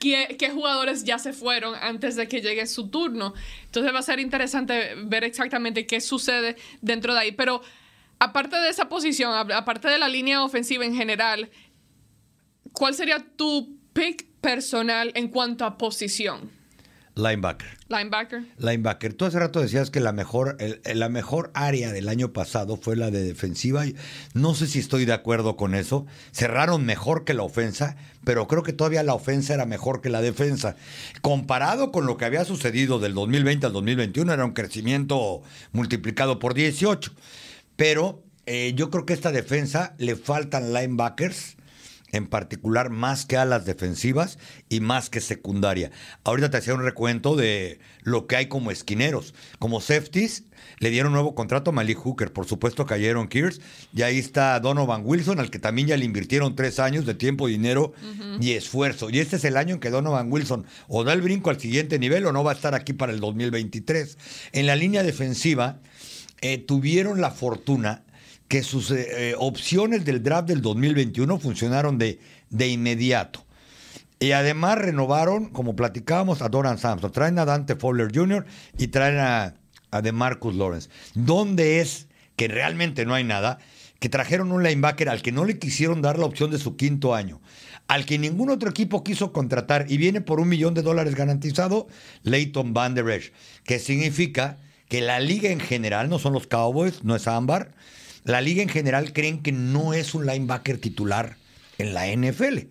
qué, 0.00 0.36
qué, 0.36 0.50
jugadores 0.50 1.04
ya 1.04 1.18
se 1.20 1.32
fueron 1.32 1.76
antes 1.76 2.16
de 2.16 2.26
que 2.26 2.40
llegue 2.40 2.66
su 2.66 2.88
turno. 2.88 3.34
Entonces 3.66 3.94
va 3.94 4.00
a 4.00 4.02
ser 4.02 4.18
interesante 4.18 4.96
ver 5.04 5.22
exactamente 5.22 5.86
qué 5.86 6.00
sucede 6.00 6.56
dentro 6.80 7.14
de 7.14 7.20
ahí. 7.20 7.32
Pero 7.32 7.62
aparte 8.18 8.56
de 8.56 8.68
esa 8.68 8.88
posición, 8.88 9.32
aparte 9.52 9.88
de 9.88 9.98
la 9.98 10.08
línea 10.08 10.42
ofensiva 10.42 10.84
en 10.84 10.96
general, 10.96 11.48
¿cuál 12.72 12.94
sería 12.94 13.24
tu 13.36 13.81
pick 13.92 14.26
personal 14.40 15.12
en 15.14 15.28
cuanto 15.28 15.64
a 15.64 15.78
posición? 15.78 16.50
Linebacker. 17.14 17.68
Linebacker. 17.90 18.46
Linebacker. 18.56 19.12
Tú 19.12 19.26
hace 19.26 19.38
rato 19.38 19.60
decías 19.60 19.90
que 19.90 20.00
la 20.00 20.12
mejor, 20.12 20.56
el- 20.60 20.80
la 20.98 21.10
mejor 21.10 21.50
área 21.52 21.92
del 21.92 22.08
año 22.08 22.32
pasado 22.32 22.78
fue 22.78 22.96
la 22.96 23.10
de 23.10 23.22
defensiva. 23.22 23.84
No 24.32 24.54
sé 24.54 24.66
si 24.66 24.78
estoy 24.78 25.04
de 25.04 25.12
acuerdo 25.12 25.56
con 25.58 25.74
eso. 25.74 26.06
Cerraron 26.32 26.86
mejor 26.86 27.24
que 27.24 27.34
la 27.34 27.42
ofensa, 27.42 27.96
pero 28.24 28.48
creo 28.48 28.62
que 28.62 28.72
todavía 28.72 29.02
la 29.02 29.12
ofensa 29.12 29.52
era 29.52 29.66
mejor 29.66 30.00
que 30.00 30.08
la 30.08 30.22
defensa. 30.22 30.74
Comparado 31.20 31.92
con 31.92 32.06
lo 32.06 32.16
que 32.16 32.24
había 32.24 32.46
sucedido 32.46 32.98
del 32.98 33.12
2020 33.12 33.66
al 33.66 33.74
2021, 33.74 34.32
era 34.32 34.46
un 34.46 34.52
crecimiento 34.52 35.42
multiplicado 35.72 36.38
por 36.38 36.54
18. 36.54 37.12
Pero 37.76 38.22
eh, 38.46 38.72
yo 38.74 38.88
creo 38.88 39.04
que 39.04 39.12
a 39.12 39.16
esta 39.16 39.32
defensa 39.32 39.94
le 39.98 40.16
faltan 40.16 40.72
linebackers 40.72 41.56
en 42.12 42.26
particular 42.26 42.90
más 42.90 43.26
que 43.26 43.36
a 43.36 43.44
las 43.44 43.64
defensivas 43.64 44.38
y 44.68 44.80
más 44.80 45.10
que 45.10 45.20
secundaria. 45.20 45.90
Ahorita 46.24 46.50
te 46.50 46.58
hacía 46.58 46.74
un 46.74 46.82
recuento 46.82 47.34
de 47.36 47.80
lo 48.02 48.26
que 48.26 48.36
hay 48.36 48.46
como 48.46 48.70
esquineros. 48.70 49.34
Como 49.58 49.80
safeties, 49.80 50.44
le 50.78 50.90
dieron 50.90 51.12
nuevo 51.12 51.34
contrato 51.34 51.70
a 51.70 51.72
Malik 51.72 51.98
Hooker. 51.98 52.32
Por 52.32 52.46
supuesto 52.46 52.86
cayeron 52.86 53.28
Kears. 53.28 53.60
Y 53.94 54.02
ahí 54.02 54.18
está 54.18 54.60
Donovan 54.60 55.02
Wilson, 55.04 55.40
al 55.40 55.50
que 55.50 55.58
también 55.58 55.88
ya 55.88 55.96
le 55.96 56.04
invirtieron 56.04 56.54
tres 56.54 56.78
años 56.78 57.06
de 57.06 57.14
tiempo, 57.14 57.46
dinero 57.46 57.94
y 58.40 58.52
esfuerzo. 58.52 59.08
Y 59.10 59.18
este 59.18 59.36
es 59.36 59.44
el 59.44 59.56
año 59.56 59.74
en 59.74 59.80
que 59.80 59.90
Donovan 59.90 60.30
Wilson 60.30 60.66
o 60.88 61.04
da 61.04 61.14
el 61.14 61.22
brinco 61.22 61.50
al 61.50 61.58
siguiente 61.58 61.98
nivel 61.98 62.26
o 62.26 62.32
no 62.32 62.44
va 62.44 62.52
a 62.52 62.54
estar 62.54 62.74
aquí 62.74 62.92
para 62.92 63.12
el 63.12 63.20
2023. 63.20 64.18
En 64.52 64.66
la 64.66 64.76
línea 64.76 65.02
defensiva, 65.02 65.80
eh, 66.42 66.58
tuvieron 66.58 67.20
la 67.20 67.30
fortuna 67.30 68.02
que 68.48 68.62
sus 68.62 68.90
eh, 68.90 69.30
eh, 69.30 69.34
opciones 69.38 70.04
del 70.04 70.22
draft 70.22 70.48
del 70.48 70.62
2021 70.62 71.38
funcionaron 71.38 71.98
de, 71.98 72.20
de 72.50 72.68
inmediato. 72.68 73.44
Y 74.22 74.32
además 74.32 74.78
renovaron, 74.78 75.50
como 75.50 75.74
platicábamos, 75.74 76.42
a 76.42 76.48
Doran 76.48 76.78
Sampson. 76.78 77.10
Traen 77.10 77.38
a 77.40 77.44
Dante 77.44 77.74
Fowler 77.74 78.14
Jr. 78.14 78.44
y 78.78 78.86
traen 78.86 79.18
a, 79.18 79.54
a 79.90 80.02
DeMarcus 80.02 80.54
Lawrence. 80.54 80.90
¿Dónde 81.14 81.80
es 81.80 82.06
que 82.36 82.48
realmente 82.48 83.04
no 83.04 83.14
hay 83.14 83.24
nada? 83.24 83.58
Que 83.98 84.08
trajeron 84.08 84.52
un 84.52 84.62
linebacker 84.62 85.08
al 85.08 85.22
que 85.22 85.32
no 85.32 85.44
le 85.44 85.58
quisieron 85.58 86.02
dar 86.02 86.18
la 86.18 86.26
opción 86.26 86.50
de 86.50 86.58
su 86.58 86.76
quinto 86.76 87.14
año, 87.14 87.40
al 87.88 88.04
que 88.04 88.18
ningún 88.18 88.50
otro 88.50 88.70
equipo 88.70 89.04
quiso 89.04 89.32
contratar 89.32 89.86
y 89.88 89.96
viene 89.96 90.20
por 90.20 90.40
un 90.40 90.48
millón 90.48 90.74
de 90.74 90.82
dólares 90.82 91.14
garantizado, 91.14 91.86
Leighton 92.22 92.74
Van 92.74 92.94
Der 92.94 93.08
Esch, 93.10 93.32
que 93.64 93.78
significa 93.78 94.58
que 94.88 95.00
la 95.00 95.20
liga 95.20 95.50
en 95.50 95.60
general, 95.60 96.08
no 96.08 96.18
son 96.18 96.32
los 96.32 96.46
Cowboys, 96.46 97.04
no 97.04 97.16
es 97.16 97.26
Ámbar, 97.26 97.74
la 98.24 98.40
liga 98.40 98.62
en 98.62 98.68
general 98.68 99.12
creen 99.12 99.42
que 99.42 99.52
no 99.52 99.94
es 99.94 100.14
un 100.14 100.26
linebacker 100.26 100.78
titular 100.78 101.36
en 101.78 101.94
la 101.94 102.06
NFL. 102.06 102.68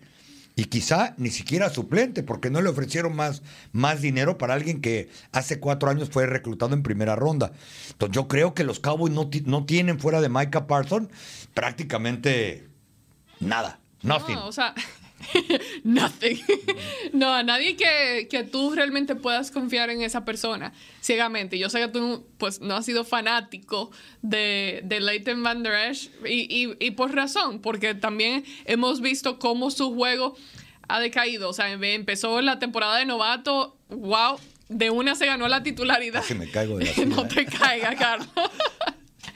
Y 0.54 0.66
quizá 0.66 1.14
ni 1.16 1.30
siquiera 1.30 1.70
suplente, 1.70 2.22
porque 2.22 2.50
no 2.50 2.60
le 2.60 2.68
ofrecieron 2.68 3.16
más, 3.16 3.42
más 3.72 4.02
dinero 4.02 4.36
para 4.36 4.52
alguien 4.54 4.82
que 4.82 5.08
hace 5.32 5.60
cuatro 5.60 5.88
años 5.88 6.10
fue 6.10 6.26
reclutado 6.26 6.74
en 6.74 6.82
primera 6.82 7.16
ronda. 7.16 7.52
Entonces 7.90 8.14
yo 8.14 8.28
creo 8.28 8.52
que 8.52 8.64
los 8.64 8.78
Cowboys 8.78 9.14
no, 9.14 9.30
no 9.46 9.64
tienen 9.64 9.98
fuera 9.98 10.20
de 10.20 10.28
Micah 10.28 10.66
Parsons 10.66 11.08
prácticamente 11.54 12.68
nada. 13.40 13.78
Nothing. 14.02 14.34
No, 14.34 14.48
o 14.48 14.52
sea, 14.52 14.74
nothing. 15.84 16.38
no, 17.12 17.32
a 17.32 17.42
nadie 17.42 17.76
que, 17.76 18.28
que 18.30 18.42
tú 18.44 18.72
realmente 18.74 19.14
puedas 19.14 19.50
confiar 19.50 19.90
en 19.90 20.02
esa 20.02 20.24
persona 20.24 20.72
ciegamente. 21.00 21.58
Yo 21.58 21.70
sé 21.70 21.80
que 21.80 21.88
tú 21.88 22.26
pues 22.38 22.60
no 22.60 22.74
has 22.74 22.84
sido 22.84 23.04
fanático 23.04 23.90
de, 24.22 24.80
de 24.84 25.00
Leighton 25.00 25.42
Van 25.42 25.62
Der 25.62 25.90
Esch 25.90 26.10
y, 26.24 26.46
y, 26.48 26.76
y 26.78 26.90
por 26.92 27.14
razón, 27.14 27.60
porque 27.60 27.94
también 27.94 28.44
hemos 28.64 29.00
visto 29.00 29.38
cómo 29.38 29.70
su 29.70 29.94
juego 29.94 30.36
ha 30.88 31.00
decaído. 31.00 31.48
O 31.48 31.52
sea, 31.52 31.70
empezó 31.72 32.40
la 32.40 32.58
temporada 32.58 32.98
de 32.98 33.06
novato, 33.06 33.76
wow, 33.88 34.38
de 34.68 34.90
una 34.90 35.14
se 35.14 35.26
ganó 35.26 35.48
la 35.48 35.62
titularidad. 35.62 36.20
Casi 36.20 36.34
me 36.34 36.50
caigo 36.50 36.78
de 36.78 36.84
la 36.84 37.04
no 37.06 37.26
te 37.26 37.46
caiga, 37.46 37.94
Carlos. 37.94 38.28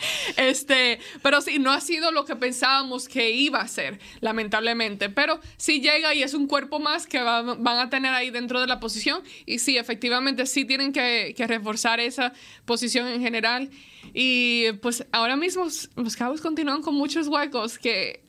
Este, 0.36 0.98
pero 1.22 1.40
sí, 1.40 1.58
no 1.58 1.72
ha 1.72 1.80
sido 1.80 2.10
lo 2.10 2.24
que 2.24 2.36
pensábamos 2.36 3.08
que 3.08 3.30
iba 3.30 3.60
a 3.60 3.68
ser, 3.68 3.98
lamentablemente. 4.20 5.08
Pero 5.08 5.40
sí 5.56 5.80
llega 5.80 6.14
y 6.14 6.22
es 6.22 6.34
un 6.34 6.46
cuerpo 6.46 6.78
más 6.78 7.06
que 7.06 7.22
va- 7.22 7.42
van 7.42 7.78
a 7.78 7.90
tener 7.90 8.12
ahí 8.12 8.30
dentro 8.30 8.60
de 8.60 8.66
la 8.66 8.80
posición. 8.80 9.22
Y 9.46 9.58
sí, 9.58 9.78
efectivamente, 9.78 10.46
sí 10.46 10.64
tienen 10.64 10.92
que, 10.92 11.34
reforzar 11.46 12.00
esa 12.00 12.32
posición 12.64 13.06
en 13.08 13.20
general. 13.22 13.70
Y 14.12 14.72
pues 14.82 15.06
ahora 15.12 15.36
mismo 15.36 15.66
los 15.96 16.16
Cowboys 16.16 16.40
continúan 16.40 16.82
con 16.82 16.94
muchos 16.94 17.28
huecos 17.28 17.78
que 17.78 18.24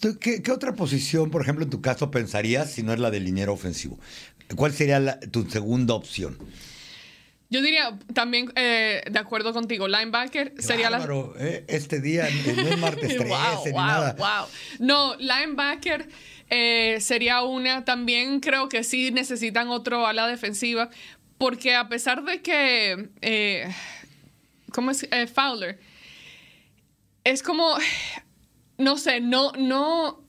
¿Tú 0.00 0.18
¿Qué, 0.18 0.42
otra 0.52 0.74
posición, 0.74 1.30
por 1.30 1.42
ejemplo, 1.42 1.64
en 1.64 1.70
tu 1.70 1.80
caso 1.80 2.10
pensarías 2.10 2.70
si 2.72 2.82
no 2.82 2.92
es 2.92 3.00
la 3.00 3.10
del 3.10 3.24
liniero 3.24 3.52
ofensivo? 3.52 3.98
¿Cuál 4.54 4.72
sería 4.72 5.18
tu 5.20 5.48
segunda 5.50 5.94
opción? 5.94 6.38
Yo 7.50 7.62
diría 7.62 7.98
también, 8.12 8.52
eh, 8.56 9.02
de 9.10 9.18
acuerdo 9.18 9.54
contigo, 9.54 9.88
linebacker 9.88 10.52
sería 10.58 10.90
la... 10.90 10.98
Bárbaro, 10.98 11.34
¿eh? 11.38 11.64
Este 11.66 11.98
día 12.00 12.28
eh, 12.28 12.54
no 12.54 12.68
es 12.68 12.78
martes 12.78 13.16
13 13.16 13.24
wow, 13.28 13.64
ni 13.64 13.72
wow, 13.72 13.80
nada. 13.80 14.16
wow. 14.18 14.46
No, 14.80 15.16
linebacker 15.16 16.08
eh, 16.50 16.98
sería 17.00 17.42
una. 17.42 17.86
También 17.86 18.40
creo 18.40 18.68
que 18.68 18.84
sí 18.84 19.10
necesitan 19.12 19.68
otro 19.68 20.06
a 20.06 20.12
la 20.12 20.26
defensiva. 20.26 20.90
Porque 21.38 21.74
a 21.74 21.88
pesar 21.88 22.22
de 22.24 22.42
que. 22.42 23.72
¿Cómo 24.72 24.90
es? 24.90 25.08
Fowler. 25.32 25.78
Es 27.24 27.42
como. 27.42 27.78
No 28.76 28.98
sé, 28.98 29.20
no, 29.20 29.52
no. 29.52 30.22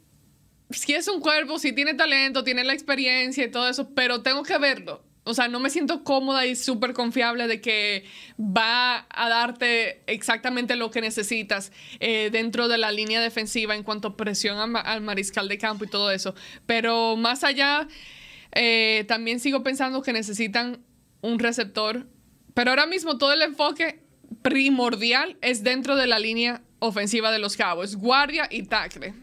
Si 0.70 0.94
es 0.94 1.08
un 1.08 1.20
cuerpo, 1.20 1.60
si 1.60 1.74
tiene 1.74 1.96
talento, 1.96 2.44
tiene 2.44 2.64
la 2.64 2.74
experiencia 2.74 3.44
y 3.44 3.52
todo 3.52 3.68
eso, 3.68 3.90
pero 3.94 4.22
tengo 4.22 4.44
que 4.44 4.58
verlo. 4.58 5.04
O 5.30 5.34
sea, 5.34 5.48
no 5.48 5.60
me 5.60 5.70
siento 5.70 6.04
cómoda 6.04 6.46
y 6.46 6.56
súper 6.56 6.94
confiable 6.94 7.48
de 7.48 7.62
que 7.62 8.06
va 8.40 9.06
a 9.10 9.30
darte 9.30 10.02
exactamente 10.08 10.76
lo 10.76 10.90
que 10.92 11.02
necesitas 11.02 11.72
eh, 12.00 12.30
dentro 12.32 12.68
de 12.68 12.78
la 12.78 12.92
línea 12.92 13.22
defensiva 13.22 13.76
en 13.76 13.84
cuanto 13.84 14.10
a 14.10 14.18
presión 14.18 14.58
al, 14.58 14.70
ma- 14.70 14.80
al 14.82 15.02
mariscal 15.02 15.48
de 15.48 15.58
campo 15.58 15.86
y 15.86 15.88
todo 15.88 16.12
eso. 16.12 16.34
Pero 16.66 17.16
más 17.16 17.44
allá, 17.44 17.88
eh, 18.54 19.06
también 19.08 19.40
sigo 19.40 19.64
pensando 19.64 20.02
que 20.02 20.14
necesitan 20.14 20.84
un 21.22 21.40
receptor. 21.40 22.08
Pero 22.54 22.72
ahora 22.72 22.88
mismo 22.88 23.18
todo 23.18 23.32
el 23.34 23.42
enfoque 23.44 24.02
primordial 24.42 25.38
es 25.42 25.64
dentro 25.64 25.96
de 25.96 26.08
la 26.08 26.20
línea 26.20 26.62
ofensiva 26.80 27.32
de 27.32 27.40
los 27.40 27.56
Cowboys, 27.56 27.96
guardia 27.96 28.48
y 28.50 28.64
tackle. 28.64 29.14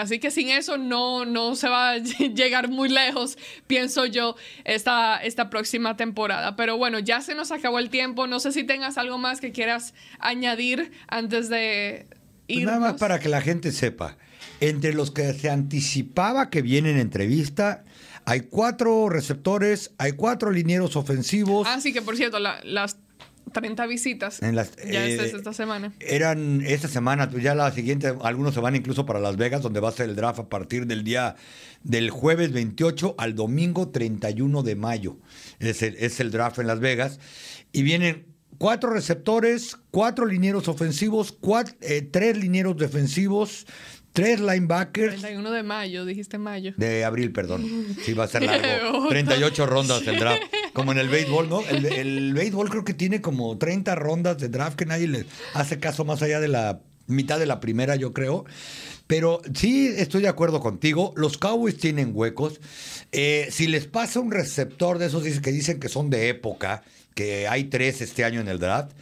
Así 0.00 0.18
que 0.18 0.30
sin 0.30 0.50
eso 0.50 0.76
no, 0.78 1.24
no 1.24 1.54
se 1.56 1.68
va 1.68 1.92
a 1.92 1.98
llegar 2.34 2.68
muy 2.68 2.88
lejos, 2.88 3.38
pienso 3.66 4.04
yo, 4.06 4.36
esta, 4.64 5.16
esta 5.18 5.48
próxima 5.48 5.96
temporada. 5.96 6.54
Pero 6.56 6.76
bueno, 6.76 6.98
ya 6.98 7.20
se 7.22 7.34
nos 7.34 7.50
acabó 7.50 7.78
el 7.78 7.88
tiempo. 7.88 8.26
No 8.26 8.38
sé 8.40 8.52
si 8.52 8.64
tengas 8.64 8.98
algo 8.98 9.16
más 9.18 9.40
que 9.40 9.52
quieras 9.52 9.94
añadir 10.18 10.92
antes 11.08 11.48
de 11.48 12.06
Pues 12.10 12.58
irnos. 12.58 12.74
nada 12.74 12.92
más 12.92 13.00
para 13.00 13.18
que 13.20 13.28
la 13.28 13.40
gente 13.40 13.72
sepa. 13.72 14.16
Entre 14.60 14.92
los 14.92 15.10
que 15.10 15.32
se 15.32 15.50
anticipaba 15.50 16.50
que 16.50 16.62
vienen 16.62 16.96
en 16.96 17.00
entrevista, 17.00 17.84
hay 18.24 18.40
cuatro 18.40 19.08
receptores, 19.08 19.92
hay 19.98 20.12
cuatro 20.12 20.50
linieros 20.50 20.96
ofensivos. 20.96 21.66
Ah, 21.70 21.80
sí, 21.80 21.92
que 21.92 22.02
por 22.02 22.16
cierto, 22.16 22.38
la- 22.38 22.60
las 22.64 22.96
30 23.52 23.86
visitas 23.86 24.42
En 24.42 24.56
las- 24.56 24.76
ya 24.76 25.06
esta 25.06 25.24
eh, 25.24 25.26
es 25.28 25.34
esta 25.34 25.52
semana. 25.52 25.92
Eran 26.00 26.60
esta 26.66 26.88
semana, 26.88 27.30
ya 27.40 27.54
la 27.54 27.70
siguiente, 27.72 28.12
algunos 28.22 28.54
se 28.54 28.60
van 28.60 28.76
incluso 28.76 29.06
para 29.06 29.20
Las 29.20 29.36
Vegas, 29.36 29.62
donde 29.62 29.80
va 29.80 29.88
a 29.88 29.92
ser 29.92 30.08
el 30.08 30.16
draft 30.16 30.40
a 30.40 30.48
partir 30.48 30.86
del 30.86 31.04
día 31.04 31.36
del 31.82 32.10
jueves 32.10 32.52
28 32.52 33.14
al 33.18 33.34
domingo 33.34 33.88
31 33.90 34.62
de 34.62 34.76
mayo. 34.76 35.16
Es 35.58 35.82
el, 35.82 35.94
es 35.96 36.20
el 36.20 36.30
draft 36.30 36.58
en 36.58 36.66
Las 36.66 36.80
Vegas. 36.80 37.20
Y 37.72 37.82
vienen 37.82 38.26
cuatro 38.58 38.90
receptores, 38.90 39.76
cuatro 39.90 40.26
linieros 40.26 40.68
ofensivos, 40.68 41.36
eh, 41.80 42.02
tres 42.02 42.36
linieros 42.36 42.76
defensivos, 42.76 43.66
tres 44.16 44.40
linebackers. 44.40 45.20
31 45.20 45.50
de 45.50 45.62
mayo, 45.62 46.06
dijiste 46.06 46.38
mayo. 46.38 46.72
De 46.78 47.04
abril, 47.04 47.32
perdón. 47.32 47.86
Sí, 48.02 48.14
va 48.14 48.24
a 48.24 48.28
ser 48.28 48.42
largo. 48.44 48.98
Otra. 49.04 49.10
38 49.10 49.66
rondas 49.66 50.06
el 50.06 50.18
draft. 50.18 50.42
Como 50.72 50.92
en 50.92 50.98
el 50.98 51.08
béisbol, 51.08 51.48
¿no? 51.50 51.60
El, 51.60 51.84
el 51.84 52.32
béisbol 52.32 52.70
creo 52.70 52.84
que 52.84 52.94
tiene 52.94 53.20
como 53.20 53.56
30 53.56 53.94
rondas 53.94 54.38
de 54.38 54.48
draft 54.48 54.76
que 54.76 54.84
nadie 54.84 55.06
le 55.06 55.24
hace 55.54 55.78
caso 55.78 56.04
más 56.04 56.20
allá 56.20 56.38
de 56.38 56.48
la 56.48 56.80
mitad 57.06 57.38
de 57.38 57.46
la 57.46 57.60
primera, 57.60 57.96
yo 57.96 58.12
creo. 58.12 58.44
Pero 59.06 59.40
sí 59.54 59.92
estoy 59.96 60.22
de 60.22 60.28
acuerdo 60.28 60.60
contigo. 60.60 61.12
Los 61.16 61.38
Cowboys 61.38 61.78
tienen 61.78 62.10
huecos. 62.12 62.60
Eh, 63.12 63.48
si 63.50 63.68
les 63.68 63.86
pasa 63.86 64.20
un 64.20 64.32
receptor 64.32 64.98
de 64.98 65.06
esos 65.06 65.22
que 65.22 65.52
dicen 65.52 65.78
que 65.78 65.88
son 65.88 66.10
de 66.10 66.28
época, 66.28 66.82
que 67.14 67.48
hay 67.48 67.64
tres 67.64 68.00
este 68.00 68.24
año 68.24 68.40
en 68.40 68.48
el 68.48 68.58
draft, 68.58 68.92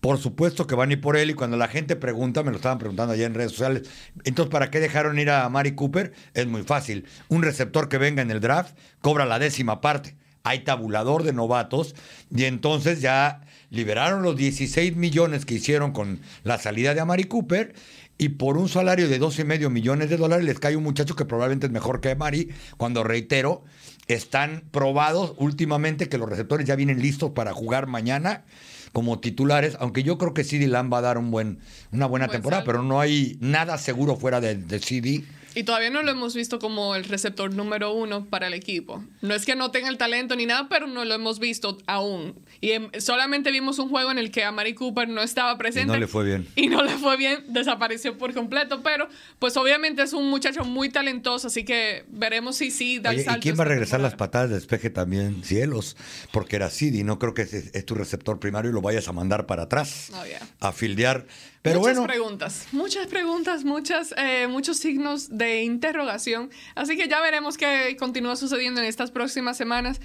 por 0.00 0.18
supuesto 0.18 0.66
que 0.66 0.74
van 0.74 0.90
a 0.90 0.92
ir 0.94 1.00
por 1.00 1.16
él 1.16 1.30
y 1.30 1.34
cuando 1.34 1.56
la 1.56 1.68
gente 1.68 1.96
pregunta, 1.96 2.42
me 2.42 2.50
lo 2.50 2.56
estaban 2.56 2.78
preguntando 2.78 3.12
allá 3.12 3.26
en 3.26 3.34
redes 3.34 3.52
sociales, 3.52 3.88
entonces 4.24 4.50
¿para 4.50 4.70
qué 4.70 4.80
dejaron 4.80 5.18
ir 5.18 5.30
a 5.30 5.48
Mari 5.48 5.74
Cooper? 5.74 6.12
Es 6.34 6.46
muy 6.46 6.62
fácil. 6.62 7.06
Un 7.28 7.42
receptor 7.42 7.88
que 7.88 7.98
venga 7.98 8.22
en 8.22 8.30
el 8.30 8.40
draft 8.40 8.76
cobra 9.00 9.26
la 9.26 9.38
décima 9.38 9.80
parte. 9.80 10.16
hay 10.42 10.60
tabulador 10.60 11.22
de 11.22 11.34
novatos 11.34 11.94
y 12.34 12.44
entonces 12.44 13.02
ya 13.02 13.42
liberaron 13.68 14.22
los 14.22 14.36
16 14.36 14.96
millones 14.96 15.44
que 15.44 15.54
hicieron 15.54 15.92
con 15.92 16.20
la 16.44 16.58
salida 16.58 16.94
de 16.94 17.00
Amari 17.00 17.24
Cooper 17.24 17.74
y 18.16 18.30
por 18.30 18.56
un 18.56 18.68
salario 18.68 19.08
de 19.08 19.18
12 19.18 19.42
y 19.42 19.44
medio 19.44 19.70
millones 19.70 20.08
de 20.08 20.16
dólares 20.16 20.46
les 20.46 20.58
cae 20.58 20.76
un 20.76 20.82
muchacho 20.82 21.14
que 21.14 21.26
probablemente 21.26 21.66
es 21.66 21.72
mejor 21.72 22.00
que 22.00 22.10
Amari, 22.10 22.50
cuando 22.78 23.04
reitero, 23.04 23.64
están 24.08 24.64
probados 24.70 25.34
últimamente 25.36 26.08
que 26.08 26.18
los 26.18 26.28
receptores 26.28 26.66
ya 26.66 26.74
vienen 26.74 27.00
listos 27.00 27.30
para 27.30 27.52
jugar 27.52 27.86
mañana 27.86 28.44
como 28.92 29.20
titulares, 29.20 29.76
aunque 29.80 30.02
yo 30.02 30.18
creo 30.18 30.34
que 30.34 30.44
CD 30.44 30.66
Lamb 30.66 30.92
va 30.92 30.98
a 30.98 31.02
dar 31.02 31.18
un 31.18 31.30
buen, 31.30 31.58
una 31.92 32.06
buena 32.06 32.26
Buen 32.26 32.36
temporada, 32.36 32.64
pero 32.64 32.82
no 32.82 33.00
hay 33.00 33.38
nada 33.40 33.78
seguro 33.78 34.16
fuera 34.16 34.40
de, 34.40 34.56
de 34.56 34.78
CD. 34.78 35.24
Y 35.54 35.64
todavía 35.64 35.90
no 35.90 36.02
lo 36.02 36.10
hemos 36.10 36.34
visto 36.34 36.58
como 36.58 36.94
el 36.94 37.04
receptor 37.04 37.52
número 37.54 37.92
uno 37.92 38.26
para 38.26 38.46
el 38.46 38.54
equipo. 38.54 39.04
No 39.20 39.34
es 39.34 39.44
que 39.44 39.56
no 39.56 39.70
tenga 39.70 39.88
el 39.88 39.98
talento 39.98 40.36
ni 40.36 40.46
nada, 40.46 40.68
pero 40.68 40.86
no 40.86 41.04
lo 41.04 41.14
hemos 41.14 41.38
visto 41.38 41.78
aún. 41.86 42.34
Y 42.60 42.70
em, 42.72 42.90
solamente 42.98 43.50
vimos 43.50 43.78
un 43.78 43.88
juego 43.88 44.10
en 44.10 44.18
el 44.18 44.30
que 44.30 44.44
Amari 44.44 44.74
Cooper 44.74 45.08
no 45.08 45.22
estaba 45.22 45.56
presente. 45.58 45.92
no 45.92 45.98
le 45.98 46.06
fue 46.06 46.24
bien. 46.24 46.46
Y 46.56 46.68
no 46.68 46.82
le 46.84 46.92
fue 46.92 47.16
bien, 47.16 47.44
desapareció 47.48 48.16
por 48.18 48.32
completo. 48.34 48.80
Pero, 48.82 49.08
pues 49.38 49.56
obviamente 49.56 50.02
es 50.02 50.12
un 50.12 50.28
muchacho 50.30 50.64
muy 50.64 50.88
talentoso, 50.90 51.48
así 51.48 51.64
que 51.64 52.04
veremos 52.08 52.56
si 52.56 52.70
sí 52.70 52.98
da 52.98 53.10
el 53.10 53.16
Oye, 53.16 53.22
¿y 53.22 53.24
salto 53.24 53.40
quién 53.40 53.58
va 53.58 53.62
a 53.62 53.68
regresar 53.68 54.00
las 54.00 54.14
patadas 54.14 54.50
de 54.50 54.56
despeje 54.56 54.90
también? 54.90 55.42
Cielos, 55.42 55.96
porque 56.32 56.56
era 56.56 56.70
CD, 56.70 57.02
no 57.02 57.18
creo 57.18 57.34
que 57.34 57.42
es, 57.42 57.52
es 57.52 57.84
tu 57.86 57.94
receptor 57.94 58.38
primario 58.38 58.70
y 58.70 58.74
lo 58.74 58.82
vayas 58.82 59.08
a 59.08 59.12
mandar 59.12 59.46
para 59.46 59.64
atrás 59.64 60.10
Oh, 60.14 60.24
yeah. 60.24 60.40
a 60.60 60.72
fildear. 60.72 61.26
Pero 61.62 61.80
muchas 61.80 61.98
bueno, 61.98 62.06
preguntas, 62.06 62.68
muchas 62.72 63.06
preguntas, 63.06 63.64
muchas, 63.64 64.14
eh, 64.16 64.46
muchos 64.48 64.78
signos 64.78 65.36
de 65.36 65.62
interrogación. 65.62 66.50
Así 66.74 66.96
que 66.96 67.06
ya 67.06 67.20
veremos 67.20 67.58
qué 67.58 67.96
continúa 67.98 68.36
sucediendo 68.36 68.80
en 68.80 68.86
estas 68.86 69.10
próximas 69.10 69.58
semanas. 69.58 70.00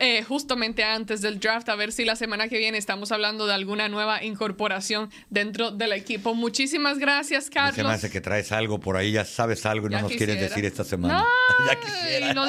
Eh, 0.00 0.22
justamente 0.22 0.84
antes 0.84 1.20
del 1.20 1.40
draft, 1.40 1.68
a 1.68 1.74
ver 1.74 1.92
si 1.92 2.04
la 2.04 2.16
semana 2.16 2.48
que 2.48 2.58
viene 2.58 2.78
estamos 2.78 3.12
hablando 3.12 3.46
de 3.46 3.54
alguna 3.54 3.88
nueva 3.88 4.22
incorporación 4.22 5.10
dentro 5.30 5.70
del 5.70 5.92
equipo. 5.92 6.34
Muchísimas 6.34 6.98
gracias, 6.98 7.44
se 7.44 7.50
me 7.50 7.54
Carlos. 7.54 7.92
hace 7.92 8.10
que 8.10 8.20
traes 8.20 8.52
algo 8.52 8.80
por 8.80 8.96
ahí, 8.96 9.12
ya 9.12 9.24
sabes 9.24 9.64
algo 9.66 9.86
y 9.86 9.90
no 9.90 9.96
Ya 9.98 10.02
nos 10.02 10.12
quieres 10.12 10.40
decir 10.40 10.64
esta 10.64 10.84
semana. 10.84 11.18
No, 11.18 11.66
ya 11.66 11.80
quisiera. 11.80 12.30
y 12.30 12.34
lo, 12.34 12.46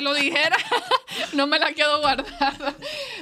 lo 0.00 0.14
dijera, 0.14 0.56
no 1.32 1.46
me 1.46 1.58
la 1.58 1.72
quedo 1.72 2.00
guardada. 2.00 2.74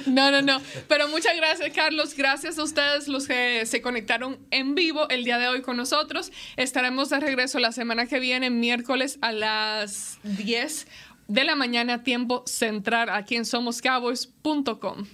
No, 0.05 0.31
no, 0.31 0.41
no. 0.41 0.61
Pero 0.87 1.07
muchas 1.07 1.35
gracias, 1.35 1.71
Carlos. 1.73 2.15
Gracias 2.15 2.57
a 2.57 2.63
ustedes 2.63 3.07
los 3.07 3.27
que 3.27 3.65
se 3.65 3.81
conectaron 3.81 4.39
en 4.51 4.75
vivo 4.75 5.07
el 5.09 5.23
día 5.23 5.37
de 5.37 5.47
hoy 5.47 5.61
con 5.61 5.77
nosotros. 5.77 6.31
Estaremos 6.57 7.09
de 7.09 7.19
regreso 7.19 7.59
la 7.59 7.71
semana 7.71 8.07
que 8.07 8.19
viene, 8.19 8.49
miércoles 8.49 9.17
a 9.21 9.31
las 9.31 10.19
10 10.23 10.87
de 11.31 11.43
la 11.43 11.55
mañana, 11.55 12.03
tiempo 12.03 12.43
central, 12.45 13.09
aquí 13.09 13.35
en 13.35 13.45
somoscowboys.com. 13.45 15.05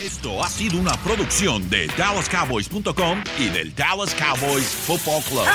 Esto 0.00 0.42
ha 0.42 0.48
sido 0.48 0.78
una 0.78 0.96
producción 0.98 1.68
de 1.68 1.86
DallasCowboys.com 1.98 3.22
y 3.38 3.48
del 3.48 3.74
Dallas 3.74 4.14
Cowboys 4.14 4.66
Football 4.66 5.22
Club. 5.22 5.46